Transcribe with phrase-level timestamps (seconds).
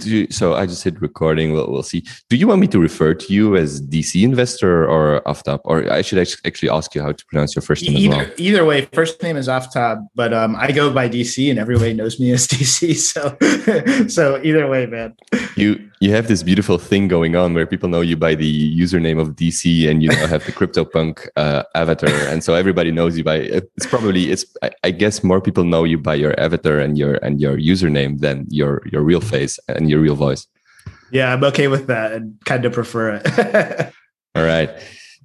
[0.00, 1.52] you, so I just hit recording.
[1.52, 2.04] We'll, we'll see.
[2.28, 5.60] Do you want me to refer to you as DC investor or Aftab?
[5.64, 8.34] Or I should actually ask you how to pronounce your first name either, as well.
[8.38, 12.18] Either way, first name is Aftab, but um, I go by DC, and everybody knows
[12.18, 12.96] me as DC.
[12.96, 13.36] So,
[14.08, 15.14] so either way, man.
[15.56, 19.20] You you have this beautiful thing going on where people know you by the username
[19.20, 23.24] of DC, and you now have the CryptoPunk uh, avatar, and so everybody knows you
[23.24, 23.36] by.
[23.36, 24.44] It's probably it's.
[24.62, 28.18] I, I guess more people know you by your avatar and your and your username
[28.18, 30.46] than your your real face and your real voice.
[31.10, 33.92] Yeah, I'm okay with that and kind of prefer it.
[34.34, 34.70] All right.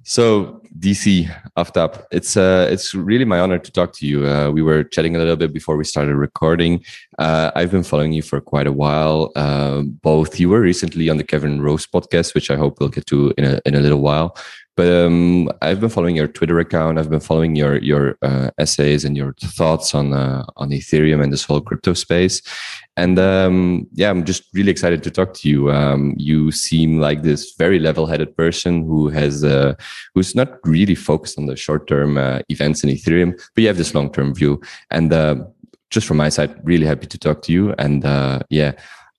[0.04, 4.26] So DC Aftab, it's uh, it's really my honor to talk to you.
[4.26, 6.82] Uh, we were chatting a little bit before we started recording.
[7.18, 9.32] Uh, I've been following you for quite a while.
[9.36, 13.06] Uh, both you were recently on the Kevin Rose podcast, which I hope we'll get
[13.06, 14.34] to in a in a little while.
[14.78, 17.00] But um, I've been following your Twitter account.
[17.00, 21.32] I've been following your your uh, essays and your thoughts on uh, on Ethereum and
[21.32, 22.40] this whole crypto space.
[22.96, 25.72] And um, yeah, I'm just really excited to talk to you.
[25.72, 29.74] Um, you seem like this very level-headed person who has uh,
[30.14, 33.96] who's not really focused on the short-term uh, events in Ethereum, but you have this
[33.96, 34.60] long-term view.
[34.92, 35.44] And uh,
[35.90, 37.74] just from my side, really happy to talk to you.
[37.80, 38.72] And uh, yeah,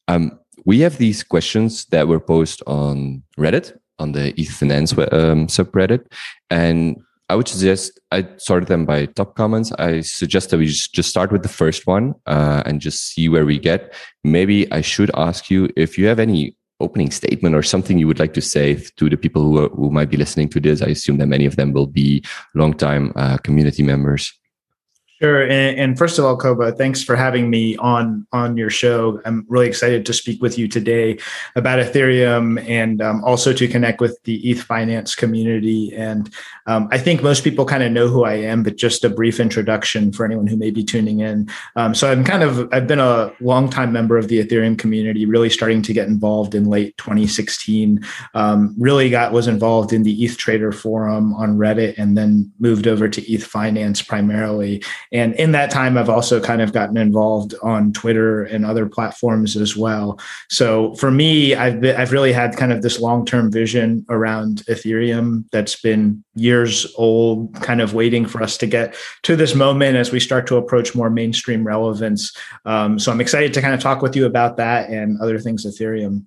[0.07, 5.47] um, we have these questions that were posted on Reddit on the ETH Finance um,
[5.47, 6.05] subreddit.
[6.49, 6.97] And
[7.29, 9.71] I would suggest I sorted them by top comments.
[9.73, 13.45] I suggest that we just, start with the first one uh, and just see where
[13.45, 13.93] we get.
[14.23, 18.19] Maybe I should ask you if you have any opening statement or something you would
[18.19, 20.81] like to say to the people who, are, who might be listening to this.
[20.81, 22.23] I assume that many of them will be
[22.55, 24.38] longtime uh, community members.
[25.21, 25.41] Sure.
[25.41, 29.21] And, and, first of all, Koba, thanks for having me on on your show.
[29.25, 31.19] I'm really excited to speak with you today
[31.57, 35.93] about Ethereum and um, also to connect with the ETH finance community.
[35.93, 36.33] And
[36.67, 39.41] um, I think most people kind of know who I am, but just a brief
[39.41, 41.49] introduction for anyone who may be tuning in.
[41.75, 45.49] Um, so I'm kind of I've been a longtime member of the Ethereum community, really
[45.49, 48.05] starting to get involved in late 2016.
[48.35, 52.87] Um, really got was involved in the ETH Trader forum on Reddit, and then moved
[52.87, 57.55] over to ETH Finance primarily and in that time, I've also kind of gotten involved
[57.63, 60.19] on Twitter and other platforms as well.
[60.49, 64.63] So for me, I've been, I've really had kind of this long term vision around
[64.67, 69.97] Ethereum that's been years old, kind of waiting for us to get to this moment
[69.97, 72.35] as we start to approach more mainstream relevance.
[72.65, 75.65] Um, so I'm excited to kind of talk with you about that and other things
[75.65, 76.25] Ethereum.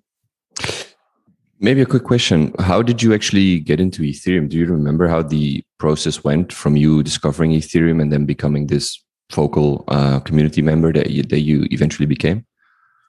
[1.64, 2.52] Maybe a quick question.
[2.58, 4.48] How did you actually get into Ethereum?
[4.48, 9.00] Do you remember how the process went from you discovering Ethereum and then becoming this
[9.30, 12.44] focal uh, community member that you, that you eventually became?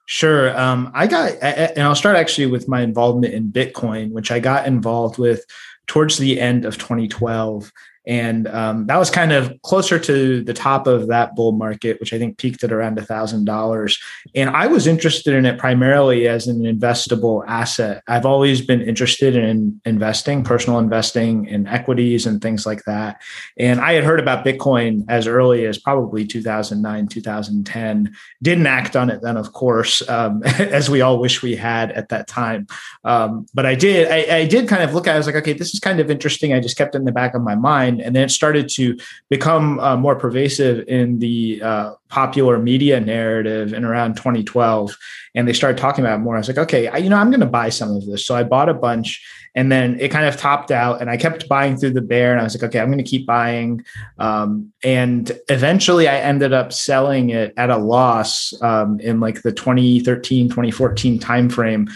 [0.06, 0.56] Sure.
[0.56, 4.68] Um, I got, and I'll start actually with my involvement in Bitcoin, which I got
[4.68, 5.44] involved with
[5.88, 7.72] towards the end of 2012
[8.06, 12.12] and um, that was kind of closer to the top of that bull market which
[12.12, 14.02] i think peaked at around $1000
[14.34, 18.02] and i was interested in it primarily as an investable asset.
[18.06, 23.20] I've always been interested in investing personal investing in equities and things like that.
[23.58, 29.10] And i had heard about bitcoin as early as probably 2009 2010 didn't act on
[29.10, 32.66] it then of course um, as we all wish we had at that time.
[33.04, 35.36] Um, but i did I, I did kind of look at it i was like
[35.36, 36.52] okay this is kind of interesting.
[36.52, 38.96] I just kept it in the back of my mind and then it started to
[39.30, 44.96] become uh, more pervasive in the uh, popular media narrative in around 2012
[45.34, 46.36] and they started talking about it more.
[46.36, 48.26] I was like okay I, you know i'm going to buy some of this.
[48.26, 49.22] So i bought a bunch
[49.54, 52.40] and then it kind of topped out and i kept buying through the bear and
[52.40, 53.84] i was like okay i'm going to keep buying.
[54.18, 59.52] Um, and eventually i ended up selling it at a loss um, in like the
[59.52, 61.90] 2013 2014 timeframe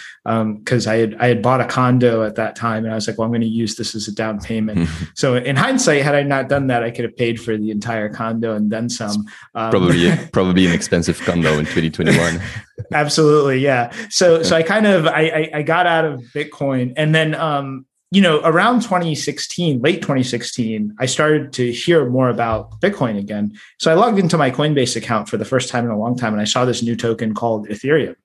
[0.59, 3.07] because um, i had i had bought a condo at that time and i was
[3.07, 4.89] like well i'm going to use this as a down payment.
[5.15, 8.09] So in hindsight had i not done that i could have paid for the entire
[8.09, 9.27] condo and then some.
[9.55, 12.41] Um, probably probably an expensive condo in 2021
[12.93, 13.93] absolutely yeah.
[14.11, 18.23] So so i kind of I, I got out of bitcoin and then um you
[18.23, 23.53] know around 2016 late 2016 i started to hear more about bitcoin again.
[23.79, 26.33] So i logged into my coinbase account for the first time in a long time
[26.33, 28.17] and i saw this new token called ethereum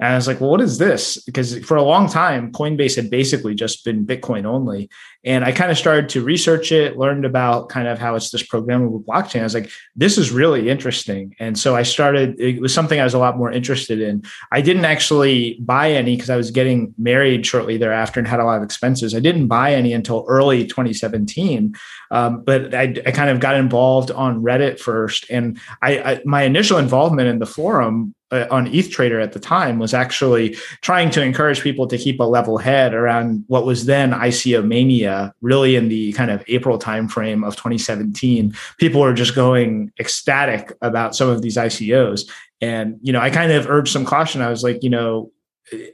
[0.00, 1.22] and I was like, well, what is this?
[1.22, 4.90] Because for a long time, Coinbase had basically just been Bitcoin only.
[5.24, 8.42] And I kind of started to research it, learned about kind of how it's this
[8.42, 9.40] programmable blockchain.
[9.40, 11.34] I was like, this is really interesting.
[11.38, 14.22] And so I started, it was something I was a lot more interested in.
[14.52, 18.44] I didn't actually buy any because I was getting married shortly thereafter and had a
[18.44, 19.14] lot of expenses.
[19.14, 21.74] I didn't buy any until early 2017.
[22.10, 25.26] Um, but I, I, kind of got involved on Reddit first.
[25.30, 29.40] And I, I my initial involvement in the forum uh, on ETH Trader at the
[29.40, 33.86] time was actually trying to encourage people to keep a level head around what was
[33.86, 38.54] then ICO mania, really in the kind of April timeframe of 2017.
[38.78, 42.28] People were just going ecstatic about some of these ICOs.
[42.60, 44.40] And, you know, I kind of urged some caution.
[44.40, 45.30] I was like, you know,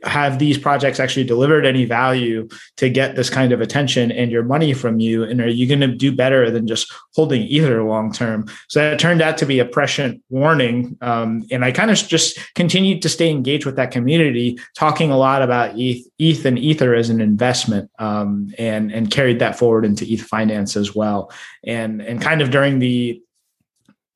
[0.03, 4.43] have these projects actually delivered any value to get this kind of attention and your
[4.43, 5.25] money from you?
[5.25, 8.47] And are you going to do better than just holding ether long term?
[8.69, 12.39] So that turned out to be a prescient warning um, and i kind of just
[12.55, 16.95] continued to stay engaged with that community talking a lot about eth, ETH and ether
[16.95, 21.33] as an investment um, and and carried that forward into eth finance as well.
[21.65, 23.23] And and kind of during the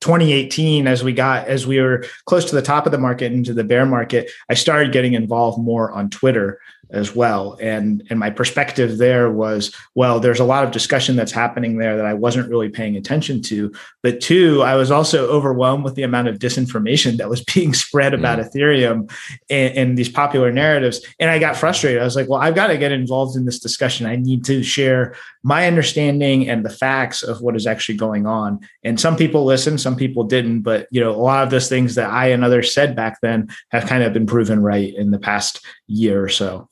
[0.01, 3.53] 2018 as we got as we were close to the top of the market into
[3.53, 6.59] the bear market i started getting involved more on twitter
[6.91, 7.57] as well.
[7.61, 11.97] And and my perspective there was well there's a lot of discussion that's happening there
[11.97, 13.73] that i wasn't really paying attention to.
[14.03, 18.13] But two i was also overwhelmed with the amount of disinformation that was being spread
[18.13, 18.49] about mm.
[18.49, 19.11] ethereum
[19.49, 21.01] and, and, these popular narratives.
[21.19, 22.01] And i got frustrated.
[22.01, 24.05] I was like well i've got to get involved in this discussion.
[24.05, 28.59] I need to share my understanding and the facts of what is actually going on.
[28.83, 30.61] And some people listened some people didn't.
[30.61, 33.49] But you know a lot of those things that i and others said back then
[33.69, 36.69] have kind of been proven right in the past year or so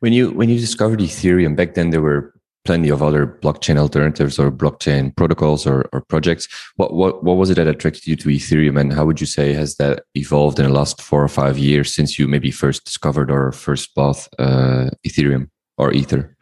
[0.00, 2.34] when you when you discovered Ethereum back then, there were
[2.64, 6.48] plenty of other blockchain alternatives or blockchain protocols or, or projects.
[6.76, 9.52] What what what was it that attracted you to Ethereum, and how would you say
[9.54, 13.30] has that evolved in the last four or five years since you maybe first discovered
[13.30, 16.36] or first bought uh, Ethereum or Ether?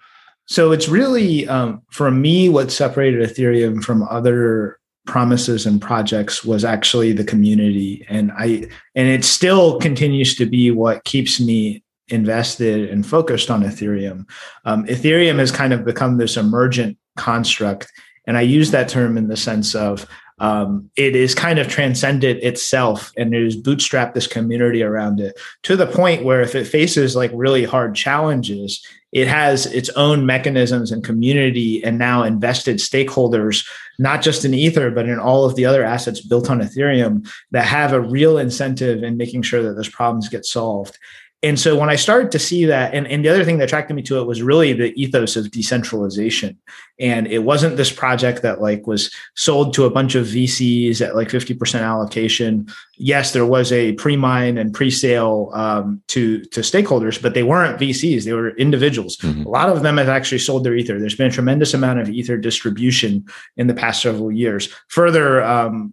[0.46, 6.64] So it's really um, for me what separated Ethereum from other promises and projects was
[6.64, 12.88] actually the community and i and it still continues to be what keeps me invested
[12.90, 14.28] and focused on Ethereum.
[14.64, 17.92] Um, Ethereum has kind of become this emergent construct.
[18.26, 20.06] And I use that term in the sense of
[20.38, 25.38] um, it is kind of transcended itself and it has bootstrapped this community around it
[25.62, 30.26] to the point where if it faces like really hard challenges, it has its own
[30.26, 33.66] mechanisms and community and now invested stakeholders,
[33.98, 37.64] not just in Ether, but in all of the other assets built on Ethereum that
[37.64, 40.98] have a real incentive in making sure that those problems get solved.
[41.46, 43.94] And so when I started to see that, and, and the other thing that attracted
[43.94, 46.58] me to it was really the ethos of decentralization.
[46.98, 51.14] And it wasn't this project that like was sold to a bunch of VCs at
[51.14, 52.66] like 50% allocation.
[52.96, 58.24] Yes, there was a pre-mine and pre-sale um, to, to stakeholders, but they weren't VCs,
[58.24, 59.16] they were individuals.
[59.18, 59.44] Mm-hmm.
[59.44, 60.98] A lot of them have actually sold their ether.
[60.98, 63.24] There's been a tremendous amount of ether distribution
[63.56, 64.68] in the past several years.
[64.88, 65.92] Further, um,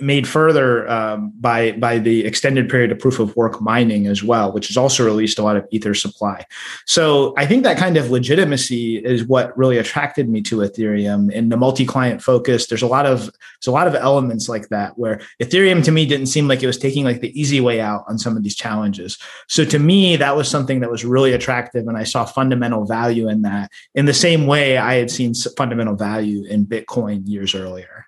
[0.00, 4.52] made further um, by by the extended period of proof of work mining as well,
[4.52, 6.44] which has also released a lot of ether supply.
[6.86, 11.52] So I think that kind of legitimacy is what really attracted me to Ethereum and
[11.52, 12.66] the multi-client focus.
[12.66, 16.06] There's a lot of there's a lot of elements like that where Ethereum to me
[16.06, 18.56] didn't seem like it was taking like the easy way out on some of these
[18.56, 19.18] challenges.
[19.48, 23.28] So to me, that was something that was really attractive, and I saw fundamental value
[23.28, 23.70] in that.
[23.94, 28.07] In the same way, I had seen fundamental value in Bitcoin years earlier.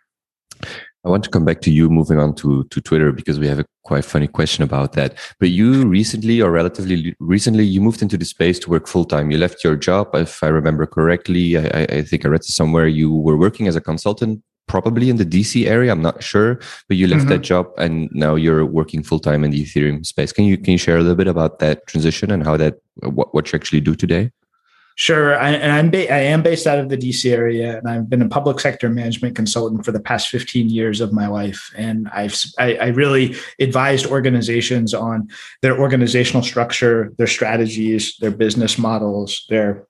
[1.05, 3.59] I want to come back to you moving on to, to Twitter because we have
[3.59, 5.17] a quite funny question about that.
[5.39, 9.31] But you recently or relatively recently, you moved into the space to work full time.
[9.31, 11.57] You left your job, if I remember correctly.
[11.57, 15.25] I, I think I read somewhere you were working as a consultant, probably in the
[15.25, 15.91] DC area.
[15.91, 17.31] I'm not sure, but you left mm-hmm.
[17.31, 20.33] that job and now you're working full time in the Ethereum space.
[20.33, 23.35] Can you can you share a little bit about that transition and how that what,
[23.35, 24.31] what you actually do today?
[25.01, 28.11] Sure, I, and I'm ba- I am based out of the DC area, and I've
[28.11, 31.73] been a public sector management consultant for the past 15 years of my life.
[31.75, 35.31] And I've I, I really advised organizations on
[35.63, 39.87] their organizational structure, their strategies, their business models, their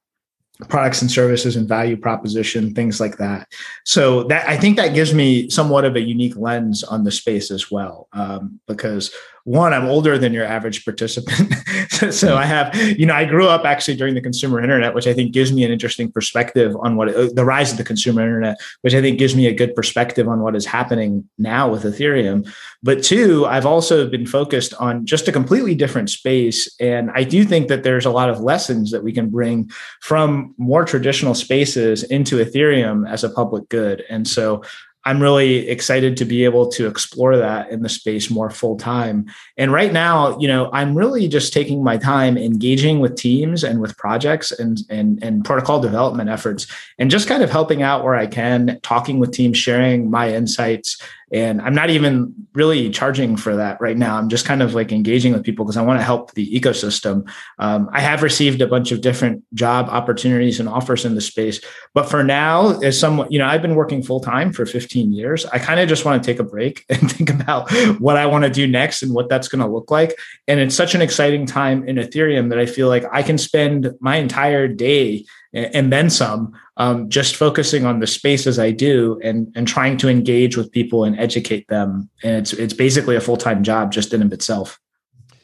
[0.69, 3.49] products and services and value proposition things like that
[3.87, 7.51] so that i think that gives me somewhat of a unique lens on the space
[7.51, 9.11] as well um, because
[9.51, 11.55] one i'm older than your average participant.
[12.11, 15.13] So i have you know i grew up actually during the consumer internet which i
[15.13, 18.57] think gives me an interesting perspective on what uh, the rise of the consumer internet
[18.81, 22.51] which i think gives me a good perspective on what is happening now with ethereum.
[22.83, 27.45] But two i've also been focused on just a completely different space and i do
[27.45, 32.03] think that there's a lot of lessons that we can bring from more traditional spaces
[32.05, 34.05] into ethereum as a public good.
[34.09, 34.63] And so
[35.05, 39.27] I'm really excited to be able to explore that in the space more full time.
[39.57, 43.81] And right now, you know, I'm really just taking my time engaging with teams and
[43.81, 46.67] with projects and and and protocol development efforts
[46.99, 51.01] and just kind of helping out where I can, talking with teams, sharing my insights,
[51.33, 54.17] and I'm not even really charging for that right now.
[54.17, 57.31] I'm just kind of like engaging with people because I want to help the ecosystem.
[57.59, 61.61] Um, I have received a bunch of different job opportunities and offers in the space,
[61.95, 65.47] but for now, as some, you know, I've been working full time for 15 years.
[65.47, 67.71] I kind of just want to take a break and think about
[68.01, 70.19] what I want to do next and what that's going to look like.
[70.49, 73.93] And it's such an exciting time in Ethereum that I feel like I can spend
[74.01, 79.21] my entire day and, then some, um, just focusing on the space as I do
[79.23, 82.09] and and trying to engage with people and educate them.
[82.23, 84.79] And it's it's basically a full time job just in of itself.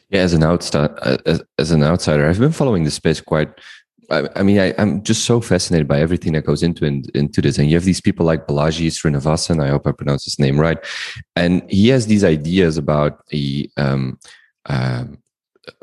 [0.09, 3.49] Yeah, as an outsider, as, as an outsider, I've been following the space quite
[4.09, 7.41] I, I mean, I, am just so fascinated by everything that goes into in, into
[7.41, 7.57] this.
[7.57, 10.77] And you have these people like Balaji Srinivasan, I hope I pronounced his name right,
[11.35, 14.17] and he has these ideas about a um,
[14.65, 15.05] uh,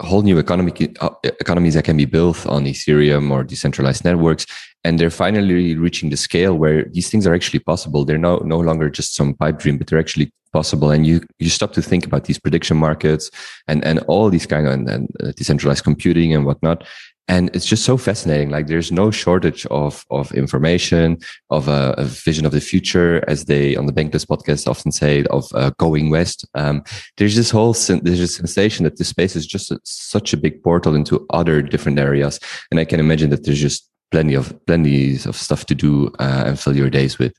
[0.01, 1.11] whole new economic uh,
[1.41, 4.47] economies that can be built on Ethereum or decentralized networks,
[4.85, 8.05] and they're finally reaching the scale where these things are actually possible.
[8.05, 10.91] They're no no longer just some pipe dream, but they're actually possible.
[10.91, 13.31] And you you stop to think about these prediction markets
[13.69, 16.87] and and all these kind of and, and uh, decentralized computing and whatnot
[17.29, 18.51] and it's just so fascinating.
[18.51, 21.19] Like there's no shortage of of information
[21.51, 25.25] of a, a vision of the future as they on the bankless podcast often say
[25.25, 26.47] of uh, going west.
[26.55, 26.85] Um,
[27.17, 30.63] there's this whole there's a sensation that this space is just a, such a big
[30.63, 32.39] portal into other different areas.
[32.71, 36.45] And i can imagine that there's just plenty of plenty of stuff to do uh,
[36.47, 37.33] and fill your days with.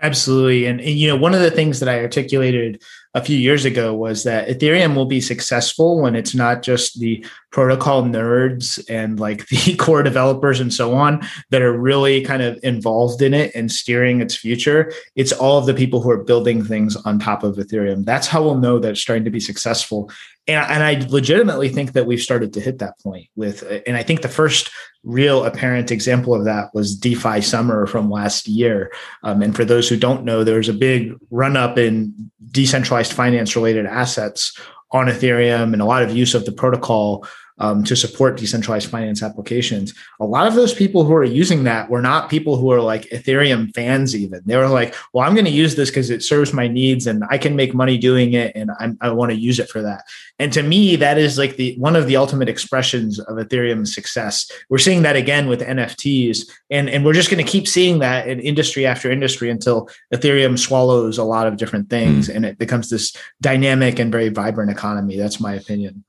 [0.00, 0.66] Absolutely.
[0.66, 2.80] And, and, you know, one of the things that I articulated
[3.14, 7.24] a few years ago was that Ethereum will be successful when it's not just the
[7.50, 12.58] protocol nerds and like the core developers and so on that are really kind of
[12.62, 14.92] involved in it and steering its future.
[15.16, 18.04] It's all of the people who are building things on top of Ethereum.
[18.04, 20.10] That's how we'll know that it's starting to be successful.
[20.48, 24.02] And, and I legitimately think that we've started to hit that point with, and I
[24.02, 24.70] think the first
[25.04, 28.90] real apparent example of that was DeFi summer from last year.
[29.22, 33.12] Um, and for those who don't know, there was a big run up in decentralized
[33.12, 34.58] finance related assets
[34.90, 37.26] on Ethereum and a lot of use of the protocol
[37.58, 39.94] um, to support decentralized finance applications.
[40.20, 43.02] A lot of those people who are using that were not people who are like
[43.10, 44.40] Ethereum fans, even.
[44.44, 47.24] They were like, well, I'm going to use this because it serves my needs and
[47.30, 50.04] I can make money doing it and I'm, i want to use it for that.
[50.38, 54.50] And to me, that is like the one of the ultimate expressions of Ethereum's success.
[54.68, 58.28] We're seeing that again with NFTs, and, and we're just going to keep seeing that
[58.28, 62.36] in industry after industry until Ethereum swallows a lot of different things mm.
[62.36, 65.16] and it becomes this dynamic and very vibrant economy.
[65.16, 66.04] That's my opinion.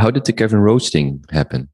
[0.00, 1.68] How did the Kevin Rose thing happen?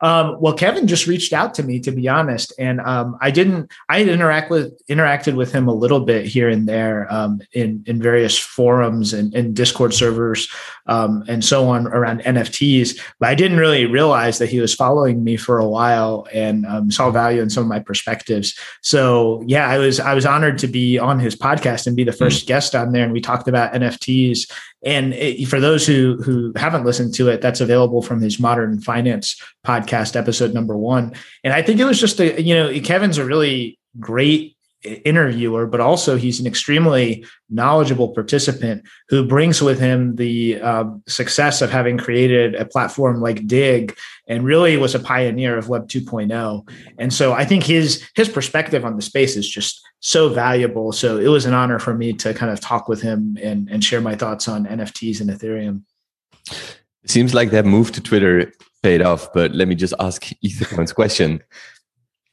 [0.00, 3.70] Um, well, Kevin just reached out to me, to be honest, and um, I didn't.
[3.88, 8.02] I interact with interacted with him a little bit here and there um, in in
[8.02, 10.48] various forums and, and Discord servers
[10.86, 13.00] um, and so on around NFTs.
[13.20, 16.90] But I didn't really realize that he was following me for a while and um,
[16.90, 18.58] saw value in some of my perspectives.
[18.82, 22.10] So yeah, I was I was honored to be on his podcast and be the
[22.10, 22.46] 1st mm-hmm.
[22.46, 24.50] guest on there, and we talked about NFTs
[24.84, 28.80] and it, for those who who haven't listened to it, that's available from his Modern
[28.80, 31.12] Finance podcast, episode number one.
[31.42, 35.80] And I think it was just a you know Kevin's a really great interviewer, but
[35.80, 41.96] also he's an extremely knowledgeable participant who brings with him the uh, success of having
[41.96, 43.96] created a platform like Digg
[44.28, 46.68] and really was a pioneer of Web 2.0.
[46.98, 50.92] And so I think his his perspective on the space is just so valuable.
[50.92, 53.82] So it was an honor for me to kind of talk with him and, and
[53.82, 55.82] share my thoughts on NFTs and Ethereum.
[57.02, 58.52] It seems like that move to Twitter
[58.84, 61.42] paid off, but let me just ask Ethercoin's question.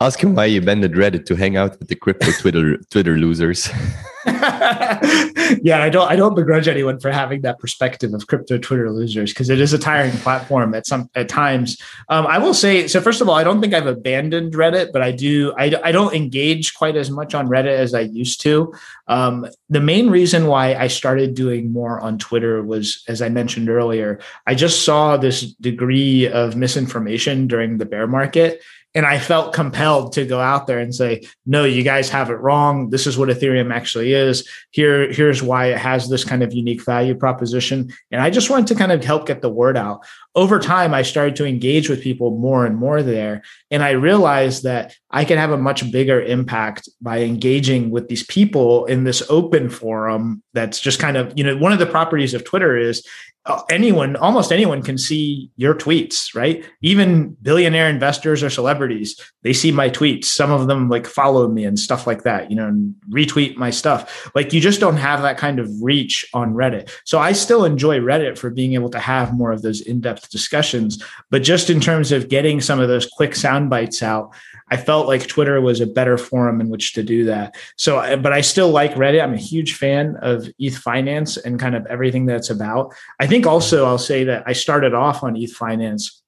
[0.01, 3.69] Ask him why you abandoned Reddit to hang out with the crypto Twitter Twitter losers.
[4.25, 9.31] yeah, I don't I don't begrudge anyone for having that perspective of crypto Twitter losers
[9.31, 11.79] because it is a tiring platform at some at times.
[12.09, 12.99] Um, I will say so.
[12.99, 16.15] First of all, I don't think I've abandoned Reddit, but I do I, I don't
[16.15, 18.73] engage quite as much on Reddit as I used to.
[19.07, 23.69] Um, the main reason why I started doing more on Twitter was, as I mentioned
[23.69, 29.53] earlier, I just saw this degree of misinformation during the bear market and I felt
[29.53, 32.89] compelled to go out there and say, no, you guys have it wrong.
[32.89, 34.47] This is what Ethereum actually is.
[34.71, 37.91] Here, here's why it has this kind of unique value proposition.
[38.11, 40.05] And I just wanted to kind of help get the word out.
[40.35, 43.43] Over time, I started to engage with people more and more there.
[43.69, 48.25] And I realized that I can have a much bigger impact by engaging with these
[48.25, 52.33] people in this open forum that's just kind of, you know, one of the properties
[52.33, 53.05] of Twitter is
[53.47, 56.63] Uh, anyone, almost anyone can see your tweets, right?
[56.83, 60.25] Even billionaire investors or celebrities, they see my tweets.
[60.25, 63.71] Some of them like follow me and stuff like that, you know, and retweet my
[63.71, 64.29] stuff.
[64.35, 66.91] Like you just don't have that kind of reach on Reddit.
[67.03, 70.29] So I still enjoy Reddit for being able to have more of those in depth
[70.29, 71.03] discussions.
[71.31, 74.35] But just in terms of getting some of those quick sound bites out,
[74.71, 77.55] I felt like Twitter was a better forum in which to do that.
[77.75, 79.21] So, but I still like Reddit.
[79.21, 82.95] I'm a huge fan of ETH Finance and kind of everything that's about.
[83.19, 86.23] I think also I'll say that I started off on ETH Finance.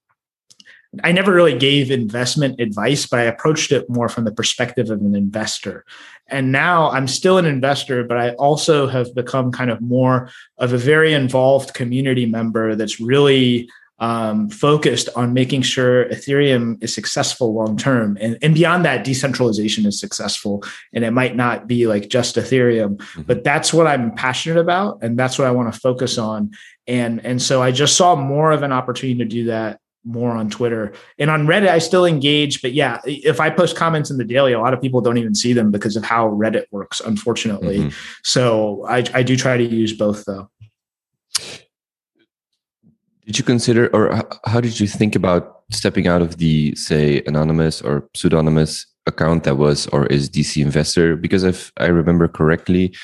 [1.02, 5.00] I never really gave investment advice, but I approached it more from the perspective of
[5.00, 5.84] an investor.
[6.28, 10.72] And now I'm still an investor, but I also have become kind of more of
[10.72, 17.54] a very involved community member that's really um, focused on making sure Ethereum is successful
[17.54, 18.18] long term.
[18.20, 20.64] And, and beyond that, decentralization is successful.
[20.92, 23.22] And it might not be like just Ethereum, mm-hmm.
[23.22, 24.98] but that's what I'm passionate about.
[25.02, 26.50] And that's what I want to focus on.
[26.86, 30.50] And, and so I just saw more of an opportunity to do that more on
[30.50, 31.68] Twitter and on Reddit.
[31.68, 34.80] I still engage, but yeah, if I post comments in the daily, a lot of
[34.80, 37.78] people don't even see them because of how Reddit works, unfortunately.
[37.78, 37.88] Mm-hmm.
[38.22, 40.50] So I, I do try to use both though.
[43.26, 47.80] Did you consider, or how did you think about stepping out of the, say, anonymous
[47.80, 51.16] or pseudonymous account that was or is DC Investor?
[51.16, 52.94] Because if I remember correctly,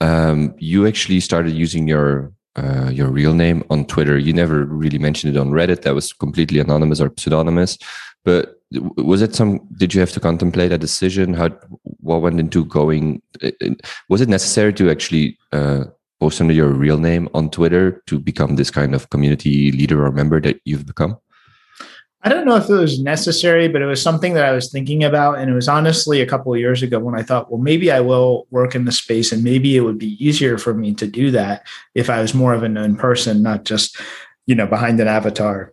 [0.00, 4.16] um, you actually started using your uh, your real name on Twitter.
[4.18, 5.82] You never really mentioned it on Reddit.
[5.82, 7.78] That was completely anonymous or pseudonymous.
[8.24, 8.60] But
[8.96, 9.60] was it some?
[9.76, 11.34] Did you have to contemplate a decision?
[11.34, 11.50] How
[12.00, 13.20] what went into going?
[14.08, 15.84] Was it necessary to actually uh,
[16.26, 20.10] post under your real name on Twitter to become this kind of community leader or
[20.10, 21.16] member that you've become?
[22.22, 25.04] I don't know if it was necessary, but it was something that I was thinking
[25.04, 25.38] about.
[25.38, 28.00] And it was honestly a couple of years ago when I thought, well, maybe I
[28.00, 31.30] will work in the space and maybe it would be easier for me to do
[31.30, 31.64] that
[31.94, 33.96] if I was more of a known person, not just,
[34.46, 35.72] you know, behind an avatar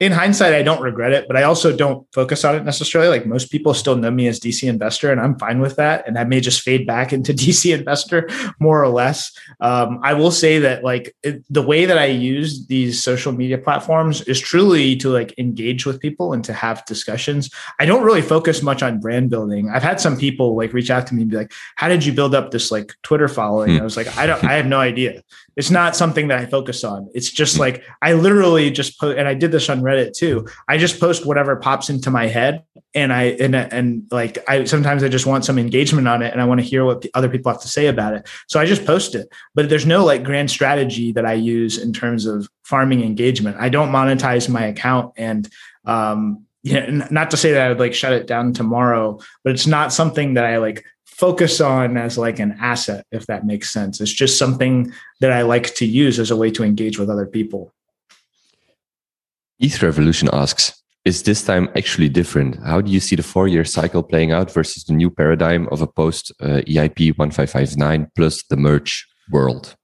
[0.00, 3.10] in hindsight, I don't regret it, but I also don't focus on it necessarily.
[3.10, 6.08] Like most people still know me as DC investor, and I'm fine with that.
[6.08, 8.26] And I may just fade back into DC investor
[8.58, 9.30] more or less.
[9.60, 13.58] Um, I will say that like it, the way that I use these social media
[13.58, 17.50] platforms is truly to like engage with people and to have discussions.
[17.78, 19.68] I don't really focus much on brand building.
[19.68, 22.14] I've had some people like reach out to me and be like, "How did you
[22.14, 23.80] build up this like Twitter following?" Hmm.
[23.80, 24.42] I was like, "I don't.
[24.44, 25.22] I have no idea.
[25.56, 27.08] It's not something that I focus on.
[27.14, 30.46] It's just like I literally just put, and I did this on Reddit too.
[30.68, 32.62] I just post whatever pops into my head,
[32.94, 36.40] and I and and like I sometimes I just want some engagement on it, and
[36.40, 38.28] I want to hear what other people have to say about it.
[38.48, 39.28] So I just post it.
[39.54, 43.56] But there's no like grand strategy that I use in terms of farming engagement.
[43.58, 45.48] I don't monetize my account, and
[45.84, 49.66] um, yeah, not to say that I would like shut it down tomorrow, but it's
[49.66, 50.84] not something that I like
[51.20, 54.00] focus on as like an asset, if that makes sense.
[54.00, 57.26] It's just something that I like to use as a way to engage with other
[57.26, 57.72] people.
[59.58, 62.58] ETH Revolution asks, is this time actually different?
[62.64, 65.82] How do you see the four year cycle playing out versus the new paradigm of
[65.82, 69.76] a post uh, EIP 1559 plus the merge world?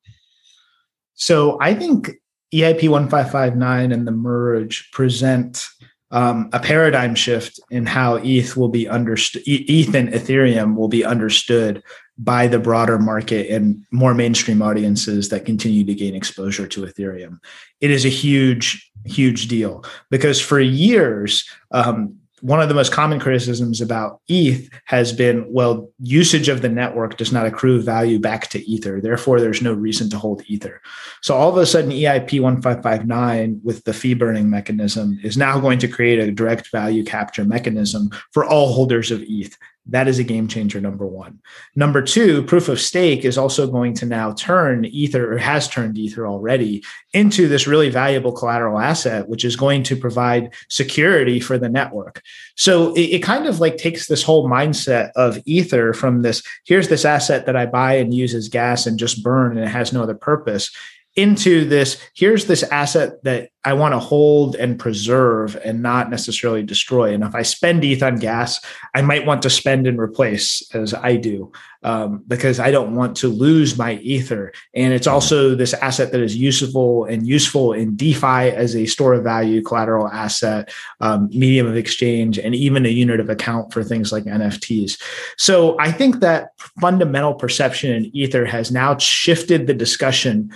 [1.14, 2.12] So I think
[2.54, 5.66] EIP 1559 and the merge present
[6.10, 11.04] um, a paradigm shift in how ETH will be understood, ETH and Ethereum will be
[11.04, 11.82] understood
[12.18, 17.38] by the broader market and more mainstream audiences that continue to gain exposure to Ethereum.
[17.80, 23.18] It is a huge, huge deal because for years, um, one of the most common
[23.18, 28.46] criticisms about ETH has been well, usage of the network does not accrue value back
[28.46, 29.00] to Ether.
[29.00, 30.80] Therefore, there's no reason to hold Ether.
[31.22, 35.80] So, all of a sudden, EIP 1559 with the fee burning mechanism is now going
[35.80, 39.58] to create a direct value capture mechanism for all holders of ETH.
[39.88, 41.38] That is a game changer, number one.
[41.74, 45.96] Number two, proof of stake is also going to now turn Ether, or has turned
[45.96, 51.56] Ether already, into this really valuable collateral asset, which is going to provide security for
[51.56, 52.22] the network.
[52.56, 56.88] So it, it kind of like takes this whole mindset of Ether from this here's
[56.88, 59.92] this asset that I buy and use as gas and just burn and it has
[59.92, 60.70] no other purpose
[61.16, 66.62] into this here's this asset that I want to hold and preserve and not necessarily
[66.62, 67.12] destroy.
[67.12, 70.94] And if I spend ETH on gas, I might want to spend and replace as
[70.94, 71.50] I do
[71.82, 74.52] um, because I don't want to lose my Ether.
[74.72, 79.14] And it's also this asset that is useful and useful in DeFi as a store
[79.14, 83.82] of value, collateral asset, um, medium of exchange, and even a unit of account for
[83.82, 85.00] things like NFTs.
[85.38, 86.50] So I think that
[86.80, 90.52] fundamental perception in Ether has now shifted the discussion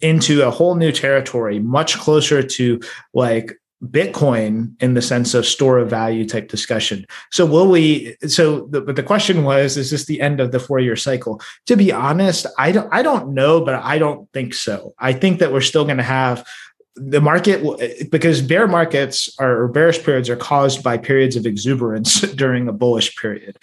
[0.00, 2.80] into a whole new territory, much closer to
[3.14, 7.06] like Bitcoin in the sense of store of value type discussion.
[7.30, 8.16] So will we?
[8.26, 11.40] So, the, but the question was, is this the end of the four year cycle?
[11.66, 12.88] To be honest, I don't.
[12.92, 14.94] I don't know, but I don't think so.
[14.98, 16.46] I think that we're still going to have
[16.96, 22.20] the market because bear markets are, or bearish periods are caused by periods of exuberance
[22.34, 23.58] during a bullish period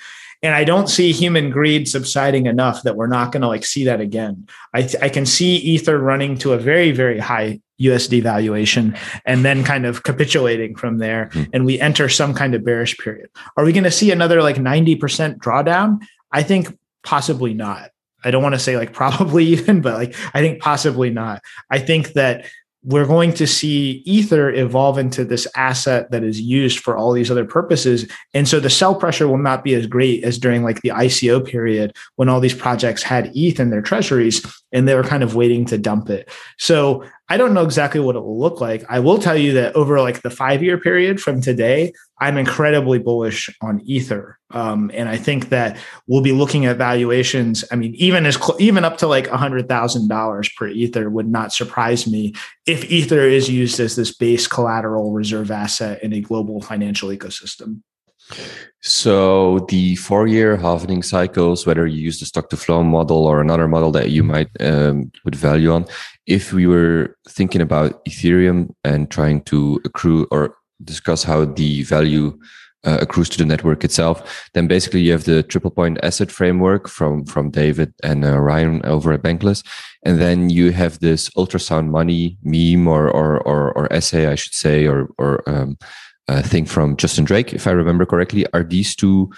[0.45, 3.83] and I don't see human greed subsiding enough that we're not going to like see
[3.85, 4.47] that again.
[4.73, 9.63] I, I can see Ether running to a very, very high USD valuation and then
[9.63, 11.29] kind of capitulating from there.
[11.33, 11.49] Mm.
[11.53, 13.29] And we enter some kind of bearish period.
[13.57, 15.99] Are we going to see another like 90% drawdown?
[16.31, 17.91] I think possibly not.
[18.23, 21.41] I don't want to say like probably even, but like I think possibly not.
[21.69, 22.45] I think that
[22.85, 27.31] we're going to see ether evolve into this asset that is used for all these
[27.31, 28.07] other purposes.
[28.33, 31.45] And so the sell pressure will not be as great as during like the ico
[31.45, 35.33] period when all these projects had eth in their treasuries and they were kind of
[35.33, 38.83] waiting to dump it so I don't know exactly what it will look like.
[38.87, 42.99] I will tell you that over like the five year period from today, I'm incredibly
[42.99, 47.65] bullish on Ether, um, and I think that we'll be looking at valuations.
[47.71, 51.27] I mean, even as cl- even up to like hundred thousand dollars per Ether would
[51.27, 52.35] not surprise me
[52.67, 57.81] if Ether is used as this base collateral reserve asset in a global financial ecosystem.
[58.81, 63.67] So the four-year halving cycles, whether you use the stock to flow model or another
[63.67, 65.85] model that you might um, put value on,
[66.27, 72.37] if we were thinking about Ethereum and trying to accrue or discuss how the value
[72.85, 76.87] uh, accrues to the network itself, then basically you have the triple point asset framework
[76.87, 79.65] from from David and uh, Ryan over at Bankless,
[80.05, 84.53] and then you have this ultrasound money meme or or or, or essay, I should
[84.53, 85.77] say, or or um,
[86.27, 88.45] thing from Justin Drake, if I remember correctly.
[88.53, 89.31] Are these two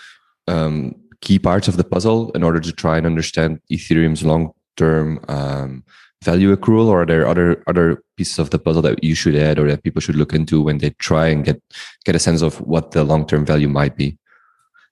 [0.48, 5.20] um, key parts of the puzzle in order to try and understand Ethereum's long term
[5.28, 5.84] um,
[6.24, 9.60] value accrual, or are there other other pieces of the puzzle that you should add
[9.60, 11.62] or that people should look into when they try and get
[12.06, 14.18] get a sense of what the long term value might be?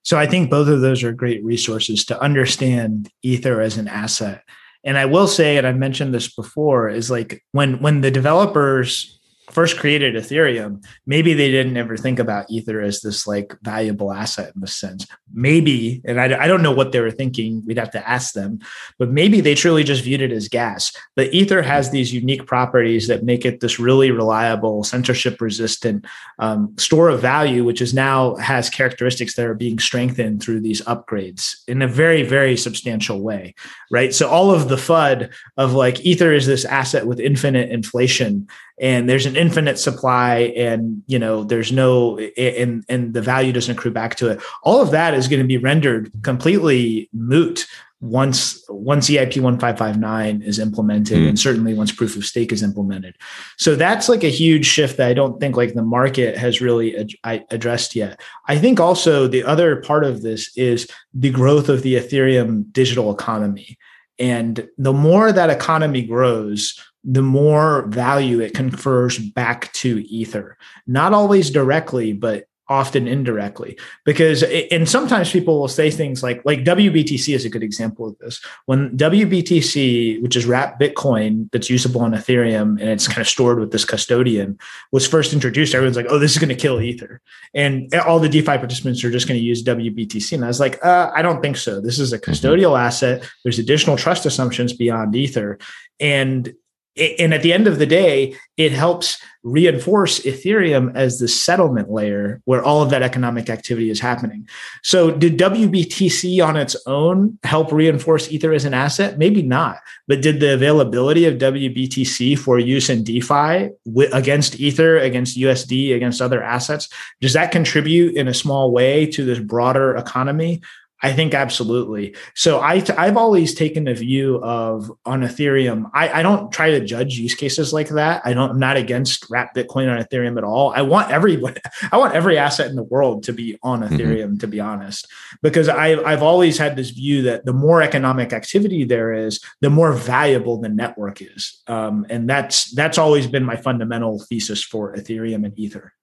[0.04, 4.44] So I think both of those are great resources to understand Ether as an asset.
[4.84, 9.15] And I will say, and I've mentioned this before, is like when when the developers
[9.56, 14.52] first created Ethereum, maybe they didn't ever think about Ether as this like valuable asset
[14.54, 15.08] in this sense.
[15.36, 17.62] Maybe, and I, I don't know what they were thinking.
[17.66, 18.60] We'd have to ask them,
[18.98, 20.94] but maybe they truly just viewed it as gas.
[21.16, 26.06] But Ether has these unique properties that make it this really reliable, censorship resistant
[26.40, 30.82] um, store of value, which is now has characteristics that are being strengthened through these
[30.84, 33.54] upgrades in a very, very substantial way.
[33.92, 34.14] Right.
[34.14, 39.08] So all of the FUD of like Ether is this asset with infinite inflation and
[39.08, 43.92] there's an infinite supply and you know there's no and and the value doesn't accrue
[43.92, 47.68] back to it all of that is going to be rendered completely moot
[48.02, 51.30] once once EIP 1559 is implemented mm.
[51.30, 53.16] and certainly once proof of stake is implemented.
[53.58, 56.96] So that's like a huge shift that I don't think like the market has really
[57.24, 58.22] ad- addressed yet.
[58.48, 63.14] I think also the other part of this is the growth of the Ethereum digital
[63.14, 63.78] economy.
[64.20, 70.58] And the more that economy grows, the more value it confers back to Ether.
[70.88, 73.78] Not always directly, but often indirectly.
[74.04, 78.18] Because and sometimes people will say things like like WBTC is a good example of
[78.20, 78.44] this.
[78.66, 83.60] When WBTC which is wrapped bitcoin that's usable on ethereum and it's kind of stored
[83.60, 84.58] with this custodian
[84.92, 87.22] was first introduced everyone's like oh this is going to kill ether.
[87.54, 90.84] And all the defi participants are just going to use WBTC and I was like
[90.84, 91.82] uh, I don't think so.
[91.82, 92.32] This is a mm-hmm.
[92.32, 92.88] custodial mm-hmm.
[92.88, 93.30] asset.
[93.44, 95.60] There's additional trust assumptions beyond ether.
[96.00, 96.54] And
[96.98, 102.42] and at the end of the day, it helps reinforce Ethereum as the settlement layer
[102.46, 104.48] where all of that economic activity is happening.
[104.82, 109.18] So, did WBTC on its own help reinforce Ether as an asset?
[109.18, 109.80] Maybe not.
[110.08, 113.72] But did the availability of WBTC for use in DeFi
[114.14, 116.88] against Ether, against USD, against other assets,
[117.20, 120.62] does that contribute in a small way to this broader economy?
[121.06, 122.16] I think absolutely.
[122.34, 125.92] So I I've always taken a view of on Ethereum.
[125.94, 128.24] I, I don't try to judge use cases like that.
[128.26, 128.50] I don't.
[128.50, 130.74] I'm not against wrap Bitcoin on Ethereum at all.
[130.76, 131.62] I want everybody.
[131.92, 133.96] I want every asset in the world to be on mm-hmm.
[133.96, 134.24] Ethereum.
[134.24, 134.38] Mm-hmm.
[134.38, 135.08] To be honest,
[135.44, 139.70] because I I've always had this view that the more economic activity there is, the
[139.70, 144.96] more valuable the network is, um, and that's that's always been my fundamental thesis for
[144.96, 145.94] Ethereum and Ether.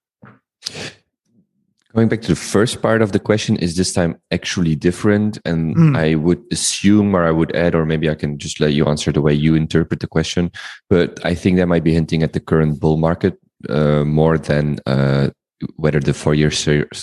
[1.95, 5.37] Going back to the first part of the question, is this time actually different?
[5.45, 5.95] And mm.
[5.95, 9.11] I would assume, or I would add, or maybe I can just let you answer
[9.11, 10.51] the way you interpret the question.
[10.89, 13.37] But I think that might be hinting at the current bull market
[13.69, 15.29] uh, more than uh,
[15.75, 16.51] whether the four year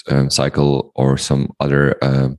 [0.09, 2.37] um, cycle or some other um,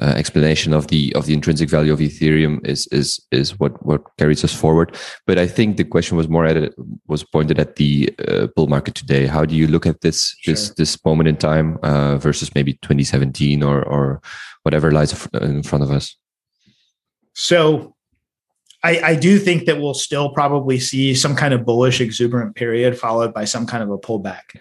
[0.00, 4.02] uh, explanation of the of the intrinsic value of Ethereum is is is what what
[4.16, 4.96] carries us forward.
[5.26, 6.74] But I think the question was more at it
[7.06, 9.26] was pointed at the uh, bull market today.
[9.26, 10.54] How do you look at this sure.
[10.54, 14.20] this this moment in time uh, versus maybe 2017 or or
[14.62, 16.16] whatever lies in front of us?
[17.34, 17.94] So.
[18.84, 22.96] I, I do think that we'll still probably see some kind of bullish exuberant period
[22.96, 24.54] followed by some kind of a pullback.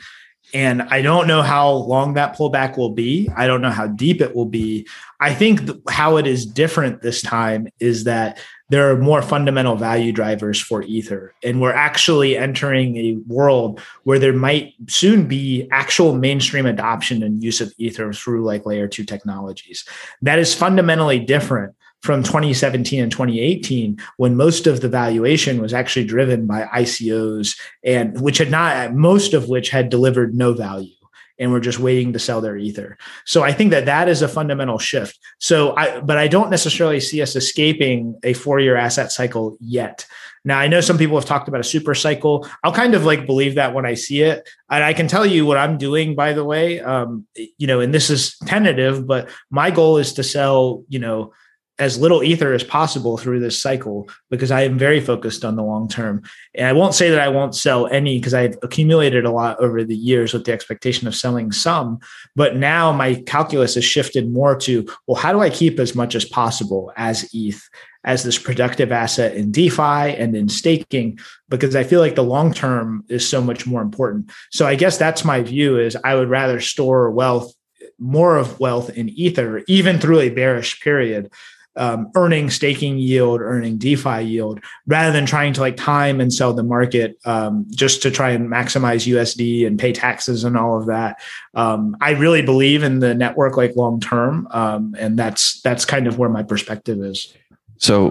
[0.54, 3.30] And I don't know how long that pullback will be.
[3.36, 4.88] I don't know how deep it will be.
[5.20, 9.76] I think th- how it is different this time is that there are more fundamental
[9.76, 11.34] value drivers for Ether.
[11.44, 17.44] And we're actually entering a world where there might soon be actual mainstream adoption and
[17.44, 19.86] use of Ether through like layer two technologies.
[20.22, 26.06] That is fundamentally different from 2017 and 2018 when most of the valuation was actually
[26.06, 30.94] driven by ICOs and which had not most of which had delivered no value
[31.40, 32.98] and we're just waiting to sell their ether.
[33.26, 35.20] So I think that that is a fundamental shift.
[35.40, 40.06] So I, but I don't necessarily see us escaping a four year asset cycle yet.
[40.44, 42.48] Now, I know some people have talked about a super cycle.
[42.64, 44.50] I'll kind of like believe that when I see it.
[44.70, 46.80] And I can tell you what I'm doing, by the way.
[46.80, 51.34] Um, you know, and this is tentative, but my goal is to sell, you know,
[51.80, 55.64] as little ether as possible through this cycle because I am very focused on the
[55.64, 56.24] long term.
[56.56, 59.84] And I won't say that I won't sell any because I've accumulated a lot over
[59.84, 62.00] the years with the expectation of selling some.
[62.36, 66.16] But now my calculus has shifted more to, well, how do I keep as much
[66.16, 67.62] as possible as ETH,
[68.04, 69.82] as this productive asset in DeFi
[70.18, 71.20] and in staking?
[71.48, 74.32] Because I feel like the long term is so much more important.
[74.52, 77.54] So I guess that's my view is I would rather store wealth
[78.00, 81.32] more of wealth in ether even through a bearish period
[81.78, 86.54] um, earning staking yield, earning DeFi yield, rather than trying to like time and sell
[86.54, 90.88] the market um, just to try and maximize USD and pay taxes and all of
[90.88, 91.20] that.
[91.54, 96.08] Um, I really believe in the network like long term, um, and that's that's kind
[96.08, 97.34] of where my perspective is.
[97.78, 98.10] So,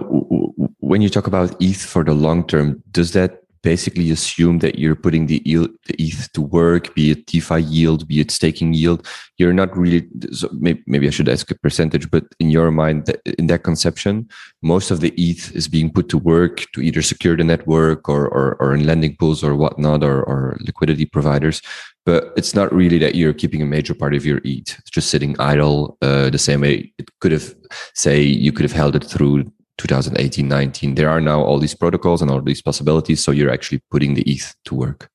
[0.79, 4.95] when you talk about ETH for the long term, does that basically assume that you're
[4.95, 9.05] putting the, yield, the ETH to work, be it DeFi yield, be it staking yield.
[9.37, 13.13] You're not really, so maybe, maybe I should ask a percentage, but in your mind,
[13.37, 14.29] in that conception,
[14.61, 18.29] most of the ETH is being put to work to either secure the network or,
[18.29, 21.61] or, or in lending pools or whatnot, or, or liquidity providers.
[22.05, 24.79] But it's not really that you're keeping a major part of your ETH.
[24.79, 27.53] It's just sitting idle uh, the same way it could have,
[27.95, 32.21] say, you could have held it through 2018 19 there are now all these protocols
[32.21, 35.09] and all these possibilities so you're actually putting the eth to work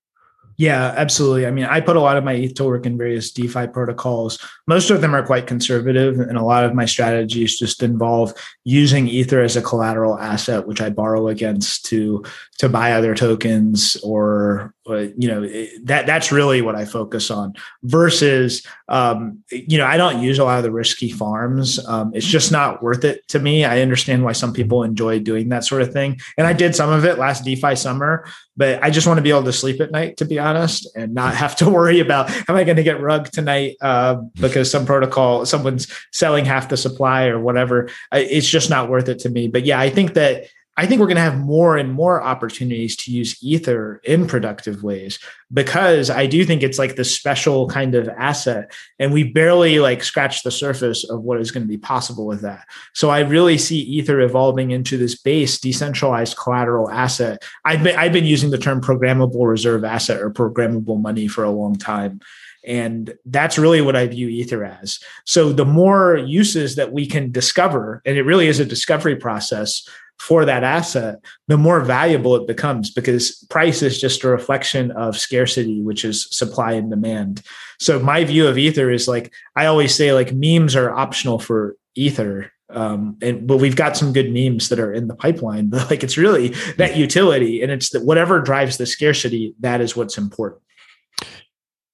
[0.57, 1.47] yeah, absolutely.
[1.47, 4.39] I mean, I put a lot of my ETH to work in various DeFi protocols.
[4.67, 8.33] Most of them are quite conservative, and a lot of my strategies just involve
[8.65, 12.25] using Ether as a collateral asset, which I borrow against to
[12.59, 15.43] to buy other tokens, or, you know
[15.85, 17.55] that that's really what I focus on.
[17.83, 21.85] Versus, um, you know, I don't use a lot of the risky farms.
[21.87, 23.65] Um, it's just not worth it to me.
[23.65, 26.91] I understand why some people enjoy doing that sort of thing, and I did some
[26.91, 28.25] of it last DeFi summer
[28.57, 31.15] but I just want to be able to sleep at night, to be honest, and
[31.15, 34.17] not have to worry about am I going to get rug tonight uh,
[34.53, 37.89] because some protocol, someone's selling half the supply or whatever.
[38.13, 39.49] It's just not worth it to me.
[39.49, 40.47] But yeah, I think that
[40.79, 44.83] I think we're going to have more and more opportunities to use Ether in productive
[44.83, 45.19] ways
[45.53, 48.73] because I do think it's like the special kind of asset.
[48.99, 52.41] And we barely like scratch the surface of what is going to be possible with
[52.41, 52.67] that.
[52.95, 57.43] So I really see Ether evolving into this base decentralized collateral asset.
[57.67, 61.51] I've been, I've been using the term programmable reserve asset or programmable money for a
[61.51, 62.21] long time.
[62.65, 65.01] And that's really what I view Ether as.
[65.25, 69.87] So the more uses that we can discover, and it really is a discovery process
[70.19, 75.19] for that asset, the more valuable it becomes because price is just a reflection of
[75.19, 77.43] scarcity, which is supply and demand.
[77.81, 81.77] So my view of Ether is like I always say, like memes are optional for
[81.97, 82.53] Ether.
[82.71, 86.05] Um, and but we've got some good memes that are in the pipeline, but like
[86.05, 90.63] it's really that utility and it's that whatever drives the scarcity, that is what's important.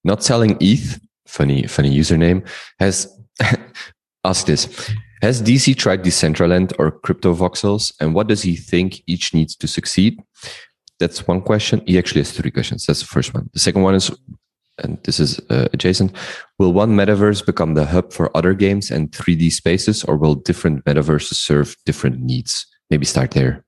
[0.05, 2.47] Not selling ETH, funny, funny username,
[2.79, 3.09] has
[4.25, 4.91] asked this.
[5.23, 7.93] Has DC tried Decentraland or Crypto Voxels?
[8.01, 10.21] And what does he think each needs to succeed?
[11.01, 11.83] That's one question.
[11.87, 12.87] He actually has three questions.
[12.87, 13.51] That's the first one.
[13.53, 14.11] The second one is,
[14.79, 16.13] and this is uh, adjacent,
[16.59, 20.85] will one metaverse become the hub for other games and 3D spaces, or will different
[20.85, 22.67] metaverses serve different needs?
[22.91, 23.65] Maybe start there.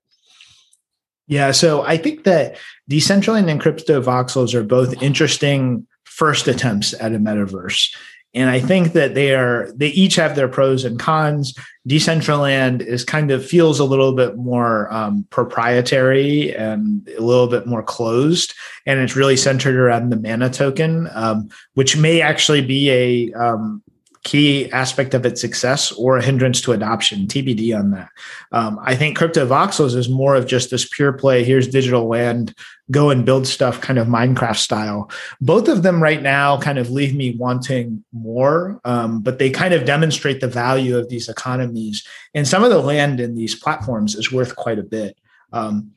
[1.26, 2.58] Yeah, so I think that
[2.90, 7.94] Decentraland and Crypto Voxels are both interesting first attempts at a metaverse.
[8.32, 11.52] And I think that they are they each have their pros and cons.
[11.88, 17.66] Decentraland is kind of feels a little bit more um, proprietary and a little bit
[17.66, 18.54] more closed,
[18.86, 23.82] and it's really centered around the mana token, um, which may actually be a um,
[24.22, 27.26] key aspect of its success or a hindrance to adoption.
[27.26, 28.10] TBD on that.
[28.52, 31.42] Um, I think Crypto Voxels is more of just this pure play.
[31.42, 32.54] Here's digital land,
[32.90, 35.10] go and build stuff, kind of Minecraft style.
[35.40, 39.72] Both of them right now kind of leave me wanting more, um, but they kind
[39.72, 42.06] of demonstrate the value of these economies.
[42.34, 45.16] And some of the land in these platforms is worth quite a bit.
[45.52, 45.92] Um,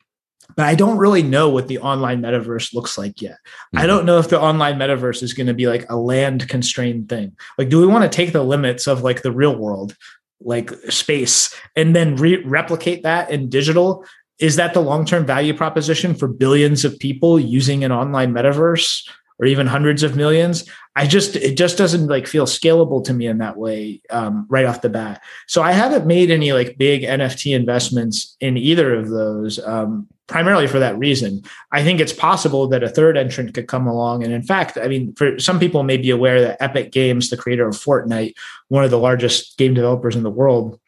[0.56, 3.38] but I don't really know what the online metaverse looks like yet.
[3.42, 3.78] Mm-hmm.
[3.78, 7.08] I don't know if the online metaverse is going to be like a land constrained
[7.08, 7.36] thing.
[7.58, 9.96] Like, do we want to take the limits of like the real world,
[10.40, 14.04] like space, and then re- replicate that in digital?
[14.38, 19.08] Is that the long term value proposition for billions of people using an online metaverse?
[19.40, 23.26] or even hundreds of millions i just it just doesn't like feel scalable to me
[23.26, 27.02] in that way um, right off the bat so i haven't made any like big
[27.02, 31.42] nft investments in either of those um, primarily for that reason.
[31.72, 34.24] I think it's possible that a third entrant could come along.
[34.24, 37.36] And in fact, I mean, for some people may be aware that Epic Games, the
[37.36, 38.34] creator of Fortnite,
[38.68, 40.80] one of the largest game developers in the world,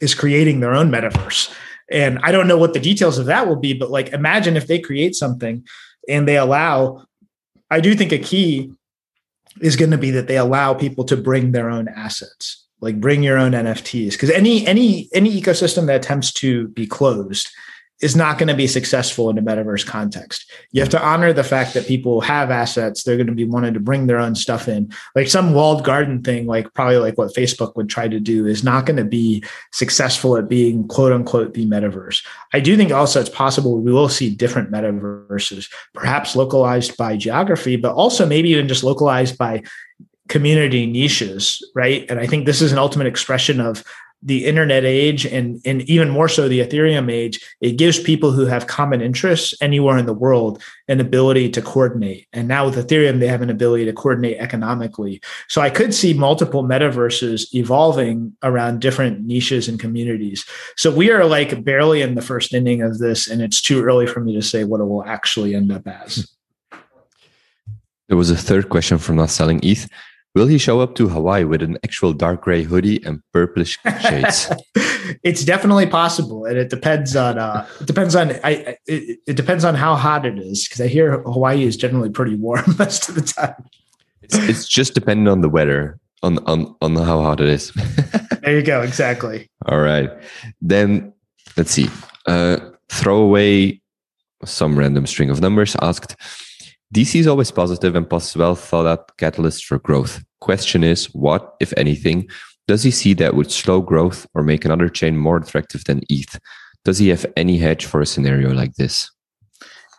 [0.00, 1.52] is creating their own metaverse.
[1.90, 4.66] And I don't know what the details of that will be, but like imagine if
[4.66, 5.66] they create something
[6.08, 7.04] and they allow,
[7.70, 8.70] I do think a key
[9.60, 13.22] is going to be that they allow people to bring their own assets like bring
[13.22, 17.48] your own nfts because any any any ecosystem that attempts to be closed
[18.00, 20.50] is not going to be successful in a metaverse context.
[20.70, 23.02] You have to honor the fact that people have assets.
[23.02, 24.92] They're going to be wanting to bring their own stuff in.
[25.16, 28.62] Like some walled garden thing, like probably like what Facebook would try to do, is
[28.62, 32.24] not going to be successful at being quote unquote the metaverse.
[32.52, 37.76] I do think also it's possible we will see different metaverses, perhaps localized by geography,
[37.76, 39.62] but also maybe even just localized by
[40.28, 42.08] community niches, right?
[42.10, 43.82] And I think this is an ultimate expression of
[44.22, 48.46] the internet age and, and even more so the Ethereum age, it gives people who
[48.46, 52.26] have common interests anywhere in the world an ability to coordinate.
[52.32, 55.20] And now with Ethereum, they have an ability to coordinate economically.
[55.48, 60.44] So I could see multiple metaverses evolving around different niches and communities.
[60.76, 64.06] So we are like barely in the first inning of this, and it's too early
[64.06, 66.28] for me to say what it will actually end up as.
[68.08, 69.88] There was a third question from not selling ETH.
[70.34, 74.52] Will he show up to Hawaii with an actual dark gray hoodie and purplish shades?
[75.22, 79.64] it's definitely possible, and it depends on uh, it depends on I it, it depends
[79.64, 83.14] on how hot it is because I hear Hawaii is generally pretty warm most of
[83.14, 83.54] the time.
[84.22, 87.72] It's, it's just dependent on the weather, on on on how hot it is.
[88.42, 88.82] there you go.
[88.82, 89.48] Exactly.
[89.66, 90.10] All right,
[90.60, 91.12] then
[91.56, 91.88] let's see.
[92.26, 92.58] Uh,
[92.90, 93.80] throw away
[94.44, 95.74] some random string of numbers.
[95.80, 96.16] Asked.
[96.94, 100.22] DC is always positive and posts well thought out catalyst for growth.
[100.40, 102.28] Question is, what, if anything,
[102.66, 106.38] does he see that would slow growth or make another chain more attractive than ETH?
[106.84, 109.10] Does he have any hedge for a scenario like this?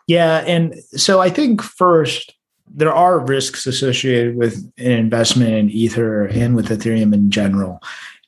[0.07, 0.43] Yeah.
[0.47, 2.33] And so I think first,
[2.71, 7.81] there are risks associated with an investment in Ether and with Ethereum in general.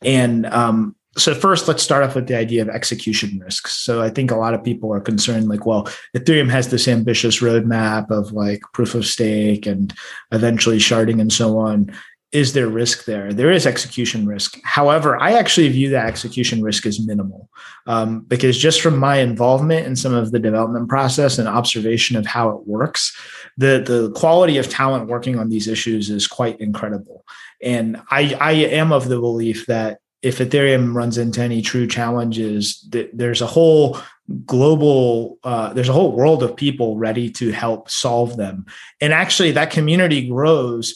[0.04, 3.78] And um, so first let's start off with the idea of execution risks.
[3.78, 7.42] So i think a lot of people are concerned like well ethereum has this ambitious
[7.42, 9.94] roadmap of like proof of stake and
[10.32, 11.92] eventually sharding and so on.
[12.32, 13.34] Is there risk there?
[13.34, 14.58] There is execution risk.
[14.64, 17.50] However i actually view that execution risk as minimal
[17.88, 22.26] um, because just from my involvement in some of the development process and observation of
[22.26, 23.14] how it works
[23.58, 27.26] the the quality of talent working on these issues is quite incredible.
[27.62, 32.88] And I, I am of the belief that if Ethereum runs into any true challenges,
[33.14, 33.98] there's a whole
[34.46, 38.66] global, uh, there's a whole world of people ready to help solve them.
[39.00, 40.96] And actually, that community grows.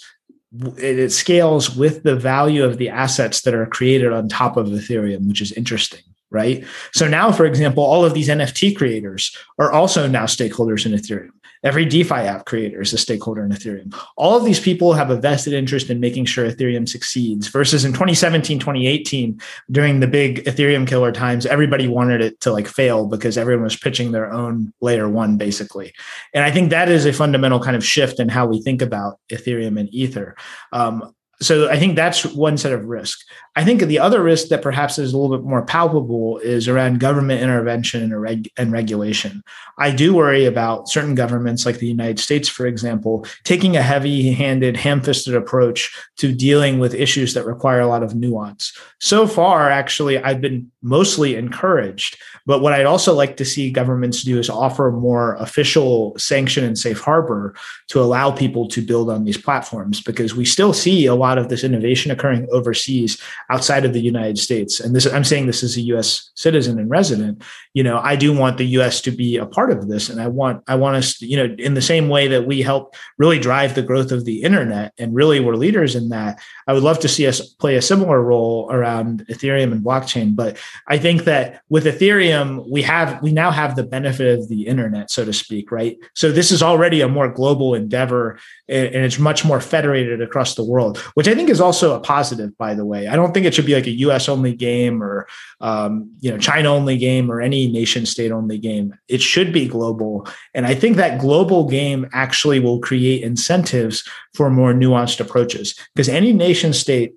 [0.78, 5.28] It scales with the value of the assets that are created on top of Ethereum,
[5.28, 6.66] which is interesting right?
[6.92, 11.30] So now, for example, all of these NFT creators are also now stakeholders in Ethereum.
[11.66, 14.00] Every DeFi app creator is a stakeholder in Ethereum.
[14.18, 17.92] All of these people have a vested interest in making sure Ethereum succeeds versus in
[17.92, 23.36] 2017, 2018, during the big Ethereum killer times, everybody wanted it to like fail because
[23.36, 25.92] everyone was pitching their own layer one, basically.
[26.36, 29.20] And I think that is a fundamental kind of shift in how we think about
[29.32, 30.36] Ethereum and Ether.
[30.72, 33.20] Um, so I think that's one set of risk.
[33.58, 37.00] I think the other risk that perhaps is a little bit more palpable is around
[37.00, 39.44] government intervention and, reg- and regulation.
[39.78, 44.32] I do worry about certain governments, like the United States, for example, taking a heavy
[44.32, 48.78] handed, ham fisted approach to dealing with issues that require a lot of nuance.
[49.00, 52.18] So far, actually, I've been mostly encouraged.
[52.46, 56.78] But what I'd also like to see governments do is offer more official sanction and
[56.78, 57.56] safe harbor
[57.88, 61.50] to allow people to build on these platforms because we still see a lot of
[61.50, 65.78] this innovation occurring overseas outside of the United States, and this I'm saying this as
[65.78, 66.32] a U.S.
[66.36, 69.02] citizen and resident, you know, I do want the U.S.
[69.02, 71.56] to be a part of this, and I want I want us, to, you know,
[71.58, 75.14] in the same way that we help really drive the growth of the internet, and
[75.14, 76.40] really we're leaders in that.
[76.68, 80.58] I would love to see us play a similar role around Ethereum and blockchain, but
[80.88, 85.12] I think that with Ethereum, we have we now have the benefit of the internet,
[85.12, 85.98] so to speak, right?
[86.14, 90.64] So this is already a more global endeavor, and it's much more federated across the
[90.64, 92.58] world, which I think is also a positive.
[92.58, 94.28] By the way, I don't think it should be like a U.S.
[94.28, 95.28] only game or
[95.62, 98.96] um, you know China only game or any nation state only game.
[99.08, 104.50] It should be global, and I think that global game actually will create incentives for
[104.50, 107.16] more nuanced approaches because any nation state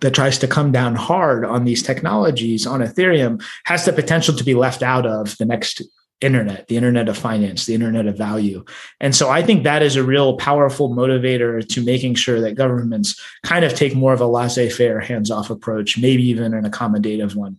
[0.00, 4.44] that tries to come down hard on these technologies on Ethereum has the potential to
[4.44, 5.80] be left out of the next
[6.20, 8.62] internet, the internet of finance, the internet of value.
[9.00, 13.18] And so I think that is a real powerful motivator to making sure that governments
[13.42, 17.34] kind of take more of a laissez faire, hands off approach, maybe even an accommodative
[17.34, 17.58] one.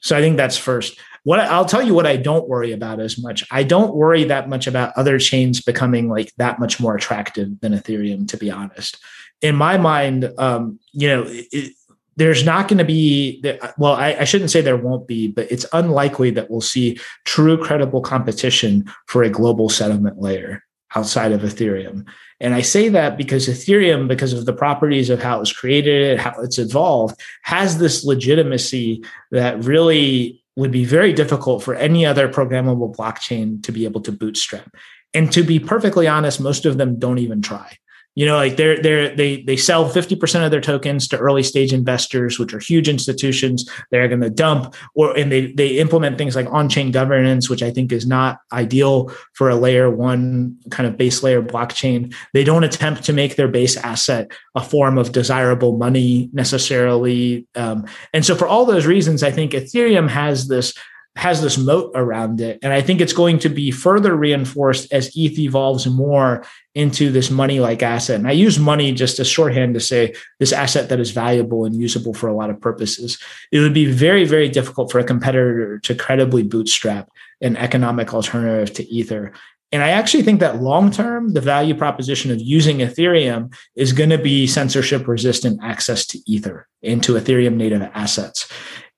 [0.00, 0.98] So I think that's first.
[1.24, 3.44] What I'll tell you what I don't worry about as much.
[3.50, 7.72] I don't worry that much about other chains becoming like that much more attractive than
[7.72, 8.98] Ethereum, to be honest.
[9.40, 11.74] In my mind, um, you know, it,
[12.18, 13.40] there's not going to be
[13.78, 17.56] well I, I, shouldn't say there won't be but it's unlikely that we'll see true
[17.56, 20.64] credible competition for a global settlement layer
[20.96, 22.04] outside of ethereum
[22.40, 26.18] and i say that because ethereum because of the properties of how it was created
[26.18, 32.28] how it's evolved has this legitimacy that really would be very difficult for any other
[32.28, 34.74] programmable blockchain to be able to bootstrap.
[35.14, 37.78] And to be perfectly honest most of them don't even try
[38.18, 41.72] you know like they're they're they they sell 50% of their tokens to early stage
[41.72, 43.70] investors which are huge institutions.
[43.92, 47.70] They're going to dump or and they they implement things like on-chain governance which i
[47.70, 52.12] think is not ideal for a layer one kind of base layer blockchain.
[52.34, 57.86] They don't attempt to make their base asset a form of desirable money necessarily um,
[58.12, 60.74] and so for all those reasons i think ethereum has this
[61.16, 62.60] has this moat around it.
[62.62, 66.44] And I think it's going to be further reinforced as ETH evolves more
[66.76, 68.20] into this money like asset.
[68.20, 71.74] And I use money just as shorthand to say this asset that is valuable and
[71.74, 73.18] usable for a lot of purposes.
[73.50, 77.08] It would be very, very difficult for a competitor to credibly bootstrap
[77.40, 79.32] an economic alternative to Ether.
[79.70, 84.10] And I actually think that long term, the value proposition of using Ethereum is going
[84.10, 88.48] to be censorship resistant access to Ether into Ethereum native assets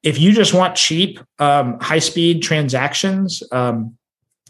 [0.02, 3.96] if you just want cheap, um, high speed transactions um,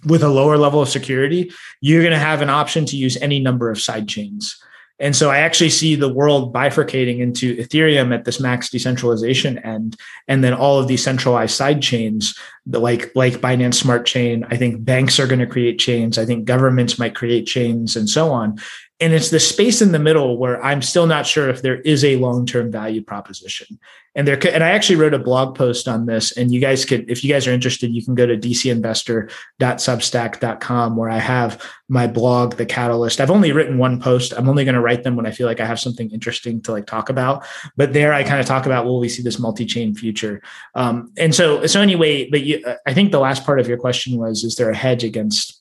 [0.06, 3.40] with a lower level of security, you're going to have an option to use any
[3.40, 4.60] number of side chains.
[5.00, 9.96] And so I actually see the world bifurcating into Ethereum at this max decentralization end,
[10.28, 14.44] and then all of these centralized side chains, like like Binance Smart Chain.
[14.50, 16.18] I think banks are going to create chains.
[16.18, 18.58] I think governments might create chains, and so on
[19.00, 22.04] and it's the space in the middle where I'm still not sure if there is
[22.04, 23.78] a long-term value proposition.
[24.14, 26.84] And there could, and I actually wrote a blog post on this and you guys
[26.84, 32.08] could if you guys are interested you can go to dcinvestor.substack.com where I have my
[32.08, 33.20] blog the catalyst.
[33.20, 34.34] I've only written one post.
[34.36, 36.72] I'm only going to write them when I feel like I have something interesting to
[36.72, 37.46] like talk about.
[37.76, 40.42] But there I kind of talk about will we see this multi-chain future.
[40.74, 44.18] Um, and so so anyway, but you, I think the last part of your question
[44.18, 45.59] was is there a hedge against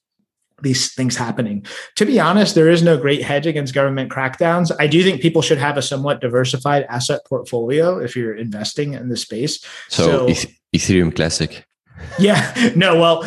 [0.61, 1.65] these things happening.
[1.95, 4.71] To be honest, there is no great hedge against government crackdowns.
[4.79, 9.09] I do think people should have a somewhat diversified asset portfolio if you're investing in
[9.09, 9.63] the space.
[9.89, 11.65] So, so Ethereum Classic
[12.19, 13.25] yeah no well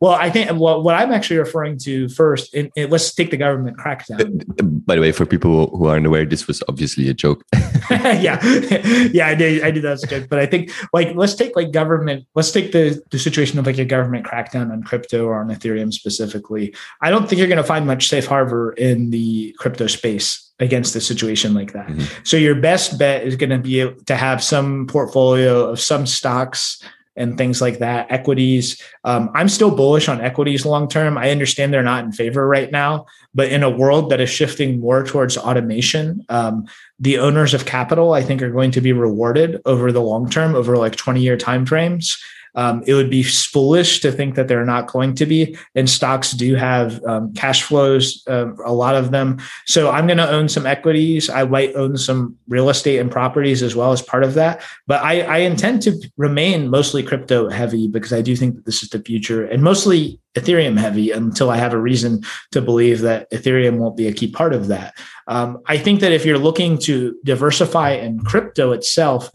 [0.00, 2.54] well i think well, what i'm actually referring to first
[2.88, 4.42] let's take the government crackdown
[4.86, 7.44] by the way for people who aren't aware this was obviously a joke
[7.90, 8.38] yeah
[9.12, 11.54] yeah i did i did that as a joke but i think like let's take
[11.56, 15.40] like government let's take the the situation of like a government crackdown on crypto or
[15.40, 19.54] on ethereum specifically i don't think you're going to find much safe harbor in the
[19.58, 21.88] crypto space against a situation like that.
[21.88, 22.22] Mm-hmm.
[22.24, 26.82] So your best bet is going to be to have some portfolio of some stocks
[27.20, 28.10] and things like that.
[28.10, 28.82] Equities.
[29.04, 31.18] Um, I'm still bullish on equities long term.
[31.18, 34.80] I understand they're not in favor right now, but in a world that is shifting
[34.80, 36.66] more towards automation, um,
[36.98, 40.54] the owners of capital, I think, are going to be rewarded over the long term,
[40.54, 42.18] over like 20 year timeframes.
[42.54, 45.56] Um, it would be foolish to think that they're not going to be.
[45.74, 49.38] And stocks do have um, cash flows, uh, a lot of them.
[49.66, 51.30] So I'm going to own some equities.
[51.30, 54.62] I might own some real estate and properties as well as part of that.
[54.86, 58.82] But I, I intend to remain mostly crypto heavy because I do think that this
[58.82, 62.22] is the future and mostly Ethereum heavy until I have a reason
[62.52, 64.96] to believe that Ethereum won't be a key part of that.
[65.26, 69.30] Um, I think that if you're looking to diversify in crypto itself,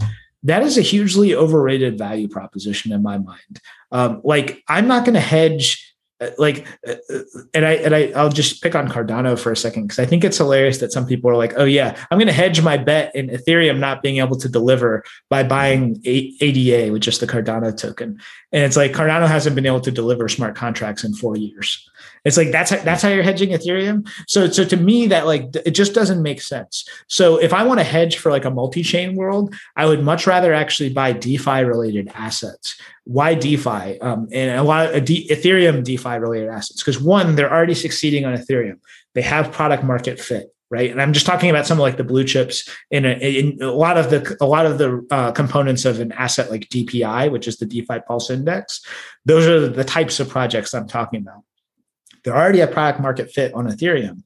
[0.46, 3.60] that is a hugely overrated value proposition in my mind.
[3.91, 7.20] Um, like I'm not going to hedge uh, like uh, uh,
[7.54, 10.24] and i and i i'll just pick on cardano for a second because i think
[10.24, 13.14] it's hilarious that some people are like oh yeah i'm going to hedge my bet
[13.14, 18.18] in ethereum not being able to deliver by buying ada which is the cardano token
[18.54, 21.86] and it's like cardano hasn't been able to deliver smart contracts in four years
[22.26, 24.09] it's like that's how, that's how you're hedging Ethereum.
[24.28, 26.88] So so to me that like it just doesn't make sense.
[27.07, 30.53] So if I want to hedge for like a multi-chain world, I would much rather
[30.53, 32.80] actually buy DeFi related assets.
[33.03, 34.01] Why DeFi?
[34.01, 38.26] Um, and a lot of D- Ethereum DeFi related assets because one they're already succeeding
[38.26, 38.80] on Ethereum.
[39.13, 40.89] They have product market fit right?
[40.89, 43.71] And I'm just talking about some of like the blue chips in a, in a
[43.71, 47.47] lot of the a lot of the uh, components of an asset like DPI, which
[47.47, 48.82] is the DeFi Pulse Index.
[49.26, 51.43] Those are the types of projects I'm talking about.
[52.26, 54.23] They're already a product market fit on Ethereum.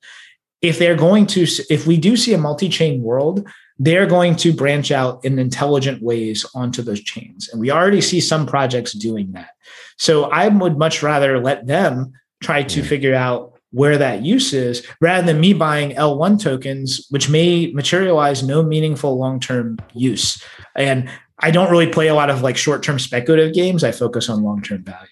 [0.62, 3.48] If they're going to, if we do see a multi chain world,
[3.78, 7.48] they're going to branch out in intelligent ways onto those chains.
[7.50, 9.52] And we already see some projects doing that.
[9.98, 14.86] So I would much rather let them try to figure out where that use is
[15.00, 20.44] rather than me buying L1 tokens, which may materialize no meaningful long term use.
[20.76, 23.84] And I don't really play a lot of like short term speculative games.
[23.84, 25.08] I focus on long term value.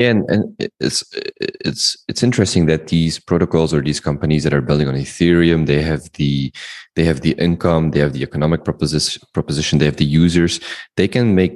[0.00, 1.04] Yeah, and, and it's
[1.38, 5.82] it's it's interesting that these protocols or these companies that are building on Ethereum, they
[5.82, 6.50] have the
[6.96, 10.58] they have the income, they have the economic proposition proposition, they have the users.
[10.96, 11.52] They can make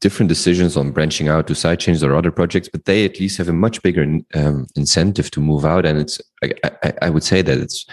[0.00, 3.48] different decisions on branching out to sidechains or other projects, but they at least have
[3.48, 5.86] a much bigger um, incentive to move out.
[5.86, 7.86] And it's I, I, I would say that it's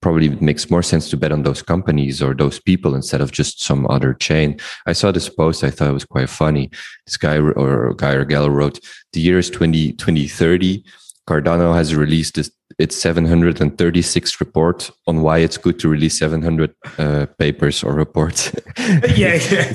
[0.00, 3.32] probably it makes more sense to bet on those companies or those people instead of
[3.32, 4.58] just some other chain.
[4.86, 5.62] I saw this post.
[5.64, 6.70] I thought it was quite funny.
[7.06, 8.80] This guy or guy or gal wrote,
[9.12, 10.84] the year is 20, 2030.
[11.28, 17.26] Cardano has released this, its 736 report on why it's good to release 700 uh,
[17.38, 18.52] papers or reports.
[18.78, 19.72] yeah, yeah.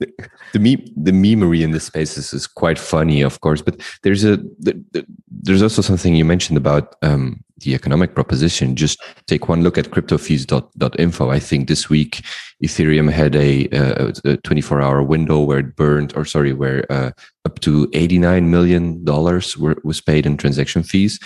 [0.00, 0.12] the,
[0.52, 3.62] the meme, the memery in this space is, is quite funny, of course.
[3.62, 4.38] But there's a
[5.30, 8.76] there's also something you mentioned about um, the economic proposition.
[8.76, 11.30] Just take one look at cryptofees.info.
[11.30, 12.24] I think this week
[12.62, 13.68] Ethereum had a,
[14.24, 17.10] a 24 hour window where it burned, or sorry, where uh,
[17.44, 21.18] up to 89 million dollars was paid in transaction fees.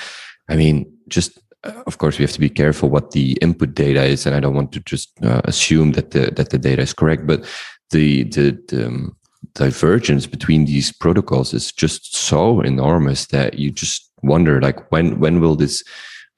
[0.48, 4.04] I mean, just uh, of course we have to be careful what the input data
[4.04, 6.92] is, and I don't want to just uh, assume that the that the data is
[6.92, 7.44] correct, but
[7.90, 9.16] the the, the um,
[9.54, 15.40] divergence between these protocols is just so enormous that you just wonder like when when
[15.40, 15.82] will this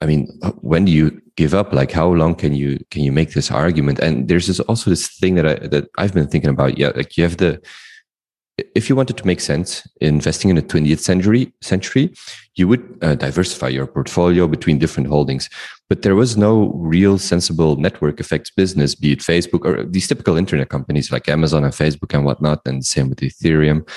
[0.01, 0.27] I mean,
[0.61, 1.73] when do you give up?
[1.73, 3.99] Like, how long can you can you make this argument?
[3.99, 6.77] And there's this, also this thing that I that I've been thinking about.
[6.77, 7.61] Yeah, like you have the
[8.75, 12.13] if you wanted to make sense investing in the 20th century century,
[12.55, 15.49] you would uh, diversify your portfolio between different holdings.
[15.87, 20.37] But there was no real sensible network effects business, be it Facebook or these typical
[20.37, 23.87] internet companies like Amazon and Facebook and whatnot, and same with Ethereum.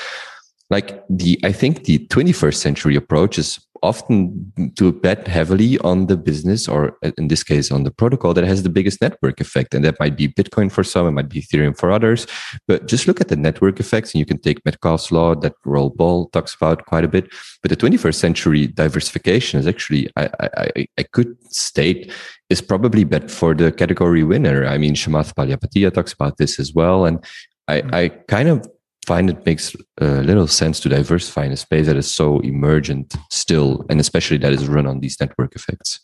[0.71, 6.17] Like the, I think the 21st century approach is often to bet heavily on the
[6.17, 9.75] business or in this case on the protocol that has the biggest network effect.
[9.75, 12.27] And that might be bitcoin for some it might be ethereum for others.
[12.69, 15.91] But just look at the network effects and you can take metcalfe's law that Raoul
[15.91, 17.29] Pal talks about quite a bit.
[17.63, 22.13] But the 21st century diversification is actually i i, I could state
[22.51, 24.65] is probably bet for the category winner.
[24.67, 27.05] I mean Chamath Palihapitiya talks about this as well.
[27.05, 27.25] And
[27.69, 27.95] I, mm-hmm.
[27.95, 28.67] I kind of
[29.07, 33.15] find it makes uh, little sense to diversify in a space that is so emergent
[33.31, 36.01] still, and especially that is run on these network effects.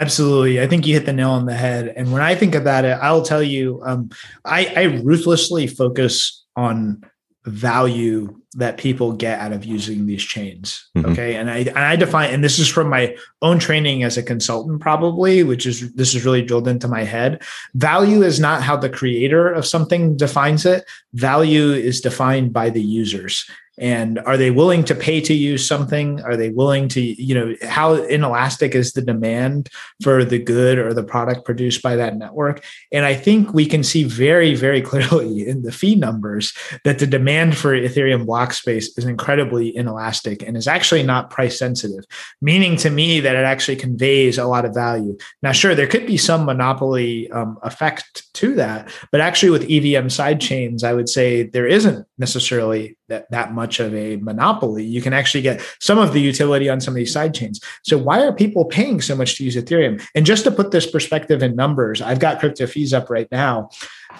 [0.00, 0.60] Absolutely.
[0.60, 1.92] I think you hit the nail on the head.
[1.96, 4.10] And when I think about it, I'll tell you, um,
[4.44, 7.02] I, I ruthlessly focus on
[7.44, 11.10] value that people get out of using these chains mm-hmm.
[11.10, 11.36] okay?
[11.36, 14.80] And i and i define and this is from my own training as a consultant
[14.80, 17.42] probably which is this is really drilled into my head.
[17.74, 20.84] Value is not how the creator of something defines it.
[21.14, 23.48] Value is defined by the users
[23.78, 26.20] and are they willing to pay to use something?
[26.22, 29.68] Are they willing to you know how inelastic is the demand
[30.02, 32.64] for the good or the product produced by that network?
[32.92, 36.52] And i think we can see very very clearly in the fee numbers
[36.84, 41.58] that the demand for ethereum block space is incredibly inelastic and is actually not price
[41.58, 42.04] sensitive
[42.40, 45.16] meaning to me that it actually conveys a lot of value.
[45.42, 50.10] Now sure there could be some monopoly um, effect to that but actually with evm
[50.10, 54.84] side chains i would say there isn't necessarily that, that much of a monopoly.
[54.84, 57.60] You can actually get some of the utility on some of these side chains.
[57.82, 60.02] So why are people paying so much to use Ethereum?
[60.14, 63.70] And just to put this perspective in numbers, I've got crypto fees up right now.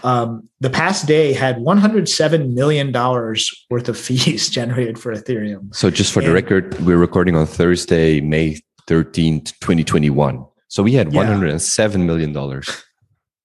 [0.02, 5.74] Um, the past day had $107 million worth of fees generated for Ethereum.
[5.74, 10.44] So just for and, the record, we're recording on Thursday, May 13th, 2021.
[10.68, 12.62] So we had $107 million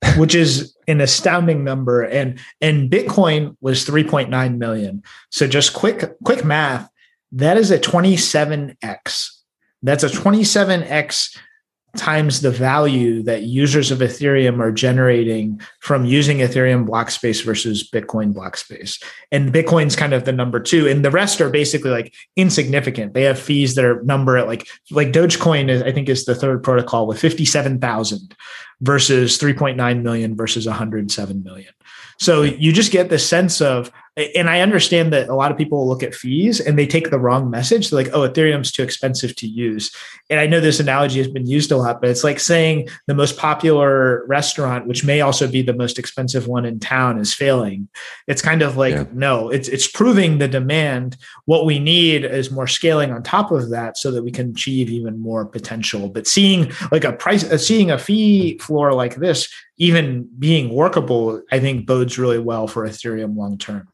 [0.17, 2.01] which is an astounding number.
[2.01, 5.03] And and Bitcoin was 3.9 million.
[5.29, 6.89] So just quick quick math,
[7.31, 9.29] that is a 27x.
[9.81, 11.37] That's a 27x
[11.95, 17.87] times the value that users of Ethereum are generating from using Ethereum block space versus
[17.87, 18.99] Bitcoin block space.
[19.31, 20.87] And Bitcoin's kind of the number two.
[20.87, 23.13] And the rest are basically like insignificant.
[23.13, 26.33] They have fees that are number at like like Dogecoin is, I think is the
[26.33, 28.35] third protocol with 57,000
[28.83, 31.73] versus 3.9 million versus 107 million.
[32.19, 35.87] So you just get the sense of and I understand that a lot of people
[35.87, 37.89] look at fees and they take the wrong message.
[37.89, 39.91] They're like, oh, Ethereum's too expensive to use.
[40.29, 43.15] And I know this analogy has been used a lot, but it's like saying the
[43.15, 47.89] most popular restaurant, which may also be the most expensive one in town, is failing.
[48.27, 49.05] It's kind of like, yeah.
[49.13, 51.17] no, it's it's proving the demand.
[51.45, 54.89] What we need is more scaling on top of that so that we can achieve
[54.89, 56.07] even more potential.
[56.07, 61.41] But seeing like a price, uh, seeing a fee floor like this, even being workable,
[61.51, 63.87] I think bodes really well for Ethereum long term.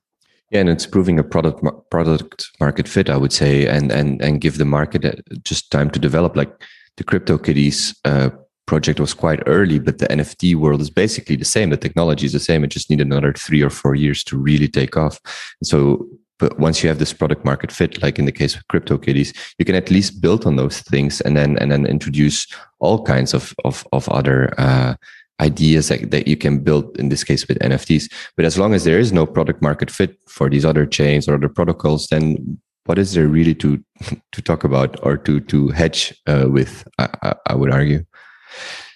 [0.51, 4.41] Yeah, and it's proving a product product market fit, I would say, and and and
[4.41, 5.11] give the market uh,
[5.43, 6.35] just time to develop.
[6.35, 6.51] Like
[6.97, 8.29] the CryptoKitties uh,
[8.65, 11.69] project was quite early, but the NFT world is basically the same.
[11.69, 12.63] The technology is the same.
[12.63, 15.19] It just need another three or four years to really take off.
[15.63, 16.07] so,
[16.39, 19.65] but once you have this product market fit, like in the case of CryptoKitties, you
[19.65, 22.47] can at least build on those things and then and then introduce
[22.79, 24.95] all kinds of of, of other uh,
[25.39, 28.11] ideas that, that you can build in this case with NFTs.
[28.35, 31.35] But as long as there is no product market fit for these other chains or
[31.35, 33.83] other protocols, then what is there really to
[34.31, 36.87] to talk about or to to hedge uh, with?
[36.97, 38.03] I, I, would argue.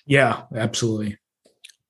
[0.05, 1.17] Yeah, absolutely.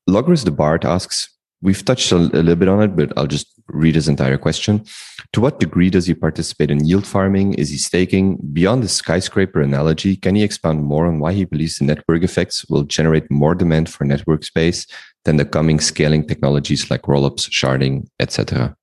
[0.07, 1.29] Logris the Bard asks,
[1.63, 4.85] we've touched a, little bit on it, but I'll just read his entire question.
[5.31, 7.53] To what degree does he participate in yield farming?
[7.53, 8.37] Is he staking?
[8.51, 12.65] Beyond the skyscraper analogy, can he expand more on why he believes the network effects
[12.69, 14.85] will generate more demand for network space
[15.23, 18.75] than the coming scaling technologies like rollups, sharding, etc.?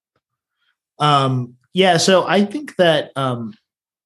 [0.99, 3.55] Um, yeah, so I think that um,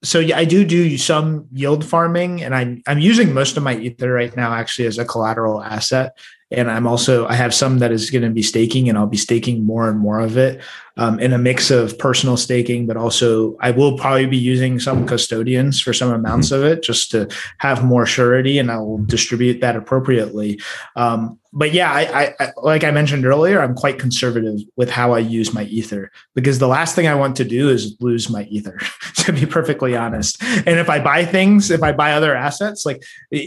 [0.03, 4.13] so I do do some yield farming, and I'm I'm using most of my ether
[4.13, 6.19] right now actually as a collateral asset,
[6.55, 9.17] and I'm also I have some that is going to be staking, and I'll be
[9.17, 10.61] staking more and more of it
[10.97, 15.07] um, in a mix of personal staking, but also I will probably be using some
[15.07, 16.65] custodians for some amounts mm-hmm.
[16.65, 17.29] of it just to
[17.59, 20.61] have more surety, and I will distribute that appropriately.
[20.97, 25.21] Um, but yeah, I, I, like I mentioned earlier, I'm quite conservative with how I
[25.21, 28.81] use my ether because the last thing I want to do is lose my ether,
[29.19, 30.43] to be perfectly honest.
[30.43, 33.05] And if I buy things, if I buy other assets, like,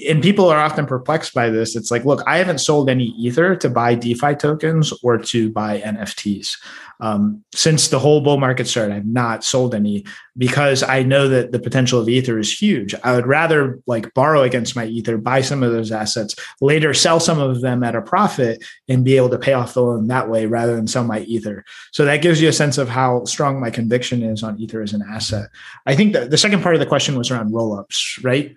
[0.07, 3.57] and people are often perplexed by this, it's like, look, I haven't sold any ether
[3.57, 6.55] to buy DeFi tokens or to buy NFTs.
[6.99, 10.05] Um, since the whole bull market started, I've not sold any
[10.37, 12.95] because I know that the potential of Ether is huge.
[13.03, 17.19] I would rather like borrow against my Ether, buy some of those assets, later sell
[17.19, 20.29] some of them at a profit and be able to pay off the loan that
[20.29, 21.63] way rather than sell my Ether.
[21.91, 24.93] So that gives you a sense of how strong my conviction is on Ether as
[24.93, 25.49] an asset.
[25.85, 28.55] I think that the second part of the question was around rollups, right?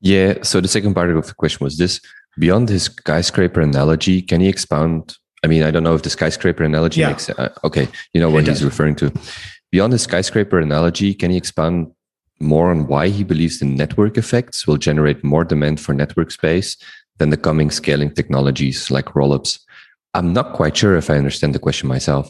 [0.00, 0.42] Yeah.
[0.42, 2.00] So the second part of the question was this
[2.38, 5.16] beyond his skyscraper analogy, can you expound
[5.46, 7.10] I mean, I don't know if the skyscraper analogy yeah.
[7.10, 7.86] makes uh, okay.
[8.12, 8.64] You know what it he's does.
[8.64, 9.12] referring to.
[9.70, 11.92] Beyond the skyscraper analogy, can you expand
[12.40, 16.76] more on why he believes the network effects will generate more demand for network space
[17.18, 19.60] than the coming scaling technologies like rollups?
[20.14, 22.28] I'm not quite sure if I understand the question myself.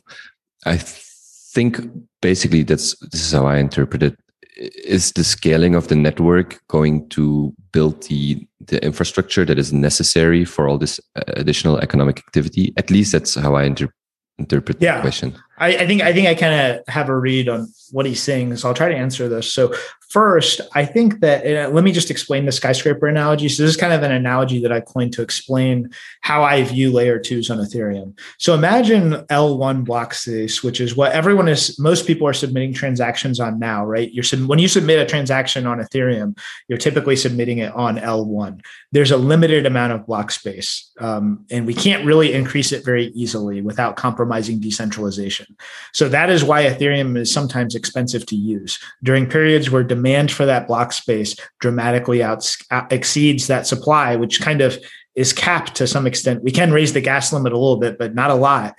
[0.67, 1.81] I think
[2.21, 4.19] basically that's this is how I interpret it
[4.57, 10.45] is the scaling of the network going to build the the infrastructure that is necessary
[10.45, 13.93] for all this uh, additional economic activity at least that's how i inter-
[14.39, 14.97] interpret yeah.
[14.97, 18.07] the question I, I think I think I kind of have a read on what
[18.07, 19.53] he's saying, so I'll try to answer this.
[19.53, 19.73] So
[20.09, 23.49] first, I think that uh, let me just explain the skyscraper analogy.
[23.49, 25.91] So this is kind of an analogy that I coined to explain
[26.21, 28.19] how I view layer twos on Ethereum.
[28.39, 31.79] So imagine L1 block space, which is what everyone is.
[31.79, 34.13] Most people are submitting transactions on now, right?
[34.13, 36.39] You're when you submit a transaction on Ethereum,
[36.69, 38.61] you're typically submitting it on L1.
[38.93, 43.07] There's a limited amount of block space, um, and we can't really increase it very
[43.09, 45.46] easily without compromising decentralization.
[45.93, 48.79] So that is why Ethereum is sometimes expensive to use.
[49.03, 52.49] During periods where demand for that block space dramatically out,
[52.91, 54.79] exceeds that supply, which kind of
[55.15, 56.45] is capped to some extent.
[56.45, 58.77] We can raise the gas limit a little bit, but not a lot.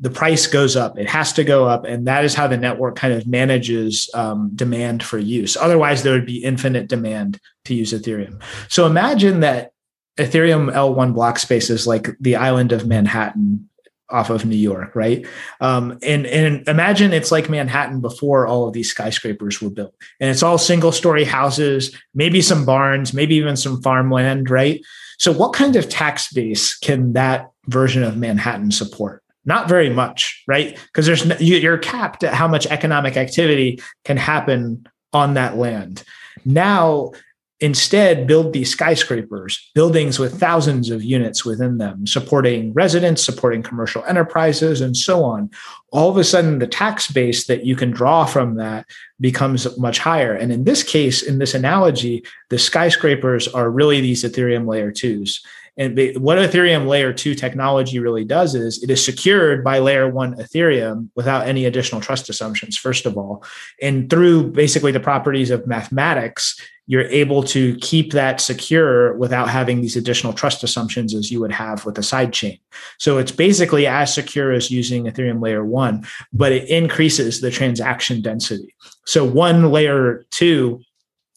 [0.00, 0.98] The price goes up.
[0.98, 1.86] It has to go up.
[1.86, 5.56] And that is how the network kind of manages um, demand for use.
[5.56, 8.42] Otherwise, there would be infinite demand to use Ethereum.
[8.68, 9.70] So imagine that
[10.18, 13.68] Ethereum L1 block space is like the island of Manhattan
[14.10, 15.26] off of New York, right?
[15.60, 20.30] Um, and and imagine it's like Manhattan before all of these skyscrapers were built, and
[20.30, 24.80] it's all single story houses, maybe some barns, maybe even some farmland, right?
[25.18, 29.22] So, what kind of tax base can that version of Manhattan support?
[29.44, 30.78] Not very much, right?
[30.86, 36.02] Because there's you're capped at how much economic activity can happen on that land.
[36.44, 37.12] Now
[37.60, 44.04] Instead, build these skyscrapers, buildings with thousands of units within them, supporting residents, supporting commercial
[44.04, 45.50] enterprises, and so on.
[45.90, 48.86] All of a sudden, the tax base that you can draw from that
[49.18, 50.34] becomes much higher.
[50.34, 55.42] And in this case, in this analogy, the skyscrapers are really these Ethereum layer twos.
[55.78, 60.34] And what Ethereum layer two technology really does is it is secured by layer one
[60.36, 63.44] Ethereum without any additional trust assumptions, first of all.
[63.82, 69.80] And through basically the properties of mathematics, you're able to keep that secure without having
[69.80, 72.58] these additional trust assumptions as you would have with a side chain.
[72.98, 78.22] So it's basically as secure as using Ethereum layer one, but it increases the transaction
[78.22, 78.74] density.
[79.04, 80.80] So one layer two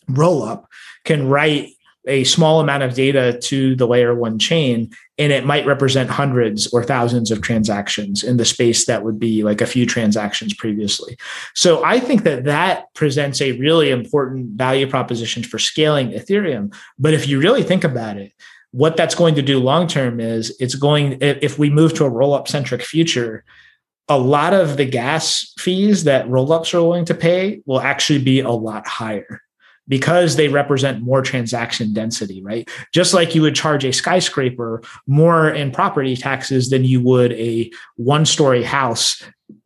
[0.10, 0.66] rollup
[1.04, 1.70] can write
[2.08, 6.68] a small amount of data to the layer one chain and it might represent hundreds
[6.74, 11.18] or thousands of transactions in the space that would be like a few transactions previously.
[11.56, 16.74] So i think that that presents a really important value proposition for scaling ethereum.
[16.98, 18.32] But if you really think about it
[18.72, 22.10] what that's going to do long term is it's going if we move to a
[22.10, 23.44] roll up centric future
[24.08, 28.20] a lot of the gas fees that roll ups are willing to pay will actually
[28.20, 29.42] be a lot higher
[29.90, 32.70] because they represent more transaction density, right?
[32.94, 37.70] Just like you would charge a skyscraper more in property taxes than you would a
[37.98, 39.22] one story house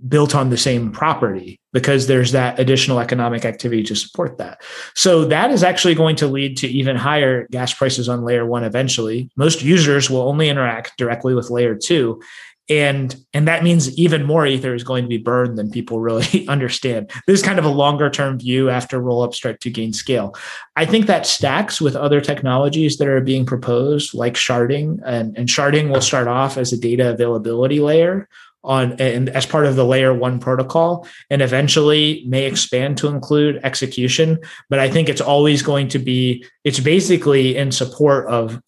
[0.08, 4.62] built on the same property because there's that additional economic activity to support that.
[4.96, 8.64] So that is actually going to lead to even higher gas prices on layer 1
[8.64, 9.30] eventually.
[9.36, 12.22] Most users will only interact directly with layer 2
[12.70, 16.48] and and that means even more ether is going to be burned than people really
[16.48, 17.12] understand.
[17.28, 20.36] This is kind of a longer term view after rollups start to gain scale.
[20.76, 25.00] I think that stacks with other technologies that are being proposed like sharding.
[25.06, 28.30] And, and sharding will start off as a data availability layer
[28.64, 33.60] on and as part of the layer one protocol and eventually may expand to include
[33.64, 34.40] execution.
[34.70, 38.62] But i think it's always going to be it's basically in support of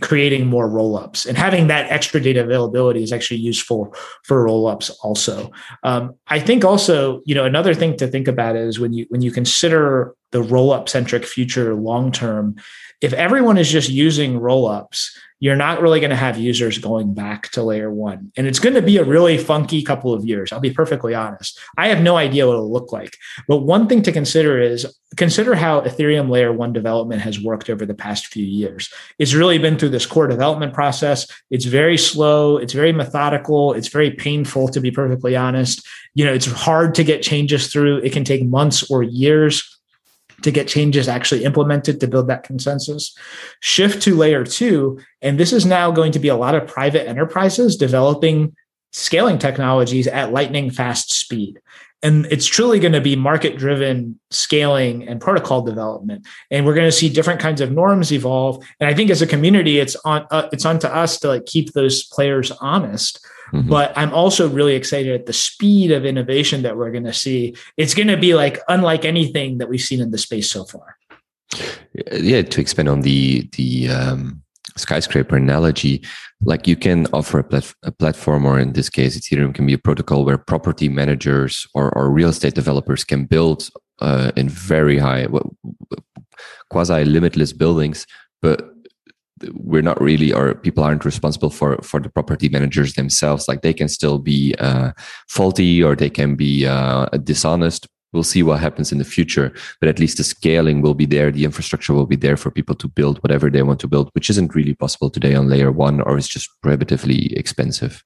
[0.00, 1.26] creating more rollups.
[1.26, 5.50] And having that extra data availability is actually useful for rollups also.
[5.82, 9.22] Um, i think also you know another thing to think about is when you when
[9.22, 12.56] you consider the rollup centric future long term
[13.00, 15.10] if everyone is just using rollups
[15.40, 18.32] you're not really going to have users going back to layer one.
[18.36, 20.52] And it's going to be a really funky couple of years.
[20.52, 21.58] I'll be perfectly honest.
[21.76, 23.16] I have no idea what it'll look like.
[23.46, 24.86] But one thing to consider is
[25.16, 28.92] consider how Ethereum layer one development has worked over the past few years.
[29.18, 31.26] It's really been through this core development process.
[31.50, 35.86] It's very slow, it's very methodical, it's very painful, to be perfectly honest.
[36.14, 37.98] You know, it's hard to get changes through.
[37.98, 39.77] It can take months or years
[40.42, 43.16] to get changes actually implemented to build that consensus.
[43.60, 47.08] Shift to layer two, and this is now going to be a lot of private
[47.08, 48.54] enterprises developing
[48.92, 51.60] scaling technologies at lightning fast speed.
[52.00, 56.26] And it's truly going to be market driven scaling and protocol development.
[56.48, 58.64] And we're going to see different kinds of norms evolve.
[58.78, 61.46] And I think as a community, it's on uh, it's on to us to like
[61.46, 63.68] keep those players honest Mm-hmm.
[63.68, 67.56] But I'm also really excited at the speed of innovation that we're going to see.
[67.76, 70.96] It's going to be like unlike anything that we've seen in the space so far.
[72.12, 74.42] Yeah, to expand on the the um,
[74.76, 76.04] skyscraper analogy,
[76.42, 79.72] like you can offer a, plat- a, platform, or in this case, Ethereum can be
[79.72, 83.68] a protocol where property managers or, or real estate developers can build
[84.00, 85.26] uh, in very high,
[86.70, 88.06] quasi limitless buildings,
[88.42, 88.70] but
[89.52, 93.48] we're not really or people aren't responsible for for the property managers themselves.
[93.48, 94.92] Like they can still be uh,
[95.28, 97.86] faulty or they can be uh, dishonest.
[98.12, 101.30] We'll see what happens in the future but at least the scaling will be there.
[101.30, 104.30] The infrastructure will be there for people to build whatever they want to build which
[104.30, 108.02] isn't really possible today on layer one or it's just prohibitively expensive.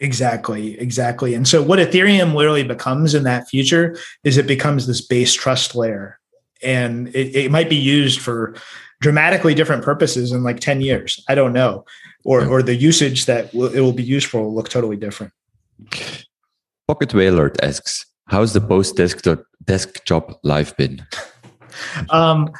[0.00, 1.34] Exactly, exactly.
[1.34, 5.76] And so, what Ethereum literally becomes in that future is it becomes this base trust
[5.76, 6.18] layer,
[6.62, 8.56] and it, it might be used for
[9.04, 11.22] dramatically different purposes in like 10 years.
[11.28, 11.84] I don't know.
[12.24, 15.30] Or, or the usage that it will be used for will look totally different.
[16.88, 21.06] Pocket Whalert asks, how's the post desktop desk job life been?
[22.08, 22.50] um,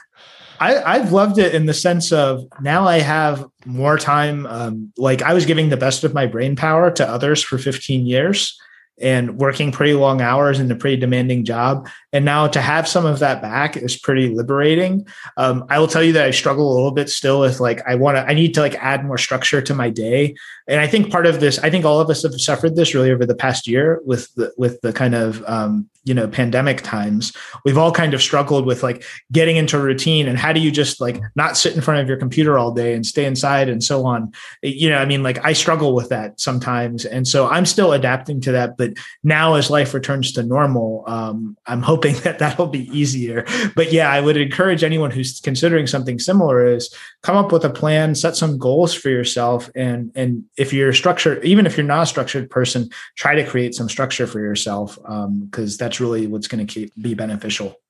[0.61, 4.47] I, I've loved it in the sense of now I have more time.
[4.47, 8.07] Um, like I was giving the best of my brain power to others for 15
[8.07, 8.55] years
[9.01, 11.88] and working pretty long hours in a pretty demanding job.
[12.14, 15.06] And now to have some of that back is pretty liberating.
[15.36, 17.96] Um, I will tell you that I struggle a little bit still with like, I
[17.96, 20.36] want to, I need to like add more structure to my day.
[20.68, 23.10] And I think part of this, I think all of us have suffered this really
[23.10, 27.32] over the past year with the, with the kind of, um, you know pandemic times
[27.64, 29.02] we've all kind of struggled with like
[29.32, 32.08] getting into a routine and how do you just like not sit in front of
[32.08, 34.30] your computer all day and stay inside and so on
[34.62, 38.40] you know i mean like i struggle with that sometimes and so i'm still adapting
[38.40, 38.92] to that but
[39.22, 44.11] now as life returns to normal um, i'm hoping that that'll be easier but yeah
[44.11, 48.36] i would encourage anyone who's considering something similar is come up with a plan set
[48.36, 52.50] some goals for yourself and and if you're structured even if you're not a structured
[52.50, 56.66] person try to create some structure for yourself because um, that's that's really what's going
[56.66, 57.80] to be beneficial.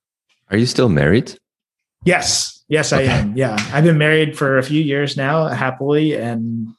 [0.51, 1.37] Are you still married?
[2.03, 2.63] Yes.
[2.67, 3.07] Yes, okay.
[3.07, 3.35] I am.
[3.35, 3.57] Yeah.
[3.73, 6.13] I've been married for a few years now, happily.
[6.13, 6.75] And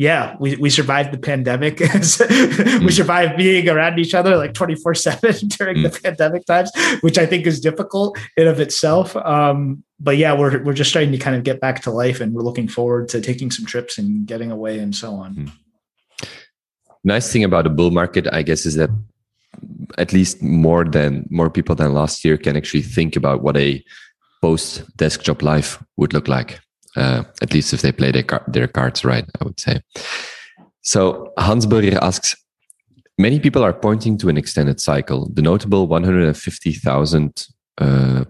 [0.00, 1.78] yeah, we, we survived the pandemic.
[1.80, 2.90] we mm.
[2.90, 5.92] survived being around each other like 24 seven during mm.
[5.92, 6.72] the pandemic times,
[7.02, 9.14] which I think is difficult in of itself.
[9.14, 12.32] Um, but yeah, we're, we're just starting to kind of get back to life and
[12.32, 15.34] we're looking forward to taking some trips and getting away and so on.
[15.34, 15.52] Mm.
[17.04, 18.88] Nice thing about a bull market, I guess, is that
[19.98, 23.84] at least more than more people than last year can actually think about what a
[24.40, 26.58] post desk job life would look like.
[26.96, 29.80] Uh, at least if they play their, car- their cards right, I would say.
[30.82, 32.34] So Hans Burger asks,
[33.18, 35.30] many people are pointing to an extended cycle.
[35.32, 37.46] The notable 150,000
[37.78, 38.24] uh,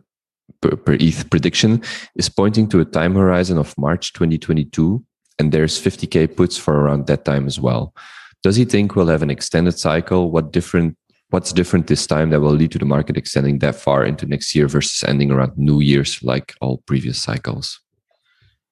[0.60, 1.82] per, per ETH prediction
[2.16, 5.02] is pointing to a time horizon of March 2022,
[5.38, 7.94] and there's 50k puts for around that time as well.
[8.42, 10.30] Does he think we'll have an extended cycle?
[10.30, 10.96] What different
[11.30, 14.54] what's different this time that will lead to the market extending that far into next
[14.54, 17.80] year versus ending around New Year's like all previous cycles?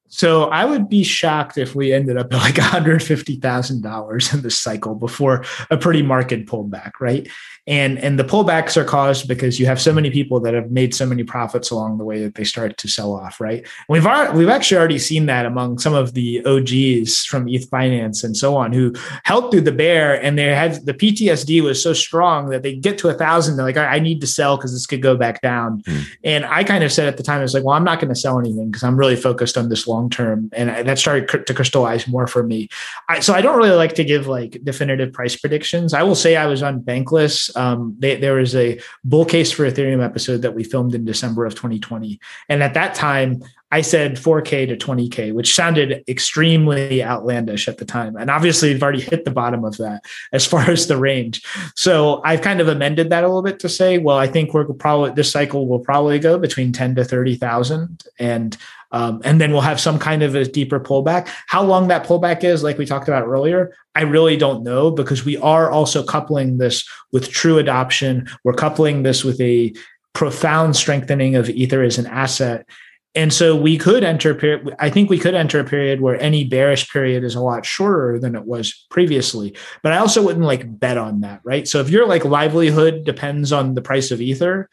[0.08, 4.94] So I would be shocked if we ended up at like $150,000 in this cycle
[4.94, 7.28] before a pretty market pullback, right?
[7.68, 10.94] And and the pullbacks are caused because you have so many people that have made
[10.94, 13.66] so many profits along the way that they start to sell off right?
[13.88, 18.24] We've already, we've actually already seen that among some of the og's from eth finance
[18.24, 18.94] and so on who
[19.24, 22.96] held through the bear and they had the ptsd was so strong that they get
[22.98, 25.82] to a thousand they're like i need to sell because this could go back down.
[25.82, 26.06] Mm.
[26.24, 28.08] and i kind of said at the time i was like well i'm not going
[28.08, 30.50] to sell anything because i'm really focused on this long term.
[30.52, 32.68] And that started to crystallize more for me.
[33.08, 35.92] I, so i don't really like to give like definitive price predictions.
[35.92, 39.68] I will say i was on bankless um, they, there was a bull case for
[39.68, 42.20] Ethereum episode that we filmed in December of 2020.
[42.48, 47.84] And at that time, I said 4K to 20K, which sounded extremely outlandish at the
[47.84, 48.16] time.
[48.16, 51.42] And obviously, we've already hit the bottom of that as far as the range.
[51.74, 54.64] So I've kind of amended that a little bit to say, well, I think we're
[54.64, 58.04] probably this cycle will probably go between 10 to 30,000.
[58.18, 58.56] And
[58.90, 61.28] um, and then we'll have some kind of a deeper pullback.
[61.46, 65.24] How long that pullback is, like we talked about earlier, I really don't know because
[65.24, 68.28] we are also coupling this with true adoption.
[68.44, 69.74] We're coupling this with a
[70.14, 72.66] profound strengthening of Ether as an asset.
[73.14, 74.74] And so we could enter a period.
[74.78, 78.18] I think we could enter a period where any bearish period is a lot shorter
[78.18, 79.56] than it was previously.
[79.82, 81.66] But I also wouldn't like bet on that, right?
[81.66, 84.68] So if your like livelihood depends on the price of Ether,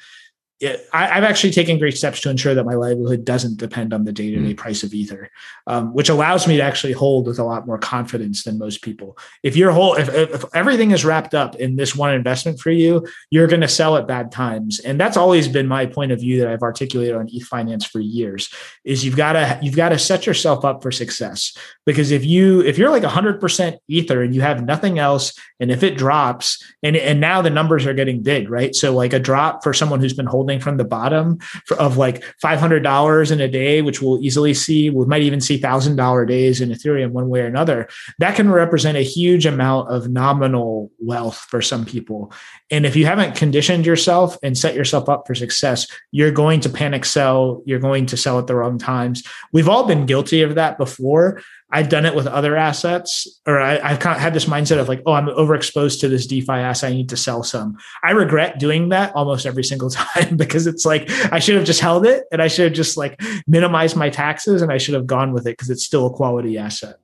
[0.62, 4.06] it, I, have actually taken great steps to ensure that my livelihood doesn't depend on
[4.06, 5.30] the day to day price of Ether,
[5.68, 9.18] um, which allows me to actually hold with a lot more confidence than most people.
[9.44, 13.06] If your whole, if, if everything is wrapped up in this one investment for you,
[13.32, 16.40] you're going to sell at bad times, and that's always been my point of view
[16.40, 18.50] that I've articulated on ETH Finance for years.
[18.86, 22.62] Is you've got to you've got to set yourself up for success because if you
[22.62, 26.96] if you're like 100% Ether and you have nothing else, and if it drops, and
[26.96, 28.74] and now the numbers are getting big, right?
[28.74, 31.40] So like a drop for someone who's been holding from the bottom
[31.78, 36.28] of like $500 in a day, which we'll easily see, we might even see $1,000
[36.28, 37.88] days in Ethereum one way or another.
[38.20, 42.32] That can represent a huge amount of nominal wealth for some people.
[42.72, 46.70] And if you haven't conditioned yourself and set yourself up for success, you're going to
[46.70, 47.62] panic sell.
[47.66, 49.24] You're going to sell at the wrong times.
[49.52, 51.42] We've all been guilty of that before.
[51.72, 54.88] I've done it with other assets, or I, have kind of had this mindset of
[54.88, 56.92] like, oh, I'm overexposed to this DeFi asset.
[56.92, 57.78] I need to sell some.
[58.04, 61.82] I regret doing that almost every single time because it's like I should have just
[61.82, 65.08] held it and I should have just like minimized my taxes and I should have
[65.08, 66.98] gone with it because it's still a quality asset.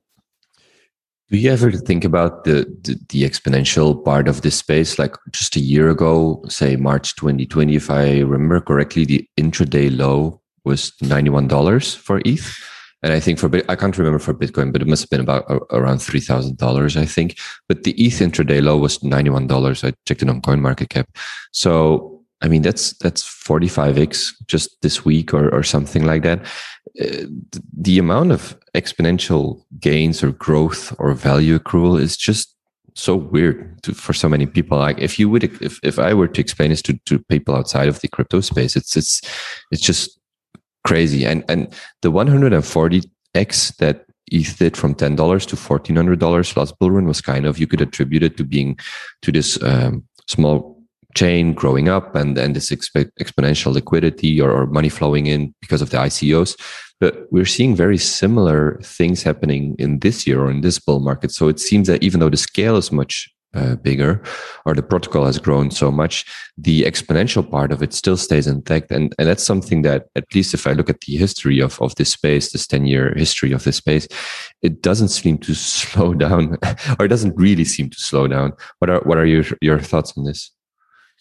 [1.32, 5.00] Do you ever think about the, the, the exponential part of this space?
[5.00, 10.42] Like just a year ago, say March 2020, if I remember correctly, the intraday low
[10.66, 12.71] was $91 for ETH
[13.04, 15.46] and I think for I can't remember for Bitcoin, but it must have been about
[15.72, 17.38] around three thousand dollars, I think.
[17.68, 19.84] But the ETH intraday low was ninety one dollars.
[19.84, 21.06] I checked it on CoinMarketCap.
[21.52, 26.24] So I mean that's that's forty five x just this week or or something like
[26.24, 26.46] that.
[27.02, 27.26] Uh,
[27.74, 32.56] the amount of exponential gains or growth or value accrual is just
[32.94, 34.78] so weird to, for so many people.
[34.78, 37.88] Like if you would, if, if I were to explain this to, to people outside
[37.88, 39.22] of the crypto space, it's, it's,
[39.72, 40.20] it's just
[40.86, 41.26] crazy.
[41.26, 46.78] And and the 140x that ETH did from ten dollars to fourteen hundred dollars last
[46.80, 48.78] bull run was kind of you could attribute it to being
[49.22, 50.82] to this um, small
[51.16, 55.82] chain growing up and and this exp- exponential liquidity or, or money flowing in because
[55.82, 56.58] of the ICOs.
[57.00, 61.32] But we're seeing very similar things happening in this year or in this bull market.
[61.32, 64.22] So it seems that even though the scale is much uh, bigger
[64.66, 66.26] or the protocol has grown so much
[66.58, 68.92] the exponential part of it still stays intact.
[68.92, 71.96] And and that's something that at least if i look at the history of of
[71.96, 74.08] this space this 10 year history of this space
[74.62, 76.58] it doesn't seem to slow down
[77.00, 78.54] or it doesn't really seem to slow down.
[78.80, 80.52] What are what are your your thoughts on this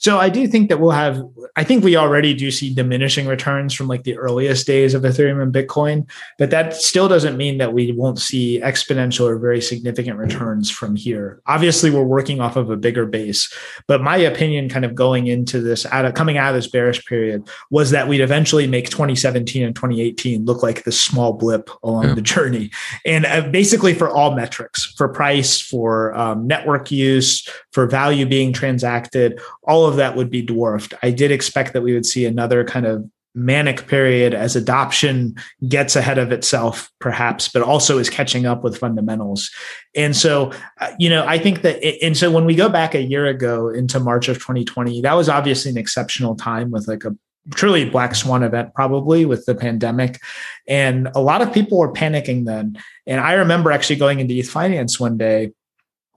[0.00, 1.22] so I do think that we'll have,
[1.56, 5.42] I think we already do see diminishing returns from like the earliest days of Ethereum
[5.42, 10.16] and Bitcoin, but that still doesn't mean that we won't see exponential or very significant
[10.16, 11.42] returns from here.
[11.46, 13.52] Obviously, we're working off of a bigger base,
[13.86, 17.04] but my opinion kind of going into this, out of, coming out of this bearish
[17.04, 22.04] period was that we'd eventually make 2017 and 2018 look like this small blip along
[22.04, 22.14] yeah.
[22.14, 22.70] the journey.
[23.04, 28.54] And uh, basically for all metrics, for price, for um, network use, for value being
[28.54, 30.94] transacted, all of that would be dwarfed.
[31.02, 35.36] I did expect that we would see another kind of manic period as adoption
[35.68, 39.50] gets ahead of itself perhaps but also is catching up with fundamentals.
[39.94, 43.02] And so uh, you know i think that and so when we go back a
[43.02, 47.16] year ago into march of 2020 that was obviously an exceptional time with like a
[47.54, 50.20] truly black swan event probably with the pandemic.
[50.68, 52.78] And a lot of people were panicking then.
[53.06, 55.52] And i remember actually going into ETH finance one day.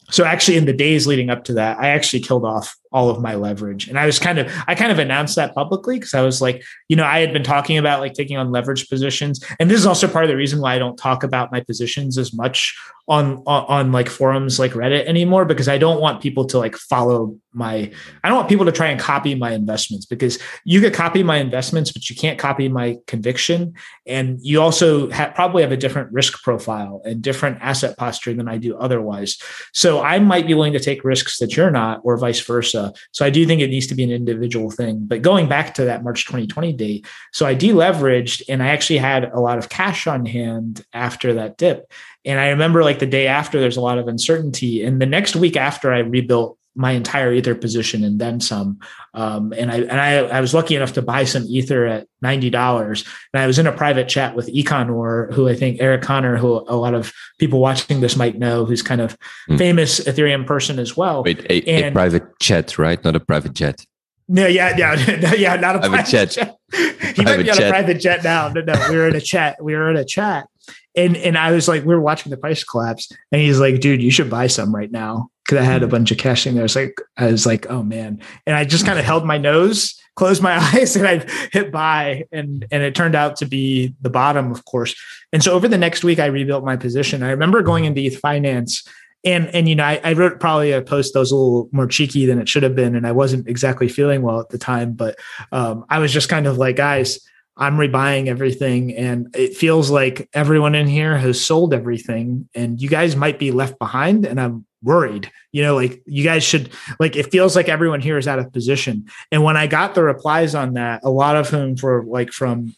[0.09, 3.21] So actually in the days leading up to that i actually killed off all of
[3.21, 3.87] my leverage.
[3.87, 6.63] And I was kind of, I kind of announced that publicly because I was like,
[6.87, 9.43] you know, I had been talking about like taking on leverage positions.
[9.59, 12.17] And this is also part of the reason why I don't talk about my positions
[12.17, 12.77] as much
[13.07, 16.75] on, on, on like forums like Reddit anymore, because I don't want people to like
[16.77, 17.91] follow my,
[18.23, 21.37] I don't want people to try and copy my investments because you could copy my
[21.37, 23.73] investments, but you can't copy my conviction.
[24.07, 28.47] And you also ha- probably have a different risk profile and different asset posture than
[28.47, 29.37] I do otherwise.
[29.73, 33.25] So I might be willing to take risks that you're not, or vice versa so
[33.25, 35.05] I do think it needs to be an individual thing.
[35.05, 39.25] But going back to that March 2020 date, so I deleveraged and I actually had
[39.25, 41.91] a lot of cash on hand after that dip.
[42.25, 44.83] And I remember like the day after, there's a lot of uncertainty.
[44.83, 48.79] And the next week after, I rebuilt my entire ether position and then some.
[49.13, 52.49] Um, and I and I, I was lucky enough to buy some ether at ninety
[52.49, 53.03] dollars.
[53.33, 56.65] And I was in a private chat with Econoar, who I think Eric Conner, who
[56.67, 59.17] a lot of people watching this might know, who's kind of
[59.49, 59.57] mm.
[59.57, 61.23] famous Ethereum person as well.
[61.23, 63.03] Wait, a, and, a, private chat, right?
[63.03, 63.85] Not a private jet.
[64.27, 66.29] No, yeah, yeah, yeah, not a private, private jet.
[66.31, 66.57] jet.
[67.15, 67.67] he might be on jet.
[67.67, 68.49] a private jet now.
[68.49, 69.63] No, no, we were in a chat.
[69.63, 70.47] We were in a chat.
[70.95, 74.01] And and I was like, we were watching the price collapse, and he's like, dude,
[74.01, 76.61] you should buy some right now because I had a bunch of cash in there.
[76.61, 78.21] I was like, I was like, oh man.
[78.45, 82.25] And I just kind of held my nose, closed my eyes, and I hit buy.
[82.31, 84.95] And and it turned out to be the bottom, of course.
[85.31, 87.23] And so over the next week, I rebuilt my position.
[87.23, 88.87] I remember going into ETH finance.
[89.25, 91.87] And and you know, I, I wrote probably a post that was a little more
[91.87, 92.95] cheeky than it should have been.
[92.95, 95.17] And I wasn't exactly feeling well at the time, but
[95.51, 97.19] um, I was just kind of like, guys,
[97.55, 102.89] I'm rebuying everything and it feels like everyone in here has sold everything and you
[102.89, 105.31] guys might be left behind and I'm worried.
[105.51, 108.51] You know, like you guys should like it feels like everyone here is out of
[108.51, 109.05] position.
[109.31, 112.75] And when I got the replies on that, a lot of whom were like from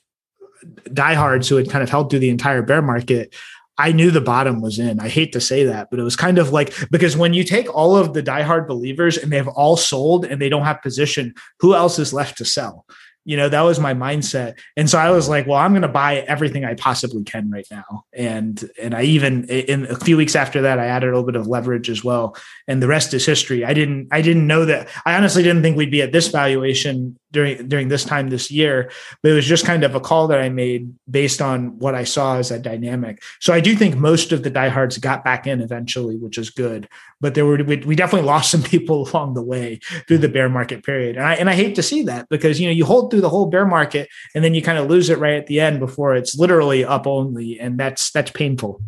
[0.92, 3.34] diehards who had kind of held through the entire bear market.
[3.78, 5.02] I knew the bottom was in.
[5.02, 7.74] I hate to say that, but it was kind of like because when you take
[7.74, 11.76] all of the diehard believers and they've all sold and they don't have position, who
[11.76, 12.86] else is left to sell?
[13.26, 14.58] You know that was my mindset.
[14.78, 17.68] And so i was like well i'm going to buy everything i possibly can right
[17.70, 18.06] now.
[18.14, 21.36] And and i even in a few weeks after that i added a little bit
[21.36, 22.38] of leverage as well.
[22.68, 23.66] And the rest is history.
[23.66, 27.18] I didn't i didn't know that i honestly didn't think we'd be at this valuation
[27.32, 30.40] during during this time this year but it was just kind of a call that
[30.40, 33.22] i made based on what i saw as a dynamic.
[33.40, 36.88] So i do think most of the diehards got back in eventually which is good
[37.20, 40.50] but there were we, we definitely lost some people along the way through the bear
[40.50, 41.16] market period.
[41.16, 43.30] And i and i hate to see that because you know you hold through the
[43.30, 46.16] whole bear market and then you kind of lose it right at the end before
[46.16, 48.82] it's literally up only and that's that's painful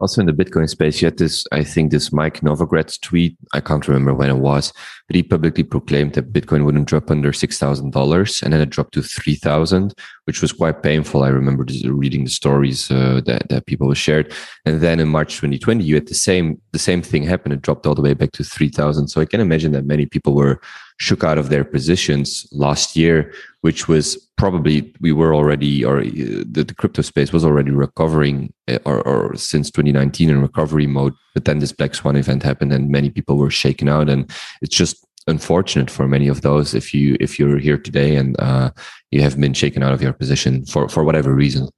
[0.00, 3.36] also in the Bitcoin space, you had this, I think, this Mike Novogratz tweet.
[3.52, 4.72] I can't remember when it was,
[5.06, 8.70] but he publicly proclaimed that Bitcoin wouldn't drop under six thousand dollars, and then it
[8.70, 9.94] dropped to three thousand,
[10.24, 11.22] which was quite painful.
[11.22, 14.32] I remember reading the stories uh, that that people shared,
[14.64, 17.52] and then in March 2020, you had the same the same thing happen.
[17.52, 19.08] It dropped all the way back to three thousand.
[19.08, 20.60] So I can imagine that many people were
[20.98, 26.04] shook out of their positions last year, which was probably we were already or uh,
[26.04, 31.14] the, the crypto space was already recovering uh, or, or, since 2019 in recovery mode.
[31.34, 34.30] But then this Black Swan event happened and many people were shaken out, and
[34.60, 38.70] it's just unfortunate for many of those if you if you're here today and uh,
[39.10, 41.68] you have been shaken out of your position for for whatever reason.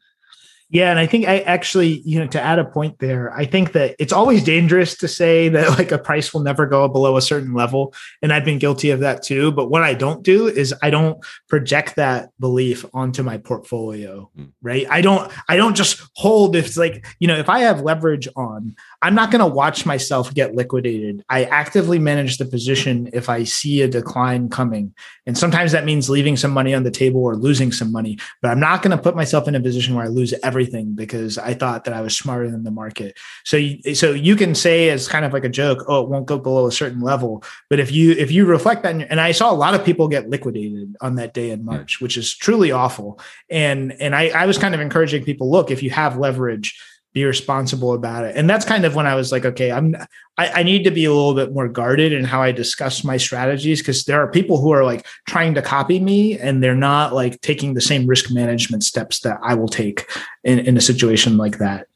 [0.71, 3.73] Yeah, and I think I actually, you know, to add a point there, I think
[3.73, 7.23] that it's always dangerous to say that like a price will never go below a
[7.23, 7.93] certain level,
[8.23, 9.51] and I've been guilty of that too.
[9.51, 11.19] But what I don't do is I don't
[11.49, 14.53] project that belief onto my portfolio, mm.
[14.63, 14.87] right?
[14.89, 18.29] I don't I don't just hold if it's like, you know, if I have leverage
[18.37, 21.25] on, I'm not going to watch myself get liquidated.
[21.29, 24.95] I actively manage the position if I see a decline coming.
[25.27, 28.51] And sometimes that means leaving some money on the table or losing some money, but
[28.51, 31.55] I'm not going to put myself in a position where I lose everything because I
[31.55, 33.19] thought that I was smarter than the market.
[33.45, 36.27] So you, so you can say as kind of like a joke, oh, it won't
[36.27, 37.43] go below a certain level.
[37.71, 40.29] But if you if you reflect that, and I saw a lot of people get
[40.29, 43.19] liquidated on that day in March, which is truly awful.
[43.49, 46.79] And and I, I was kind of encouraging people, look, if you have leverage,
[47.13, 48.37] be responsible about it.
[48.37, 49.97] And that's kind of when I was like, okay, I'm
[50.39, 53.17] I, I need to be a little bit more guarded in how I discuss my
[53.17, 57.13] strategies because there are people who are like trying to copy me and they're not
[57.13, 60.09] like taking the same risk management steps that I will take
[60.45, 61.89] in, in a situation like that.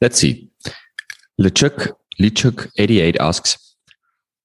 [0.00, 0.48] Let's see.
[1.40, 3.76] Lechuk Lichuk 88 asks,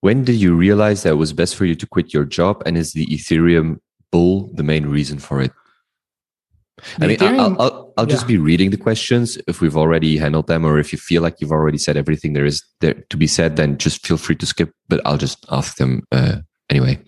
[0.01, 2.63] when did you realize that it was best for you to quit your job?
[2.65, 3.79] And is the Ethereum
[4.11, 5.51] bull the main reason for it?
[6.99, 10.65] I mean, I'll, I'll, I'll just be reading the questions if we've already handled them,
[10.65, 13.55] or if you feel like you've already said everything there is there to be said,
[13.55, 14.71] then just feel free to skip.
[14.89, 16.37] But I'll just ask them uh,
[16.69, 16.99] anyway.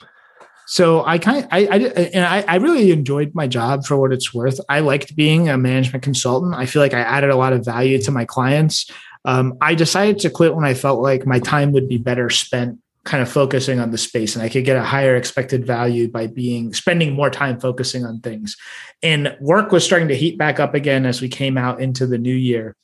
[0.67, 1.77] So I kind of, I, I,
[2.13, 4.59] and I, I really enjoyed my job for what it's worth.
[4.67, 6.55] I liked being a management consultant.
[6.55, 8.89] I feel like I added a lot of value to my clients.
[9.23, 12.79] Um, I decided to quit when I felt like my time would be better spent
[13.07, 16.27] kind of focusing on the space and I could get a higher expected value by
[16.27, 18.57] being spending more time focusing on things.
[19.01, 22.17] And work was starting to heat back up again as we came out into the
[22.17, 22.75] new year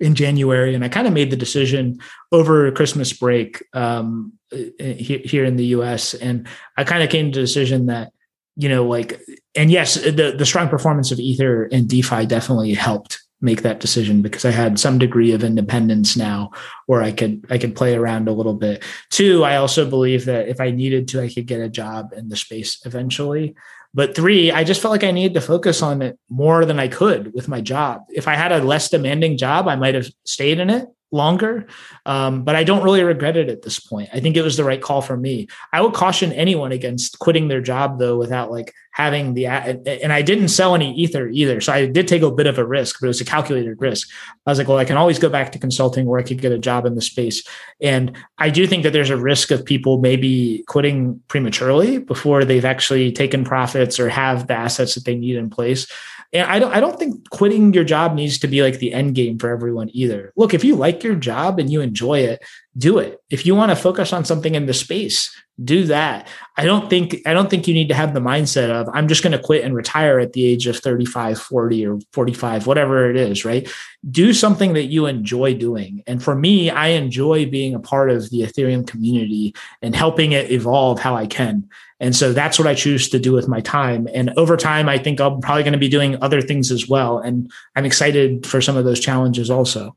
[0.00, 1.98] in January, and I kind of made the decision
[2.30, 6.14] over Christmas break um, here in the U.S.
[6.14, 6.46] And
[6.76, 8.12] I kind of came to the decision that
[8.56, 9.20] you know, like,
[9.54, 14.22] and yes, the the strong performance of Ether and DeFi definitely helped make that decision
[14.22, 16.52] because I had some degree of independence now
[16.86, 18.82] where I could I could play around a little bit.
[19.10, 22.28] Two, I also believe that if I needed to, I could get a job in
[22.28, 23.54] the space eventually.
[23.94, 26.88] But three, I just felt like I needed to focus on it more than I
[26.88, 28.04] could with my job.
[28.08, 31.66] If I had a less demanding job, I might have stayed in it longer.
[32.06, 34.08] Um, but I don't really regret it at this point.
[34.12, 35.46] I think it was the right call for me.
[35.72, 40.20] I would caution anyone against quitting their job though without like having the and I
[40.20, 41.60] didn't sell any ether either.
[41.60, 44.08] So I did take a bit of a risk, but it was a calculated risk.
[44.46, 46.52] I was like, well, I can always go back to consulting where I could get
[46.52, 47.42] a job in the space.
[47.80, 52.64] And I do think that there's a risk of people maybe quitting prematurely before they've
[52.64, 55.86] actually taken profits or have the assets that they need in place.
[56.32, 59.14] And I don't I don't think quitting your job needs to be like the end
[59.14, 60.32] game for everyone either.
[60.36, 62.42] Look, if you like your job and you enjoy it,
[62.76, 63.22] do it.
[63.28, 66.26] If you want to focus on something in the space, do that.
[66.56, 69.22] I don't think I don't think you need to have the mindset of I'm just
[69.22, 73.16] going to quit and retire at the age of 35, 40 or 45, whatever it
[73.16, 73.70] is, right?
[74.10, 76.02] Do something that you enjoy doing.
[76.06, 80.50] And for me, I enjoy being a part of the Ethereum community and helping it
[80.50, 81.68] evolve how I can.
[82.00, 84.08] And so that's what I choose to do with my time.
[84.12, 87.18] And over time, I think I'm probably going to be doing other things as well.
[87.18, 89.94] And I'm excited for some of those challenges also.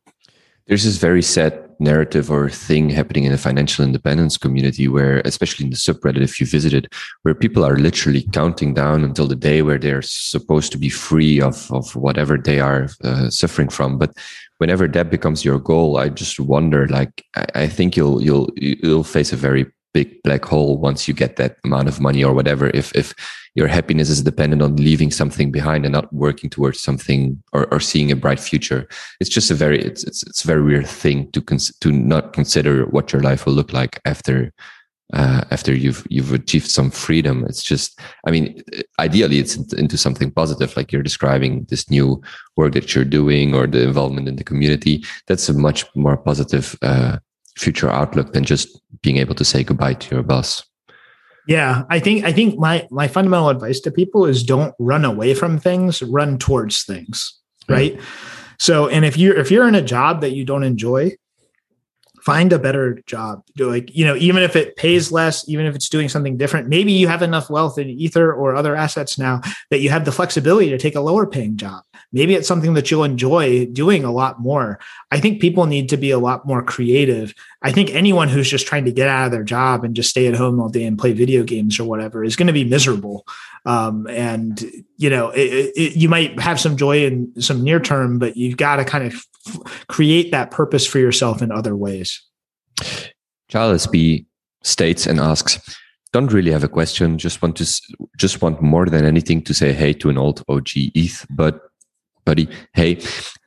[0.67, 5.65] There's this very sad narrative or thing happening in the financial independence community where, especially
[5.65, 6.91] in the subreddit, if you visit it,
[7.21, 11.41] where people are literally counting down until the day where they're supposed to be free
[11.41, 13.97] of, of whatever they are uh, suffering from.
[13.97, 14.13] But
[14.57, 19.03] whenever that becomes your goal, I just wonder, like, I, I think you'll, you'll, you'll
[19.03, 22.67] face a very big black hole once you get that amount of money or whatever
[22.81, 23.07] if if
[23.59, 27.79] your happiness is dependent on leaving something behind and not working towards something or, or
[27.79, 28.81] seeing a bright future
[29.21, 32.33] it's just a very it's it's, it's a very weird thing to cons- to not
[32.33, 34.51] consider what your life will look like after
[35.13, 37.45] uh, after you've you've achieved some freedom.
[37.47, 38.45] It's just i mean
[38.99, 42.07] ideally it's into something positive like you're describing this new
[42.57, 45.03] work that you're doing or the involvement in the community.
[45.27, 47.19] That's a much more positive uh,
[47.55, 50.63] future outlook than just being able to say goodbye to your boss.
[51.47, 55.35] Yeah, I think I think my my fundamental advice to people is don't run away
[55.35, 57.39] from things, run towards things,
[57.69, 57.99] right?
[58.57, 61.11] So, and if you're if you're in a job that you don't enjoy,
[62.25, 63.43] find a better job.
[63.55, 66.67] Do like, you know, even if it pays less, even if it's doing something different,
[66.67, 70.11] maybe you have enough wealth in Ether or other assets now that you have the
[70.11, 71.83] flexibility to take a lower paying job.
[72.11, 74.79] Maybe it's something that you'll enjoy doing a lot more.
[75.11, 77.33] I think people need to be a lot more creative.
[77.61, 80.25] I think anyone who's just trying to get out of their job and just stay
[80.27, 83.27] at home all day and play video games or whatever is going to be miserable.
[83.65, 84.61] Um, and
[84.97, 88.57] you know, it, it, you might have some joy in some near term, but you've
[88.57, 89.25] got to kind of
[89.87, 92.21] create that purpose for yourself in other ways.
[93.47, 94.25] Charles B
[94.63, 95.59] states and asks,
[96.11, 97.17] don't really have a question.
[97.17, 97.81] Just want to
[98.17, 101.61] just want more than anything to say hey to an old OG ETH, but
[102.23, 102.99] buddy, hey,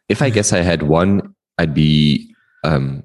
[0.09, 3.03] if I guess I had one, I'd be um,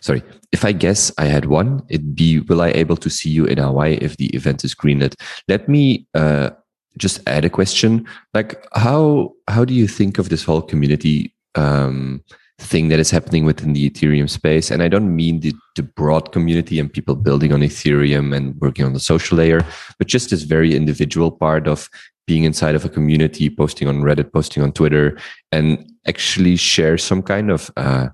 [0.00, 0.22] sorry.
[0.52, 3.58] If I guess I had one, it'd be will I able to see you in
[3.58, 5.14] Hawaii if the event is greenlit?
[5.48, 6.50] Let me uh,
[6.96, 8.06] just add a question.
[8.34, 12.22] Like how how do you think of this whole community um,
[12.58, 14.70] thing that is happening within the Ethereum space.
[14.70, 18.84] And I don't mean the, the broad community and people building on Ethereum and working
[18.84, 19.64] on the social layer,
[19.98, 21.88] but just this very individual part of
[22.26, 25.18] being inside of a community, posting on Reddit, posting on Twitter,
[25.52, 28.08] and actually share some kind of uh,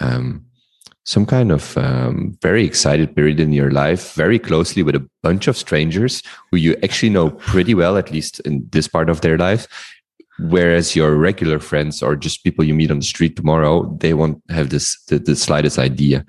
[0.00, 0.44] um,
[1.10, 5.48] some kind of um, very excited period in your life, very closely with a bunch
[5.48, 9.36] of strangers who you actually know pretty well, at least in this part of their
[9.36, 9.66] life,
[10.38, 14.40] whereas your regular friends or just people you meet on the street tomorrow they won't
[14.50, 16.24] have this the, the slightest idea.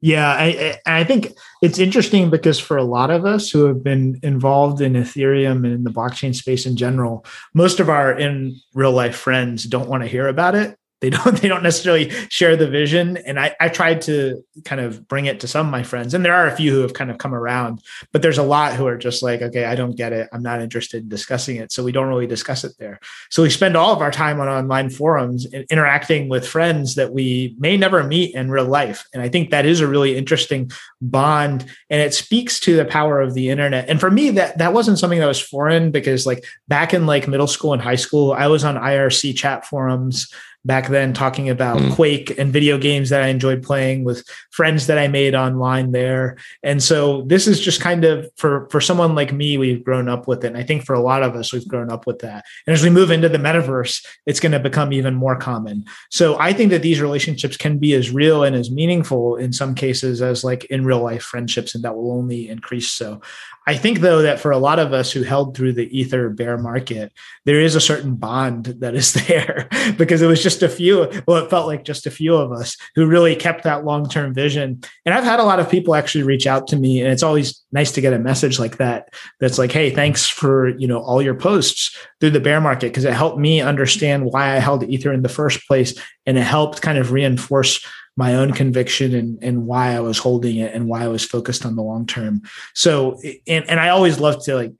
[0.00, 1.32] Yeah I, I think
[1.62, 5.72] it's interesting because for a lot of us who have been involved in ethereum and
[5.72, 10.02] in the blockchain space in general most of our in real life friends don't want
[10.02, 13.16] to hear about it they don't they don't necessarily share the vision.
[13.18, 16.14] And I, I tried to kind of bring it to some of my friends.
[16.14, 17.82] And there are a few who have kind of come around
[18.12, 20.28] but there's a lot who are just like okay i don't get it.
[20.32, 21.72] I'm not interested in discussing it.
[21.72, 22.98] So we don't really discuss it there.
[23.30, 27.54] So we spend all of our time on online forums interacting with friends that we
[27.58, 29.06] may never meet in real life.
[29.12, 30.70] And i think that is a really interesting
[31.00, 31.66] bond.
[31.90, 33.88] And it speaks to the power of the internet.
[33.88, 37.28] And for me that that wasn't something that was foreign because like back in like
[37.28, 40.32] middle school and high school i was on irc chat forums
[40.66, 41.92] back then talking about mm.
[41.94, 46.36] Quake and video games that I enjoyed playing with friends that I made online there.
[46.62, 50.26] And so this is just kind of for for someone like me, we've grown up
[50.26, 50.48] with it.
[50.48, 52.44] And I think for a lot of us, we've grown up with that.
[52.66, 55.84] And as we move into the metaverse, it's going to become even more common.
[56.10, 59.74] So I think that these relationships can be as real and as meaningful in some
[59.74, 62.90] cases as like in real life friendships, and that will only increase.
[62.90, 63.20] So
[63.68, 66.56] I think though that for a lot of us who held through the ether bear
[66.56, 67.12] market,
[67.46, 69.68] there is a certain bond that is there
[69.98, 72.76] because it was just a few, well, it felt like just a few of us
[72.94, 74.80] who really kept that long-term vision.
[75.04, 77.60] And I've had a lot of people actually reach out to me and it's always
[77.72, 79.12] nice to get a message like that.
[79.40, 82.94] That's like, Hey, thanks for, you know, all your posts through the bear market.
[82.94, 85.92] Cause it helped me understand why I held ether in the first place.
[86.24, 87.84] And it helped kind of reinforce
[88.16, 91.66] my own conviction and, and why I was holding it and why I was focused
[91.66, 92.42] on the long term.
[92.74, 94.72] So, and, and I always love to like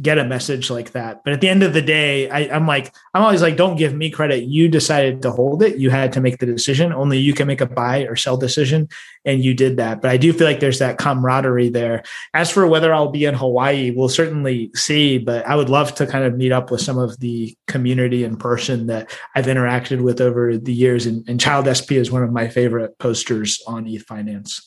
[0.00, 1.22] get a message like that.
[1.22, 3.94] But at the end of the day, I, am like, I'm always like, don't give
[3.94, 4.44] me credit.
[4.44, 5.76] You decided to hold it.
[5.76, 6.92] You had to make the decision.
[6.92, 8.88] Only you can make a buy or sell decision.
[9.26, 10.00] And you did that.
[10.00, 12.04] But I do feel like there's that camaraderie there.
[12.32, 15.18] As for whether I'll be in Hawaii, we'll certainly see.
[15.18, 18.36] But I would love to kind of meet up with some of the community in
[18.36, 21.04] person that I've interacted with over the years.
[21.04, 24.66] And, and Child SP is one of my favorite posters on ETH Finance.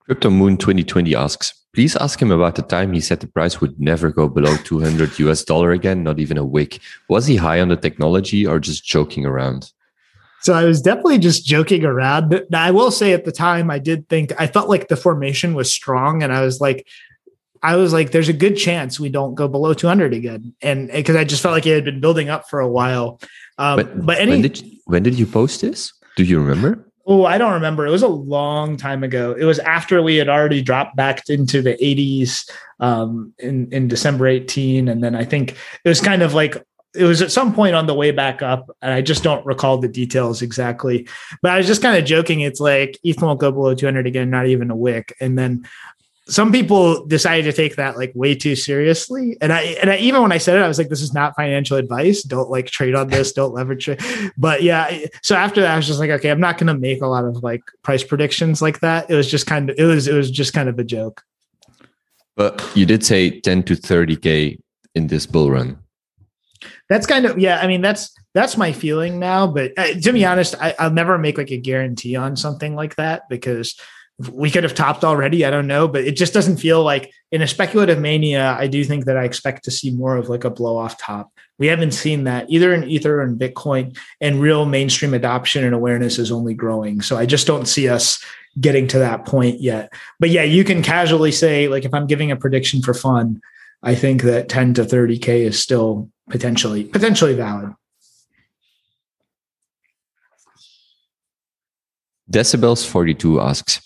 [0.00, 3.78] Crypto Moon 2020 asks, please ask him about the time he said the price would
[3.80, 6.80] never go below 200 US dollar again, not even a wick.
[7.08, 9.72] Was he high on the technology or just joking around?
[10.42, 12.42] So I was definitely just joking around.
[12.50, 15.54] Now, I will say at the time, I did think I felt like the formation
[15.54, 16.86] was strong, and I was like,
[17.62, 21.16] I was like, there's a good chance we don't go below 200 again, and because
[21.16, 23.20] I just felt like it had been building up for a while.
[23.56, 25.94] Um, but, but any, when did you, when did you post this?
[26.16, 26.86] Do you remember?
[27.06, 27.86] Oh, I don't remember.
[27.86, 29.36] It was a long time ago.
[29.38, 32.50] It was after we had already dropped back into the 80s
[32.80, 35.52] um, in in December 18, and then I think
[35.84, 36.56] it was kind of like
[36.94, 39.78] it was at some point on the way back up, and I just don't recall
[39.78, 41.08] the details exactly.
[41.42, 42.40] But I was just kind of joking.
[42.40, 45.14] It's like Ether won't go below 200 again, not even a wick.
[45.20, 45.66] And then
[46.26, 49.36] some people decided to take that like way too seriously.
[49.42, 51.36] And I and I, even when I said it, I was like, "This is not
[51.36, 52.22] financial advice.
[52.22, 53.32] Don't like trade on this.
[53.32, 54.02] Don't leverage it."
[54.38, 57.02] But yeah, so after that, I was just like, "Okay, I'm not going to make
[57.02, 60.08] a lot of like price predictions like that." It was just kind of it was
[60.08, 61.22] it was just kind of a joke.
[62.36, 64.58] But you did say 10 to 30k
[64.94, 65.78] in this bull run.
[66.88, 67.58] That's kind of yeah.
[67.60, 69.46] I mean, that's that's my feeling now.
[69.46, 72.96] But uh, to be honest, I, I'll never make like a guarantee on something like
[72.96, 73.78] that because
[74.18, 75.44] we could have topped already.
[75.44, 78.56] I don't know, but it just doesn't feel like in a speculative mania.
[78.58, 81.32] I do think that I expect to see more of like a blow off top.
[81.58, 86.18] We haven't seen that either in Ether and Bitcoin, and real mainstream adoption and awareness
[86.18, 87.00] is only growing.
[87.00, 88.24] So I just don't see us
[88.60, 89.92] getting to that point yet.
[90.20, 93.40] But yeah, you can casually say, like, if I'm giving a prediction for fun,
[93.82, 97.74] I think that 10 to 30K is still potentially potentially valid.
[102.30, 103.80] Decibels 42 asks,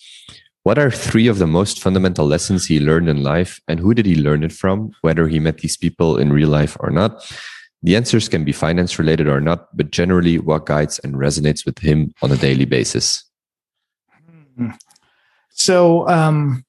[0.65, 4.07] what are three of the most fundamental lessons he learned in life, and who did
[4.07, 7.25] he learn it from, whether he met these people in real life or not?
[7.83, 11.79] The answers can be finance related or not, but generally, what guides and resonates with
[11.79, 13.25] him on a daily basis?
[15.51, 16.65] So, um,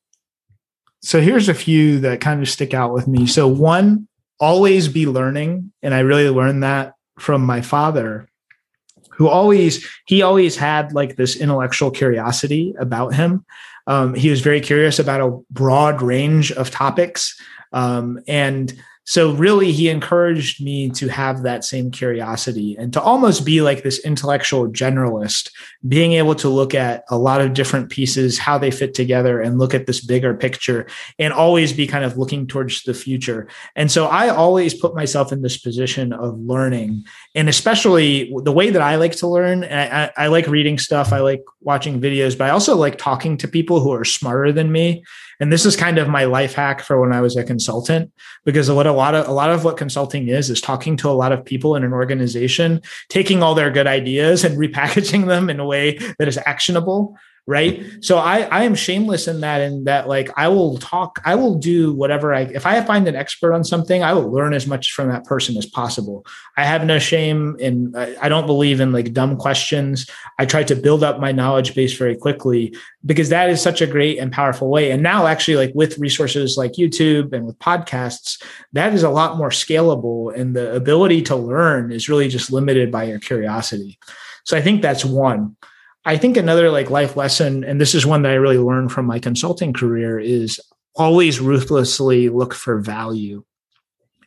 [1.02, 3.26] so here's a few that kind of stick out with me.
[3.26, 4.07] So, one,
[4.40, 8.30] always be learning, and I really learned that from my father
[9.20, 13.45] who always he always had like this intellectual curiosity about him
[13.90, 17.41] um, he was very curious about a broad range of topics.
[17.74, 18.72] Um, and
[19.06, 23.82] so, really, he encouraged me to have that same curiosity and to almost be like
[23.82, 25.50] this intellectual generalist,
[25.88, 29.58] being able to look at a lot of different pieces, how they fit together, and
[29.58, 30.86] look at this bigger picture,
[31.18, 33.48] and always be kind of looking towards the future.
[33.76, 37.04] And so, I always put myself in this position of learning,
[37.34, 39.64] and especially the way that I like to learn.
[39.64, 43.48] I, I like reading stuff, I like watching videos, but I also like talking to
[43.48, 45.04] people who are smarter than me
[45.40, 48.11] and this is kind of my life hack for when I was a consultant,
[48.45, 51.11] because what a lot of a lot of what consulting is is talking to a
[51.11, 55.60] lot of people in an organization, taking all their good ideas and repackaging them in
[55.60, 57.18] a way that is actionable
[57.50, 57.84] right?
[58.02, 61.56] So i i am shameless in that in that like i will talk i will
[61.56, 64.92] do whatever i if i find an expert on something i will learn as much
[64.92, 66.26] from that person as possible.
[66.58, 70.08] I have no shame in i don't believe in like dumb questions.
[70.38, 73.88] I try to build up my knowledge base very quickly because that is such a
[73.88, 74.92] great and powerful way.
[74.92, 78.42] And now actually like with resources like youtube and with podcasts
[78.74, 82.92] that is a lot more scalable and the ability to learn is really just limited
[82.92, 83.98] by your curiosity.
[84.44, 85.56] So i think that's one
[86.10, 89.06] I think another like life lesson, and this is one that I really learned from
[89.06, 90.60] my consulting career, is
[90.95, 93.44] always ruthlessly look for value,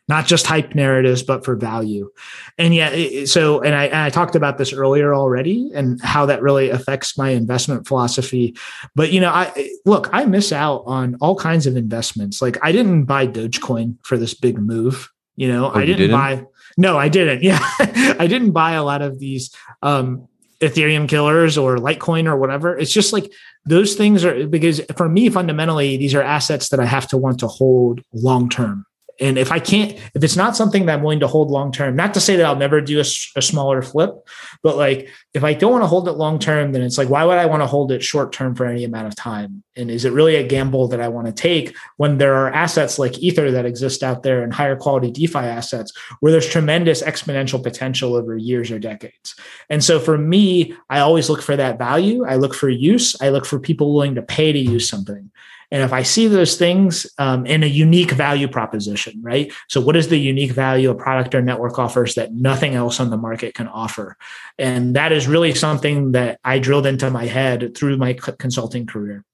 [0.07, 2.09] not just hype narratives, but for value.
[2.57, 6.41] And yeah, so and I, and I talked about this earlier already, and how that
[6.41, 8.57] really affects my investment philosophy.
[8.95, 12.41] But you know, I look, I miss out on all kinds of investments.
[12.41, 15.11] Like I didn't buy Dogecoin for this big move.
[15.35, 16.45] You know, oh, I didn't, didn't buy.
[16.77, 17.43] No, I didn't.
[17.43, 17.59] Yeah,
[18.21, 19.53] I didn't buy a lot of these
[19.83, 20.29] um,
[20.63, 22.79] Ethereum killers or Litecoin or whatever.
[22.79, 23.31] It's just like
[23.67, 27.41] those things are because for me, fundamentally, these are assets that I have to want
[27.41, 28.87] to hold long term.
[29.21, 31.97] And if I can't, if it's not something that I'm willing to hold long term,
[31.97, 33.05] not to say that I'll never do a,
[33.37, 34.27] a smaller flip,
[34.63, 37.25] but like if I don't want to hold it long term, then it's like, why
[37.25, 39.63] would I want to hold it short term for any amount of time?
[39.77, 42.99] And is it really a gamble that I want to take when there are assets
[42.99, 47.63] like Ether that exist out there and higher quality DeFi assets where there's tremendous exponential
[47.63, 49.35] potential over years or decades?
[49.71, 52.27] And so for me, I always look for that value.
[52.27, 53.21] I look for use.
[53.23, 55.31] I look for people willing to pay to use something.
[55.73, 59.51] And if I see those things um, in a unique value proposition, right?
[59.69, 63.09] So, what is the unique value a product or network offers that nothing else on
[63.09, 64.19] the market can offer?
[64.59, 69.25] And that is really something that I drilled into my head through my consulting career.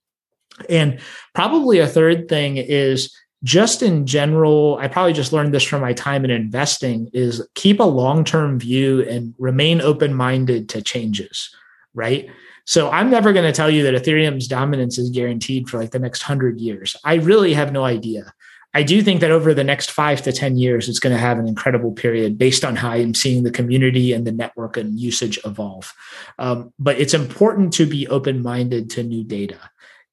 [0.69, 1.01] And
[1.35, 5.93] probably a third thing is just in general, I probably just learned this from my
[5.93, 11.55] time in investing is keep a long term view and remain open minded to changes,
[11.95, 12.29] right?
[12.65, 15.99] So I'm never going to tell you that Ethereum's dominance is guaranteed for like the
[15.99, 16.97] next hundred years.
[17.05, 18.35] I really have no idea.
[18.75, 21.39] I do think that over the next five to 10 years, it's going to have
[21.39, 25.39] an incredible period based on how I'm seeing the community and the network and usage
[25.45, 25.95] evolve.
[26.39, 29.59] Um, but it's important to be open minded to new data.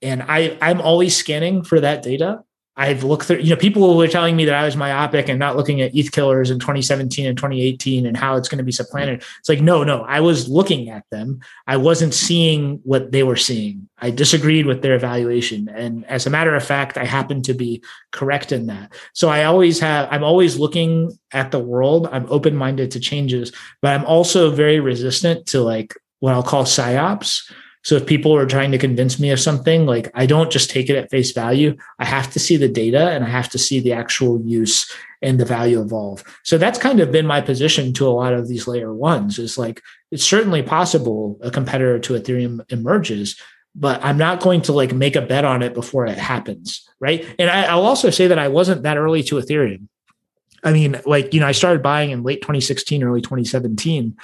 [0.01, 2.43] And I, I'm always scanning for that data.
[2.77, 5.55] I've looked through, you know, people were telling me that I was myopic and not
[5.55, 9.23] looking at ETH killers in 2017 and 2018 and how it's going to be supplanted.
[9.39, 11.39] It's like, no, no, I was looking at them.
[11.67, 13.87] I wasn't seeing what they were seeing.
[13.99, 15.69] I disagreed with their evaluation.
[15.69, 17.81] And as a matter of fact, I happen to be
[18.11, 18.93] correct in that.
[19.13, 22.09] So I always have, I'm always looking at the world.
[22.11, 26.65] I'm open minded to changes, but I'm also very resistant to like what I'll call
[26.65, 27.49] psyops
[27.85, 30.89] so if people are trying to convince me of something, like I don't just take
[30.89, 31.77] it at face value.
[31.99, 34.91] I have to see the data and I have to see the actual use
[35.21, 36.23] and the value evolve.
[36.41, 39.55] So that's kind of been my position to a lot of these layer ones is
[39.55, 43.39] like it's certainly possible a competitor to Ethereum emerges,
[43.75, 46.89] but I'm not going to like make a bet on it before it happens.
[46.99, 47.23] Right.
[47.37, 49.89] And I, will also say that I wasn't that early to Ethereum.
[50.63, 54.17] I mean, like, you know, I started buying in late 2016, early 2017.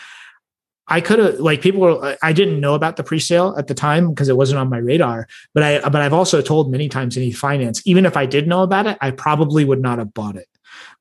[0.87, 4.09] I could have like people were I didn't know about the pre-sale at the time
[4.09, 5.27] because it wasn't on my radar.
[5.53, 8.63] But I but I've also told many times in finance, even if I did know
[8.63, 10.47] about it, I probably would not have bought it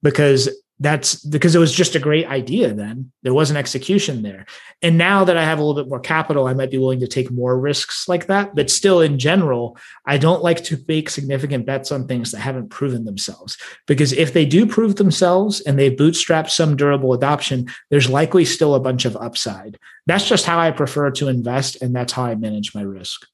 [0.02, 0.48] because
[0.80, 3.12] that's because it was just a great idea then.
[3.22, 4.46] There was an execution there.
[4.80, 7.06] And now that i have a little bit more capital i might be willing to
[7.06, 8.54] take more risks like that.
[8.54, 9.76] But still in general
[10.06, 13.58] i don't like to make significant bets on things that haven't proven themselves.
[13.86, 18.74] Because if they do prove themselves and they bootstrap some durable adoption there's likely still
[18.74, 19.78] a bunch of upside.
[20.06, 23.26] That's just how i prefer to invest and that's how i manage my risk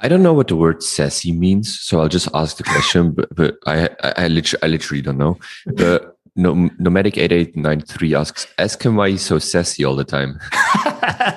[0.00, 3.10] I don't know what the word sassy means, so I'll just ask the question.
[3.18, 5.38] But, but I, I, I, literally, I literally don't know.
[5.66, 10.04] The nomadic eight eight nine three asks, "Ask him why he's so sassy all the
[10.04, 10.38] time."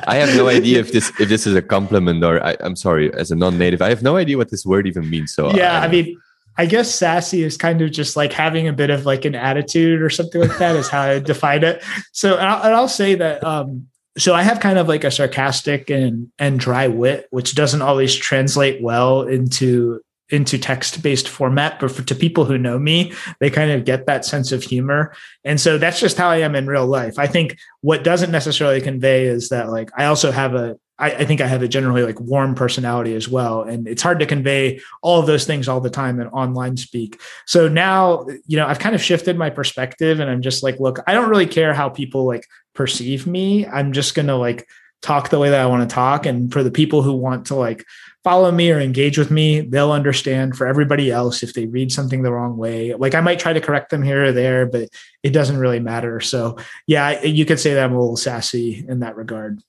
[0.05, 3.11] I have no idea if this if this is a compliment or I, am sorry,
[3.13, 5.33] as a non-native, I have no idea what this word even means.
[5.33, 6.17] So yeah, I, I mean.
[6.57, 10.01] I guess sassy is kind of just like having a bit of like an attitude
[10.01, 11.81] or something like that is how I define it.
[12.11, 15.11] So, and I'll, and I'll say that um, so I have kind of like a
[15.11, 20.01] sarcastic and and dry wit, which doesn't always translate well into
[20.31, 24.05] into text based format, but for, to people who know me, they kind of get
[24.05, 25.13] that sense of humor.
[25.43, 27.19] And so that's just how I am in real life.
[27.19, 31.25] I think what doesn't necessarily convey is that like I also have a I, I,
[31.25, 33.63] think I have a generally like warm personality as well.
[33.63, 37.19] And it's hard to convey all of those things all the time in online speak.
[37.47, 40.99] So now, you know, I've kind of shifted my perspective and I'm just like, look,
[41.07, 43.65] I don't really care how people like perceive me.
[43.65, 44.67] I'm just going to like
[45.01, 46.25] talk the way that I want to talk.
[46.25, 47.85] And for the people who want to like
[48.23, 50.55] follow me or engage with me, they'll understand.
[50.55, 53.61] For everybody else, if they read something the wrong way, like I might try to
[53.61, 54.89] correct them here or there, but
[55.23, 56.19] it doesn't really matter.
[56.19, 56.57] So
[56.87, 59.61] yeah, you could say that I'm a little sassy in that regard.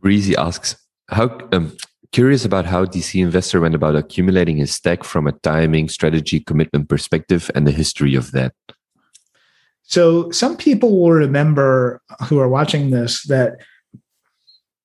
[0.00, 0.76] Breezy asks,
[1.08, 1.76] how um,
[2.12, 6.88] curious about how DC Investor went about accumulating his stack from a timing, strategy, commitment
[6.88, 8.54] perspective, and the history of that.
[9.82, 13.58] So some people will remember who are watching this that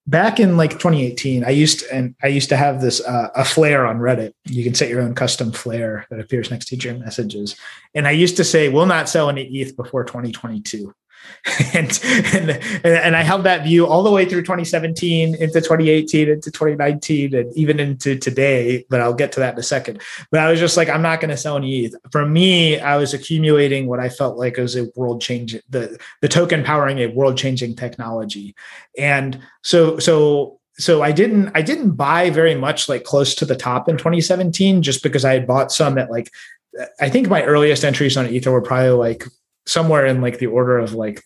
[0.08, 3.44] back in like 2018 i used to, and i used to have this uh, a
[3.44, 4.34] flare on reddit.
[4.46, 7.56] You can set your own custom flare that appears next to your messages.
[7.94, 10.94] And i used to say we'll not sell any eth before 2022
[11.74, 12.00] and,
[12.34, 17.36] and and I held that view all the way through 2017 into 2018 into 2019
[17.36, 18.86] and even into today.
[18.90, 20.02] But I'll get to that in a second.
[20.32, 21.96] But I was just like, I'm not going to sell any ETH.
[22.12, 26.28] For me, I was accumulating what I felt like was a world change the the
[26.28, 28.56] token powering a world changing technology,
[28.98, 33.56] and so so so I didn't I didn't buy very much like close to the
[33.56, 36.32] top in 2017 just because I had bought some at like
[37.00, 39.26] I think my earliest entries on Ether were probably like
[39.68, 41.24] somewhere in like the order of like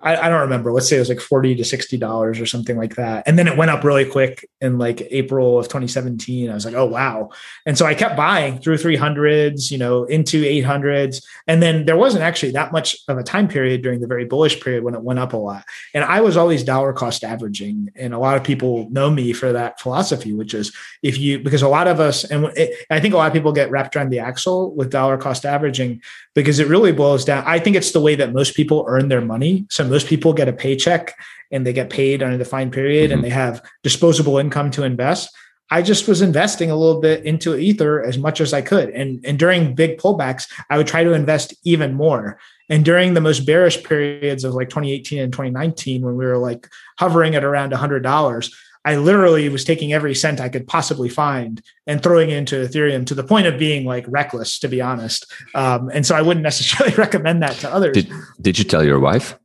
[0.00, 0.72] I, I, don't remember.
[0.72, 3.26] Let's say it was like 40 to 60 dollars or something like that.
[3.26, 6.48] And then it went up really quick in like April of 2017.
[6.48, 7.30] I was like, oh wow.
[7.66, 11.24] And so I kept buying through 300s, you know, into 800s.
[11.48, 14.60] And then there wasn't actually that much of a time period during the very bullish
[14.60, 15.64] period when it went up a lot.
[15.94, 17.90] And I was always dollar cost averaging.
[17.96, 21.62] And a lot of people know me for that philosophy, which is if you, because
[21.62, 24.10] a lot of us, and it, I think a lot of people get wrapped around
[24.10, 26.02] the axle with dollar cost averaging
[26.38, 27.42] because it really boils down.
[27.48, 29.66] I think it's the way that most people earn their money.
[29.70, 31.18] So most people get a paycheck
[31.50, 33.14] and they get paid on a defined period mm-hmm.
[33.14, 35.34] and they have disposable income to invest.
[35.72, 38.90] I just was investing a little bit into Ether as much as I could.
[38.90, 42.38] And, and during big pullbacks, I would try to invest even more.
[42.68, 46.68] And during the most bearish periods of like 2018 and 2019, when we were like
[47.00, 48.52] hovering at around $100,
[48.88, 53.04] I literally was taking every cent I could possibly find and throwing it into Ethereum
[53.08, 55.30] to the point of being like reckless, to be honest.
[55.54, 57.92] Um, and so I wouldn't necessarily recommend that to others.
[57.92, 58.10] Did,
[58.40, 59.38] did you tell your wife?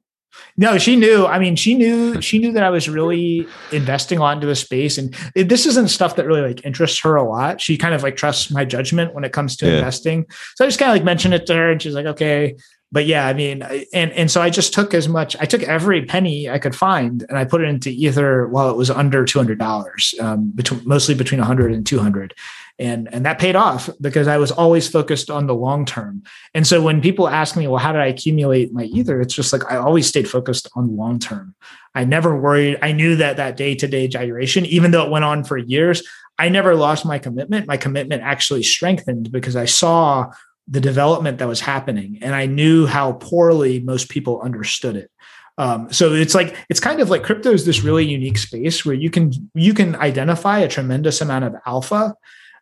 [0.55, 1.25] No, she knew.
[1.25, 4.55] I mean, she knew she knew that I was really investing a lot into the
[4.55, 7.59] space, and it, this isn't stuff that really like interests her a lot.
[7.59, 9.79] She kind of like trusts my judgment when it comes to yeah.
[9.79, 10.25] investing.
[10.55, 12.55] So I just kind of like mentioned it to her, and she's like, "Okay."
[12.93, 15.35] But yeah, I mean, and and so I just took as much.
[15.39, 18.77] I took every penny I could find, and I put it into Ether while it
[18.77, 22.35] was under two hundred dollars, um, between mostly between 100 and 200
[22.79, 26.23] and and that paid off because i was always focused on the long term.
[26.53, 29.21] And so when people ask me well how did i accumulate my ether?
[29.21, 31.55] It's just like i always stayed focused on long term.
[31.95, 35.25] I never worried i knew that that day to day gyration even though it went
[35.25, 36.03] on for years
[36.39, 37.67] i never lost my commitment.
[37.67, 40.31] My commitment actually strengthened because i saw
[40.67, 45.09] the development that was happening and i knew how poorly most people understood it.
[45.57, 48.95] Um, so it's like it's kind of like crypto is this really unique space where
[48.95, 52.15] you can you can identify a tremendous amount of alpha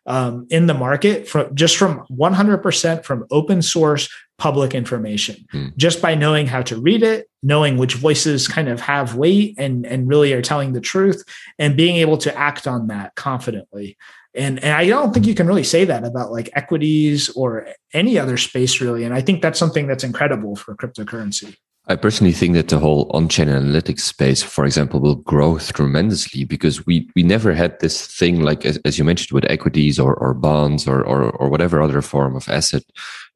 [0.06, 5.36] um, in the market from just from 100% from open source public information.
[5.54, 5.76] Mm.
[5.76, 9.86] just by knowing how to read it knowing which voices kind of have weight and
[9.86, 11.24] and really are telling the truth
[11.58, 13.96] and being able to act on that confidently
[14.34, 18.18] and and I don't think you can really say that about like equities or any
[18.18, 21.56] other space really and I think that's something that's incredible for cryptocurrency
[21.88, 26.86] I personally think that the whole on-chain analytics space, for example, will grow tremendously because
[26.86, 30.32] we we never had this thing like as, as you mentioned with equities or, or
[30.32, 32.84] bonds or, or, or whatever other form of asset,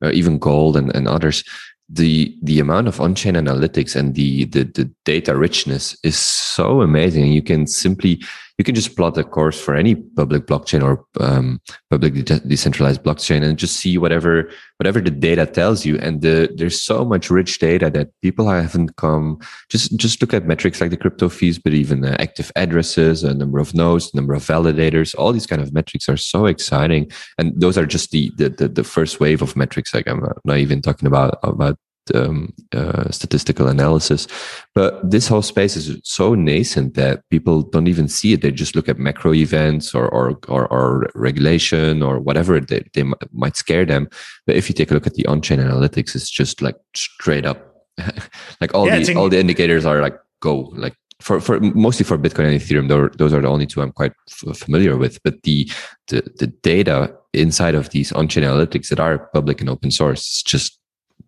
[0.01, 1.43] uh, even gold and, and others.
[1.89, 7.33] The the amount of on-chain analytics and the, the the data richness is so amazing.
[7.33, 8.23] You can simply
[8.59, 11.61] you can just plot a course for any public blockchain or um,
[11.91, 15.99] publicly decentralized blockchain and just see whatever whatever the data tells you.
[15.99, 19.39] And the, there's so much rich data that people haven't come.
[19.71, 23.59] Just just look at metrics like the crypto fees, but even active addresses, a number
[23.59, 25.15] of nodes, number of validators.
[25.19, 28.69] All these kind of metrics are so exciting, and those are just the the the,
[28.69, 29.93] the first wave of metrics.
[29.93, 31.79] Like I'm not even talking about about
[32.15, 34.27] um, uh, statistical analysis.
[34.75, 38.43] But this whole space is so nascent that people don't even see it.
[38.43, 43.05] They just look at macro events or or, or, or regulation or whatever they, they
[43.33, 44.09] might scare them.
[44.47, 47.75] But if you take a look at the on-chain analytics, it's just like straight up,
[48.61, 52.19] like all yeah, the all the indicators are like go like for for mostly for
[52.19, 53.17] Bitcoin and Ethereum.
[53.17, 55.23] Those are the only two I'm quite f- familiar with.
[55.23, 55.71] But the,
[56.09, 60.43] the the data inside of these on-chain analytics that are public and open source, is
[60.43, 60.79] just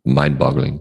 [0.09, 0.81] mind boggling.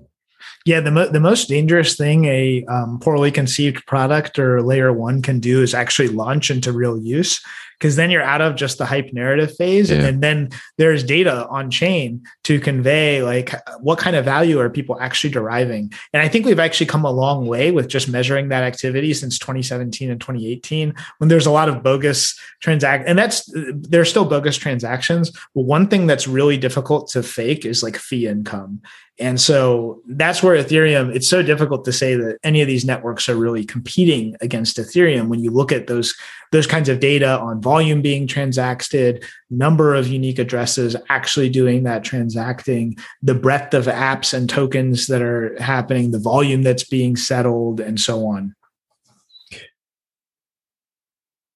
[0.65, 5.21] Yeah, the, mo- the most dangerous thing a um, poorly conceived product or layer one
[5.21, 7.41] can do is actually launch into real use.
[7.79, 10.05] because then you're out of just the hype narrative phase yeah.
[10.05, 14.99] and then there's data on chain to convey like what kind of value are people
[14.99, 18.63] actually deriving and i think we've actually come a long way with just measuring that
[18.63, 24.09] activity since 2017 and 2018 when there's a lot of bogus transact and that's there's
[24.09, 28.81] still bogus transactions but one thing that's really difficult to fake is like fee income
[29.19, 33.27] and so that's where Ethereum, it's so difficult to say that any of these networks
[33.27, 36.15] are really competing against Ethereum when you look at those,
[36.51, 42.03] those kinds of data on volume being transacted, number of unique addresses actually doing that
[42.03, 47.79] transacting, the breadth of apps and tokens that are happening, the volume that's being settled,
[47.79, 48.55] and so on.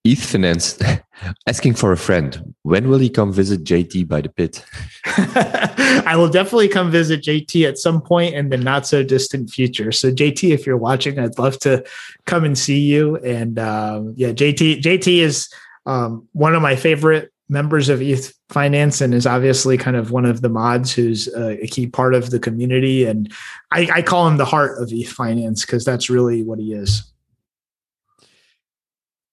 [0.04, 0.80] ETH Finance
[1.48, 2.56] asking for a friend.
[2.64, 4.66] When will he come visit JT by the pit?
[5.06, 9.92] I will definitely come visit JT at some point in the not so distant future.
[9.92, 11.84] So JT, if you're watching, I'd love to
[12.26, 13.18] come and see you.
[13.18, 15.50] And um, yeah, JT JT is
[15.86, 20.26] um, one of my favorite members of ETH Finance and is obviously kind of one
[20.26, 23.06] of the mods who's a, key part of the community.
[23.06, 23.32] And
[23.72, 27.12] I, I call him the heart of ETH Finance because that's really what he is.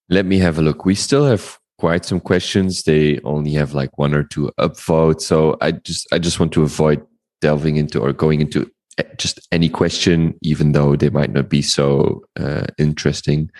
[0.09, 0.85] Let me have a look.
[0.85, 2.83] We still have quite some questions.
[2.83, 5.23] They only have like one or two upvotes.
[5.23, 7.05] So I just I just want to avoid
[7.41, 8.71] delving into or going into
[9.17, 13.51] just any question, even though they might not be so uh, interesting.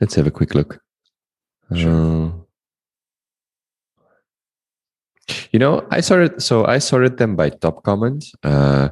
[0.00, 0.80] Let's have a quick look.
[1.74, 2.26] Sure.
[2.26, 2.30] Uh,
[5.52, 8.24] you know, I sorted so I sorted them by top comment.
[8.42, 8.88] Uh,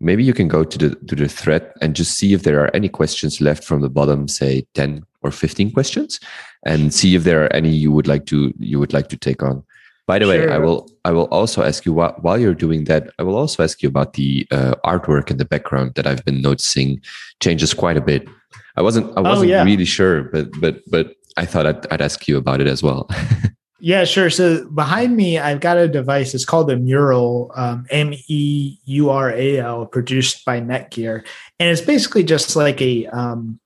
[0.00, 2.74] maybe you can go to the to the thread and just see if there are
[2.74, 6.20] any questions left from the bottom, say 10 or 15 questions
[6.64, 9.42] and see if there are any you would like to you would like to take
[9.42, 9.62] on
[10.06, 10.46] by the sure.
[10.46, 13.36] way i will i will also ask you while, while you're doing that i will
[13.36, 17.00] also ask you about the uh, artwork in the background that i've been noticing
[17.40, 18.26] changes quite a bit
[18.76, 19.64] i wasn't i oh, wasn't oh, yeah.
[19.64, 23.08] really sure but but but i thought i'd, I'd ask you about it as well
[23.78, 24.30] Yeah, sure.
[24.30, 26.34] So behind me, I've got a device.
[26.34, 31.26] It's called a Meural, um, M E U R A L, produced by Netgear,
[31.58, 33.60] and it's basically just like a um,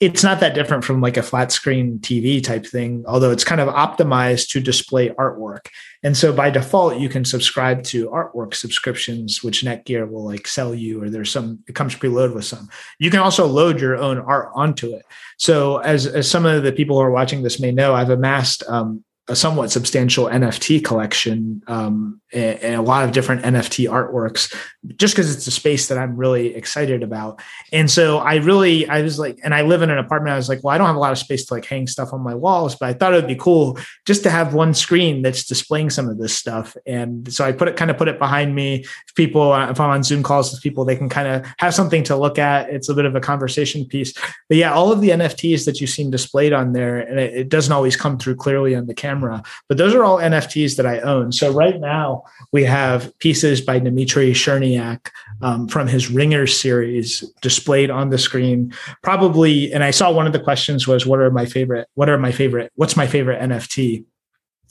[0.00, 3.60] it's not that different from like a flat screen TV type thing, although it's kind
[3.60, 5.66] of optimized to display artwork.
[6.02, 10.74] And so by default, you can subscribe to artwork subscriptions, which Netgear will like sell
[10.74, 12.70] you, or there's some, it comes preloaded with some.
[12.98, 15.04] You can also load your own art onto it.
[15.36, 18.62] So as, as some of the people who are watching this may know, I've amassed
[18.68, 24.52] um, a somewhat substantial NFT collection um, and, a lot of different NFT artworks,
[24.96, 27.40] just because it's a space that I'm really excited about.
[27.72, 30.32] And so I really, I was like, and I live in an apartment.
[30.32, 32.12] I was like, well, I don't have a lot of space to like hang stuff
[32.12, 35.22] on my walls, but I thought it would be cool just to have one screen
[35.22, 36.76] that's displaying some of this stuff.
[36.86, 38.80] And so I put it kind of put it behind me.
[38.80, 41.74] If people, uh, if I'm on Zoom calls with people, they can kind of have
[41.74, 42.68] something to look at.
[42.70, 44.12] It's a bit of a conversation piece.
[44.48, 47.48] But yeah, all of the NFTs that you've seen displayed on there, and it, it
[47.48, 49.42] doesn't always come through clearly on the camera camera.
[49.68, 51.32] But those are all NFTs that I own.
[51.32, 55.10] So right now we have pieces by Dmitri Cherniak
[55.42, 58.72] um, from his Ringer series displayed on the screen.
[59.02, 61.88] Probably, and I saw one of the questions was, "What are my favorite?
[61.94, 62.72] What are my favorite?
[62.74, 64.04] What's my favorite NFT?"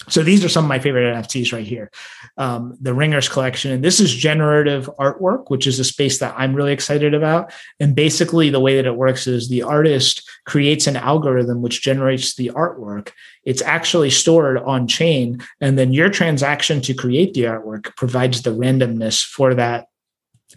[0.08, 1.92] So these are some of my favorite NFTs right here.
[2.38, 3.72] Um, the Ringers collection.
[3.72, 7.52] And this is generative artwork, which is a space that I'm really excited about.
[7.80, 12.36] And basically, the way that it works is the artist creates an algorithm which generates
[12.36, 13.12] the artwork.
[13.44, 15.40] It's actually stored on chain.
[15.60, 19.88] And then your transaction to create the artwork provides the randomness for that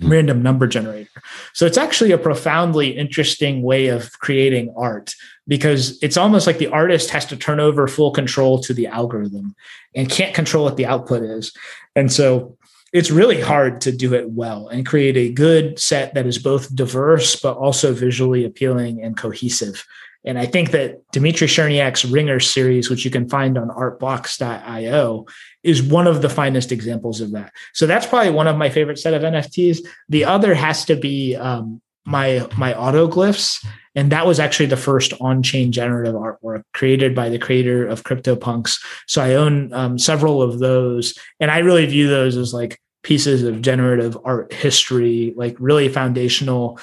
[0.01, 1.11] random number generator.
[1.53, 5.15] So it's actually a profoundly interesting way of creating art
[5.49, 9.55] because it's almost like the artist has to turn over full control to the algorithm
[9.95, 11.53] and can't control what the output is.
[11.97, 12.57] And so
[12.93, 16.75] it's really hard to do it well and create a good set that is both
[16.75, 19.85] diverse but also visually appealing and cohesive.
[20.25, 25.27] And I think that Dmitri Cherniak's Ringer series, which you can find on artblocks.io,
[25.65, 27.53] is one of the finest examples of that.
[27.73, 29.81] So that's probably one of my favorite set of NFTs.
[30.09, 33.65] The other has to be um, my my autoglyphs,
[33.95, 38.83] and that was actually the first on-chain generative artwork created by the creator of CryptoPunks.
[39.07, 43.43] So I own um, several of those, and I really view those as like pieces
[43.43, 46.79] of generative art history, like really foundational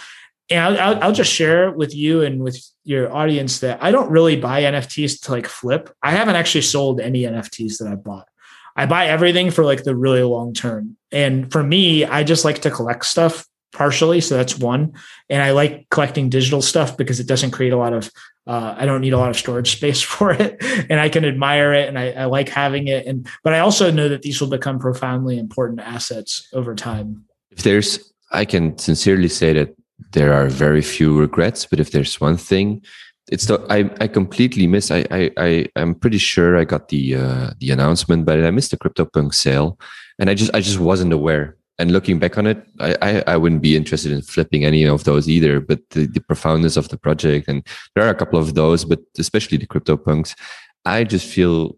[0.49, 4.09] and I'll, I'll, I'll, just share with you and with your audience that I don't
[4.09, 5.93] really buy NFTs to like flip.
[6.01, 8.27] I haven't actually sold any NFTs that I bought.
[8.75, 10.97] I buy everything for like the really long term.
[11.11, 14.21] And for me, I just like to collect stuff partially.
[14.21, 14.93] So that's one.
[15.29, 18.11] And I like collecting digital stuff because it doesn't create a lot of,
[18.47, 20.63] uh, I don't need a lot of storage space for it.
[20.89, 23.05] And I can admire it and I, I like having it.
[23.05, 27.25] And, but I also know that these will become profoundly important assets over time.
[27.51, 29.75] If there's, I can sincerely say that
[30.11, 32.81] there are very few regrets, but if there's one thing
[33.31, 37.15] it's the I, I completely miss I, I I I'm pretty sure I got the
[37.15, 39.79] uh, the announcement, but I missed the CryptoPunk sale,
[40.17, 41.55] and I just I just wasn't aware.
[41.79, 45.05] And looking back on it, I, I, I wouldn't be interested in flipping any of
[45.05, 45.59] those either.
[45.61, 47.65] But the, the profoundness of the project, and
[47.95, 50.35] there are a couple of those, but especially the CryptoPunks,
[50.85, 51.77] I just feel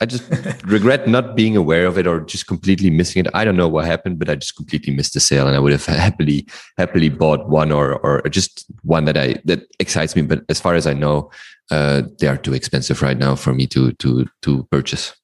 [0.00, 0.30] I just
[0.64, 3.30] regret not being aware of it or just completely missing it.
[3.34, 5.72] I don't know what happened, but I just completely missed the sale, and I would
[5.72, 6.46] have happily
[6.76, 10.22] happily bought one or or just one that I that excites me.
[10.22, 11.30] But as far as I know,
[11.70, 15.14] uh, they are too expensive right now for me to to to purchase.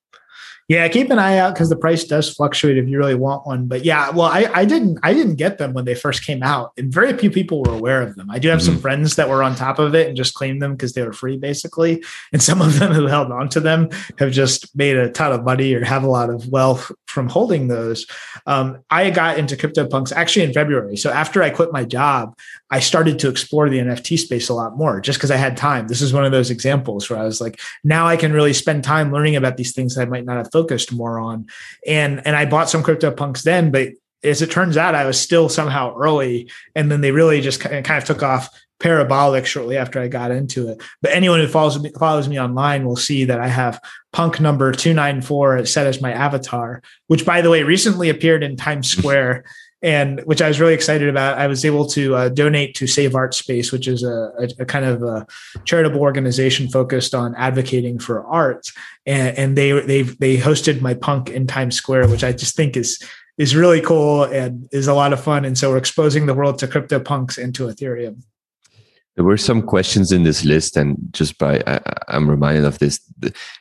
[0.67, 3.67] Yeah, keep an eye out because the price does fluctuate if you really want one.
[3.67, 6.73] But yeah, well, I, I didn't I didn't get them when they first came out,
[6.79, 8.31] and very few people were aware of them.
[8.31, 8.73] I do have mm-hmm.
[8.73, 11.13] some friends that were on top of it and just claimed them because they were
[11.13, 12.03] free, basically.
[12.33, 15.45] And some of them who held on to them have just made a ton of
[15.45, 18.07] money or have a lot of wealth from holding those.
[18.47, 20.97] Um, I got into CryptoPunks actually in February.
[20.97, 22.37] So after I quit my job,
[22.71, 25.87] I started to explore the NFT space a lot more just because I had time.
[25.87, 28.83] This is one of those examples where I was like, now I can really spend
[28.83, 31.47] time learning about these things that I might not have focused more on.
[31.87, 33.89] And and I bought some CryptoPunks then, but
[34.23, 37.91] as it turns out, I was still somehow early, and then they really just kind
[37.91, 38.49] of took off
[38.81, 40.83] parabolic shortly after I got into it.
[41.03, 43.81] But anyone who follows me, follows me online will see that I have
[44.13, 48.91] punk number 294 set as my avatar, which by the way recently appeared in Times
[48.91, 49.45] Square
[49.85, 51.37] and which I was really excited about.
[51.37, 54.65] I was able to uh, donate to Save Art Space, which is a, a, a,
[54.65, 55.27] kind of a
[55.67, 58.73] charitable organization focused on advocating for art,
[59.05, 62.79] and, and they they they hosted my punk in Times Square, which I just think
[62.79, 62.99] is
[63.37, 65.45] is really cool and is a lot of fun.
[65.45, 68.23] And so we're exposing the world to crypto punks and to Ethereum.
[69.17, 73.01] There were some questions in this list, and just by I, am reminded of this.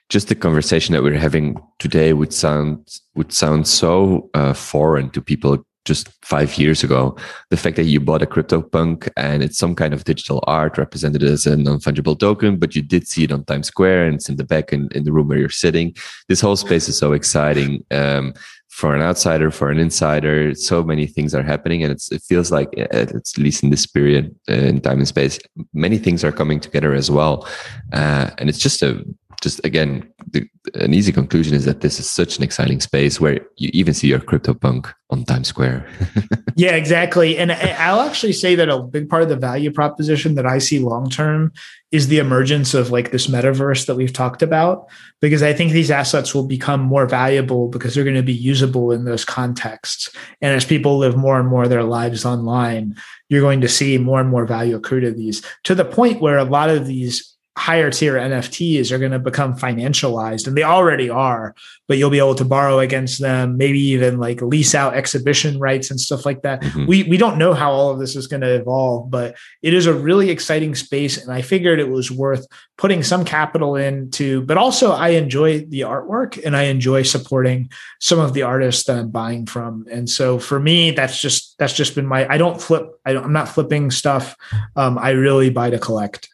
[0.08, 5.22] Just the conversation that we're having today would sound would sound so uh, foreign to
[5.22, 7.16] people just five years ago.
[7.50, 11.24] The fact that you bought a CryptoPunk and it's some kind of digital art represented
[11.24, 14.30] as a non fungible token, but you did see it on Times Square and it's
[14.30, 15.96] in the back in, in the room where you're sitting.
[16.30, 17.84] This whole space is so exciting.
[17.92, 18.34] Um,
[18.74, 22.70] for an outsider, for an insider, so many things are happening, and it feels like,
[22.76, 25.38] at least in this period uh, in time and space,
[25.76, 27.48] many things are coming together as well,
[27.94, 29.06] uh, and it's just a
[29.44, 33.42] just again, the, an easy conclusion is that this is such an exciting space where
[33.58, 35.86] you even see your CryptoPunk on Times Square.
[36.56, 37.38] yeah, exactly.
[37.38, 40.80] And I'll actually say that a big part of the value proposition that I see
[40.80, 41.52] long term
[41.92, 44.88] is the emergence of like this metaverse that we've talked about,
[45.20, 48.92] because I think these assets will become more valuable because they're going to be usable
[48.94, 50.10] in those contexts.
[50.42, 52.96] And as people live more and more of their lives online,
[53.28, 56.38] you're going to see more and more value accrue to these to the point where
[56.38, 61.10] a lot of these higher tier NFTs are going to become financialized and they already
[61.10, 61.54] are,
[61.88, 65.92] but you'll be able to borrow against them, maybe even like lease out exhibition rights
[65.92, 66.62] and stuff like that.
[66.62, 66.86] Mm-hmm.
[66.88, 69.86] We we don't know how all of this is going to evolve, but it is
[69.86, 72.48] a really exciting space and I figured it was worth
[72.78, 77.70] putting some capital into, but also I enjoy the artwork and I enjoy supporting
[78.00, 79.86] some of the artists that I'm buying from.
[79.92, 83.26] And so for me that's just that's just been my I don't flip I don't,
[83.26, 84.36] I'm not flipping stuff.
[84.76, 86.33] Um, I really buy to collect.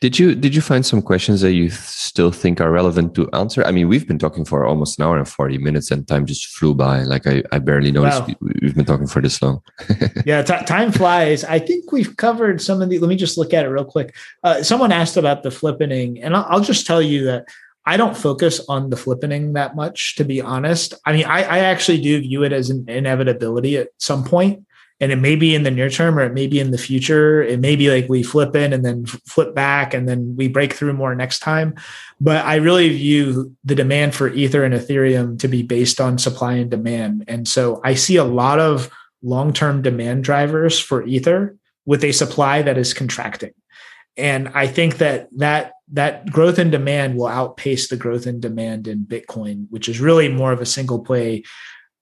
[0.00, 3.62] Did you did you find some questions that you still think are relevant to answer?
[3.64, 6.46] I mean, we've been talking for almost an hour and forty minutes, and time just
[6.46, 7.02] flew by.
[7.02, 8.34] Like I, I barely noticed wow.
[8.40, 9.60] we, have been talking for this long.
[10.24, 11.44] yeah, t- time flies.
[11.44, 12.98] I think we've covered some of the.
[12.98, 14.14] Let me just look at it real quick.
[14.42, 17.46] Uh, someone asked about the flippening, and I'll, I'll just tell you that
[17.84, 20.94] I don't focus on the flippening that much, to be honest.
[21.04, 24.64] I mean, I, I actually do view it as an inevitability at some point
[25.02, 27.42] and it may be in the near term or it may be in the future.
[27.42, 30.72] It may be like we flip in and then flip back and then we break
[30.72, 31.74] through more next time.
[32.20, 36.54] But i really view the demand for ether and ethereum to be based on supply
[36.54, 37.24] and demand.
[37.26, 38.90] And so i see a lot of
[39.22, 43.54] long-term demand drivers for ether with a supply that is contracting.
[44.16, 48.86] And i think that that that growth in demand will outpace the growth in demand
[48.86, 51.42] in bitcoin which is really more of a single play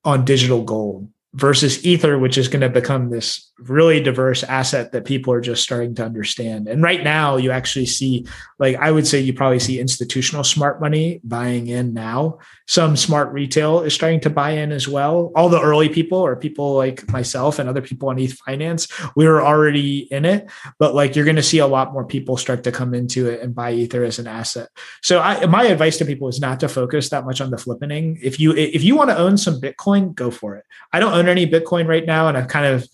[0.05, 5.05] on digital gold versus ether which is going to become this really diverse asset that
[5.05, 6.69] people are just starting to understand.
[6.69, 8.27] And right now you actually see
[8.59, 12.39] like i would say you probably see institutional smart money buying in now.
[12.67, 15.33] Some smart retail is starting to buy in as well.
[15.35, 19.27] All the early people or people like myself and other people on eth finance we
[19.27, 20.51] were already in it.
[20.79, 23.41] But like you're going to see a lot more people start to come into it
[23.41, 24.69] and buy ether as an asset.
[25.03, 28.19] So I, my advice to people is not to focus that much on the flippening.
[28.23, 30.65] If you if you want to own some bitcoin go for it.
[30.93, 32.89] I don't own any Bitcoin right now, and I've kind of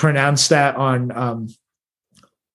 [0.00, 1.48] pronounced that on um,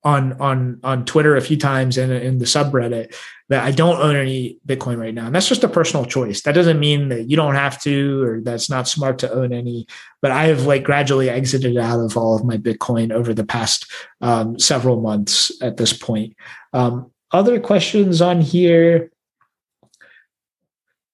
[0.03, 3.15] on on on Twitter a few times and in the subreddit
[3.49, 5.27] that I don't own any Bitcoin right now.
[5.27, 6.41] And that's just a personal choice.
[6.41, 9.85] That doesn't mean that you don't have to or that's not smart to own any.
[10.21, 13.85] But I have like gradually exited out of all of my Bitcoin over the past
[14.21, 16.35] um, several months at this point.
[16.73, 19.11] Um, other questions on here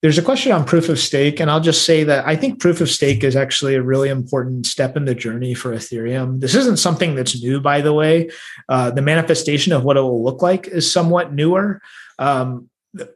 [0.01, 2.81] there's a question on proof of stake, and I'll just say that I think proof
[2.81, 6.39] of stake is actually a really important step in the journey for Ethereum.
[6.39, 8.31] This isn't something that's new, by the way.
[8.67, 11.81] Uh, the manifestation of what it will look like is somewhat newer.
[12.17, 12.69] Um,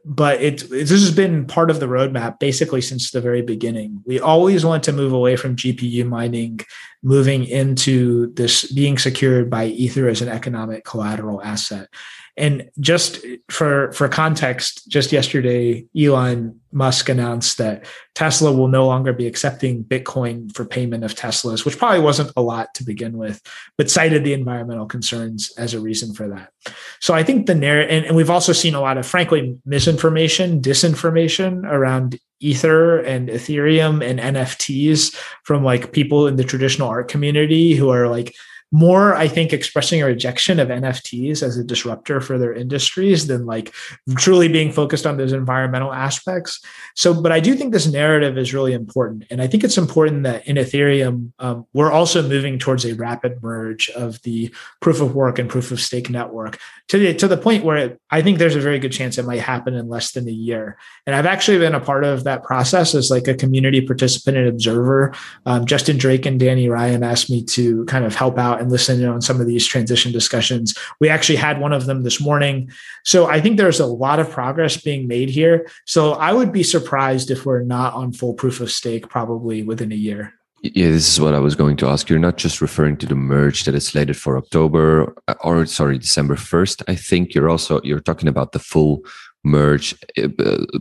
[0.04, 4.02] but it, it, this has been part of the roadmap basically since the very beginning.
[4.06, 6.60] We always want to move away from GPU mining,
[7.02, 11.88] moving into this being secured by Ether as an economic collateral asset.
[12.36, 19.14] And just for for context, just yesterday, Elon Musk announced that Tesla will no longer
[19.14, 23.40] be accepting Bitcoin for payment of Teslas, which probably wasn't a lot to begin with,
[23.78, 26.52] but cited the environmental concerns as a reason for that.
[27.00, 30.60] So I think the narrative, and, and we've also seen a lot of, frankly, misinformation,
[30.60, 35.14] disinformation around Ether and Ethereum and NFTs
[35.44, 38.34] from like people in the traditional art community who are like,
[38.72, 43.46] more, I think, expressing a rejection of NFTs as a disruptor for their industries than
[43.46, 43.72] like
[44.16, 46.60] truly being focused on those environmental aspects.
[46.94, 49.24] So, but I do think this narrative is really important.
[49.30, 53.42] And I think it's important that in Ethereum, um, we're also moving towards a rapid
[53.42, 57.36] merge of the proof of work and proof of stake network to the, to the
[57.36, 60.12] point where it, I think there's a very good chance it might happen in less
[60.12, 60.76] than a year.
[61.06, 64.48] And I've actually been a part of that process as like a community participant and
[64.48, 65.14] observer.
[65.46, 69.02] Um, Justin Drake and Danny Ryan asked me to kind of help out and listen
[69.02, 70.76] in on some of these transition discussions.
[71.00, 72.70] We actually had one of them this morning.
[73.04, 75.68] So I think there's a lot of progress being made here.
[75.86, 79.92] So I would be surprised if we're not on full proof of stake probably within
[79.92, 80.32] a year.
[80.62, 82.08] Yeah, this is what I was going to ask.
[82.08, 86.34] You're not just referring to the merge that is slated for October or sorry, December
[86.34, 86.82] 1st.
[86.88, 89.02] I think you're also you're talking about the full
[89.44, 90.28] merge uh,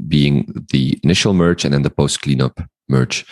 [0.08, 3.26] being the initial merge and then the post cleanup merge.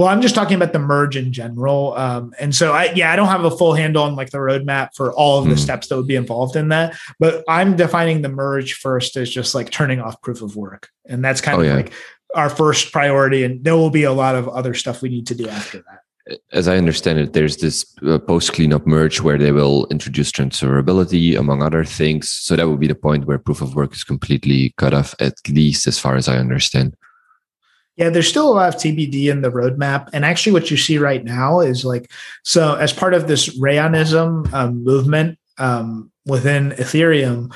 [0.00, 1.92] Well, I'm just talking about the merge in general.
[1.94, 4.94] Um, and so I, yeah, I don't have a full handle on like the roadmap
[4.94, 5.58] for all of the mm.
[5.58, 9.54] steps that would be involved in that, but I'm defining the merge first as just
[9.54, 10.88] like turning off proof of work.
[11.04, 11.74] And that's kind oh, of yeah.
[11.74, 11.92] like
[12.34, 13.44] our first priority.
[13.44, 16.00] And there will be a lot of other stuff we need to do after that
[16.52, 21.36] as I understand it, there's this uh, post cleanup merge where they will introduce transferability,
[21.36, 22.30] among other things.
[22.30, 25.34] So that would be the point where proof of work is completely cut off, at
[25.48, 26.96] least as far as I understand.
[28.00, 30.08] Yeah, there's still a lot of TBD in the roadmap.
[30.14, 32.10] And actually, what you see right now is like,
[32.44, 37.52] so as part of this Rayonism um, movement um, within Ethereum,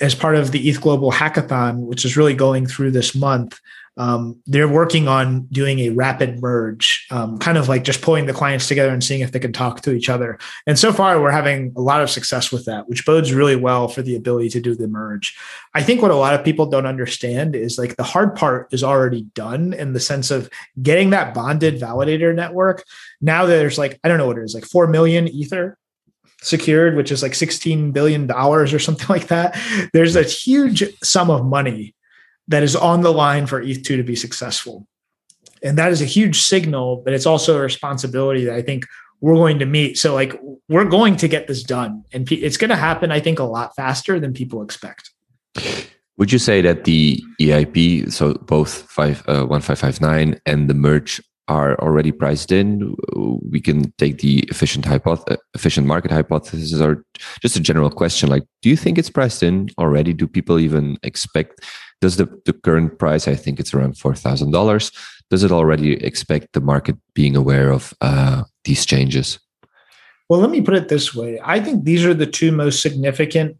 [0.00, 3.60] as part of the ETH Global Hackathon, which is really going through this month,
[3.96, 8.34] um, they're working on doing a rapid merge, um, kind of like just pulling the
[8.34, 10.38] clients together and seeing if they can talk to each other.
[10.66, 13.88] And so far, we're having a lot of success with that, which bodes really well
[13.88, 15.34] for the ability to do the merge.
[15.74, 18.84] I think what a lot of people don't understand is like the hard part is
[18.84, 20.50] already done in the sense of
[20.82, 22.84] getting that bonded validator network.
[23.22, 25.78] Now there's like, I don't know what it is, like 4 million Ether
[26.42, 29.58] secured, which is like $16 billion or something like that.
[29.94, 31.94] There's a huge sum of money
[32.48, 34.86] that is on the line for ETH2 to be successful.
[35.62, 38.86] And that is a huge signal, but it's also a responsibility that I think
[39.20, 39.98] we're going to meet.
[39.98, 43.38] So, like, we're going to get this done, and it's going to happen, I think,
[43.38, 45.10] a lot faster than people expect.
[46.18, 51.78] Would you say that the EIP, so both five, uh, 1559 and the merge are
[51.80, 52.94] already priced in?
[53.50, 54.86] We can take the efficient
[55.54, 57.04] efficient market hypothesis, or
[57.40, 60.12] just a general question like, do you think it's priced in already?
[60.12, 61.60] Do people even expect
[62.00, 64.92] does the, the current price, I think it's around $4,000,
[65.30, 69.38] does it already expect the market being aware of uh, these changes?
[70.28, 71.40] Well, let me put it this way.
[71.42, 73.56] I think these are the two most significant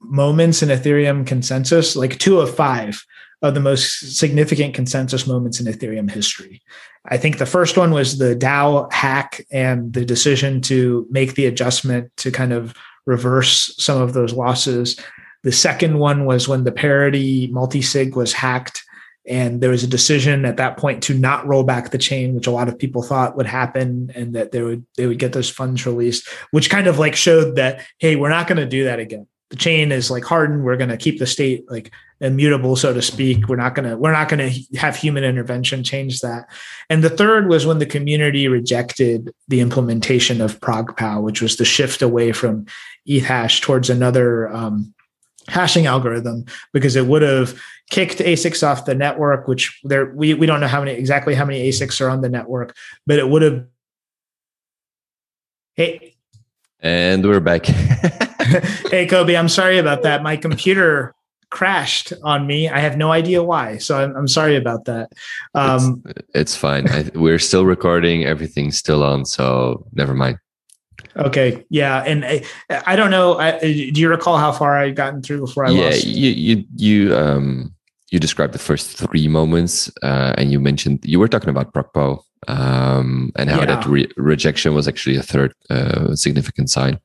[0.00, 3.04] moments in Ethereum consensus, like two of five
[3.42, 6.62] of the most significant consensus moments in Ethereum history.
[7.08, 11.46] I think the first one was the DAO hack and the decision to make the
[11.46, 12.74] adjustment to kind of
[13.06, 14.98] reverse some of those losses.
[15.46, 18.82] The second one was when the parity multi-sig was hacked
[19.28, 22.48] and there was a decision at that point to not roll back the chain which
[22.48, 25.48] a lot of people thought would happen and that they would they would get those
[25.48, 28.98] funds released which kind of like showed that hey we're not going to do that
[28.98, 29.28] again.
[29.50, 30.64] The chain is like hardened.
[30.64, 33.46] We're going to keep the state like immutable so to speak.
[33.46, 36.50] We're not going to we're not going to have human intervention change that.
[36.90, 41.64] And the third was when the community rejected the implementation of ProgPow which was the
[41.64, 42.66] shift away from
[43.08, 44.92] ethash towards another um,
[45.48, 47.60] hashing algorithm because it would have
[47.90, 51.44] kicked ASICs off the network, which there we, we don't know how many exactly how
[51.44, 52.74] many ASICs are on the network,
[53.06, 53.64] but it would have
[55.74, 56.16] hey
[56.80, 57.66] And we're back.
[58.90, 60.22] hey, Kobe, I'm sorry about that.
[60.22, 61.14] My computer
[61.50, 62.68] crashed on me.
[62.68, 63.78] I have no idea why.
[63.78, 65.10] So I'm, I'm sorry about that.
[65.54, 66.88] Um, it's, it's fine.
[66.88, 68.24] I, we're still recording.
[68.24, 69.24] Everything's still on.
[69.24, 70.38] So never mind.
[71.18, 71.64] Okay.
[71.70, 72.02] Yeah.
[72.04, 73.38] And I, I don't know.
[73.38, 76.04] I, do you recall how far I'd gotten through before I yeah, lost?
[76.04, 77.74] you, you, you, um,
[78.10, 82.22] you described the first three moments, uh, and you mentioned you were talking about ProgPow
[82.48, 83.66] um, and how yeah.
[83.66, 87.00] that re- rejection was actually a third uh, significant sign.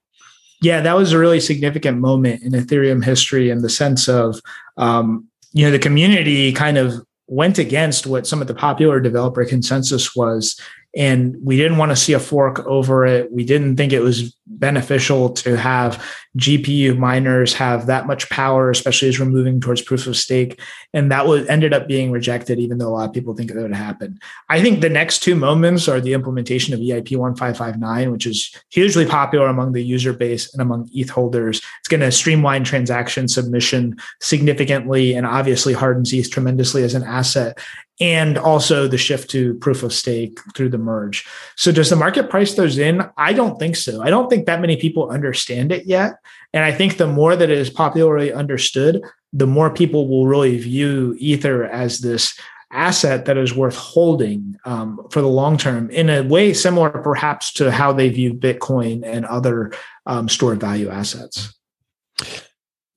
[0.62, 4.40] Yeah, that was a really significant moment in Ethereum history in the sense of,
[4.78, 6.94] um, you know, the community kind of
[7.28, 10.60] went against what some of the popular developer consensus was
[10.96, 13.32] and we didn't want to see a fork over it.
[13.32, 16.06] We didn't think it was beneficial to have
[16.38, 20.60] GPU miners have that much power, especially as we're moving towards proof of stake.
[20.94, 23.62] And that was ended up being rejected, even though a lot of people think that
[23.62, 24.20] would happen.
[24.48, 29.06] I think the next two moments are the implementation of EIP 1559, which is hugely
[29.06, 31.62] popular among the user base and among ETH holders.
[31.80, 37.60] It's going to streamline transaction submission significantly and obviously hardens ETH tremendously as an asset
[38.02, 41.26] and also the shift to proof of stake through the merge.
[41.56, 43.08] So does the market price those in?
[43.16, 44.02] I don't think so.
[44.02, 46.16] I don't think that many people understand it yet.
[46.54, 49.02] And I think the more that it is popularly understood,
[49.34, 52.38] the more people will really view Ether as this
[52.74, 57.52] asset that is worth holding um, for the long term in a way similar perhaps
[57.54, 59.72] to how they view Bitcoin and other
[60.06, 61.54] um, stored value assets.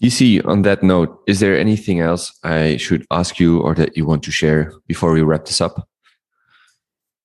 [0.03, 4.05] DC, on that note, is there anything else I should ask you or that you
[4.05, 5.89] want to share before we wrap this up?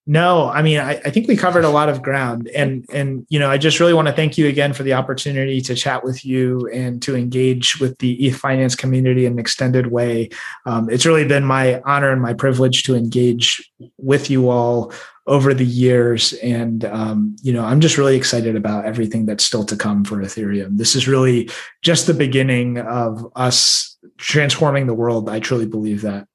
[0.09, 3.37] No, I mean, I, I, think we covered a lot of ground, and and you
[3.37, 6.25] know, I just really want to thank you again for the opportunity to chat with
[6.25, 10.29] you and to engage with the ETH finance community in an extended way.
[10.65, 14.91] Um, it's really been my honor and my privilege to engage with you all
[15.27, 19.63] over the years, and um, you know, I'm just really excited about everything that's still
[19.65, 20.79] to come for Ethereum.
[20.79, 21.51] This is really
[21.83, 25.29] just the beginning of us transforming the world.
[25.29, 26.28] I truly believe that.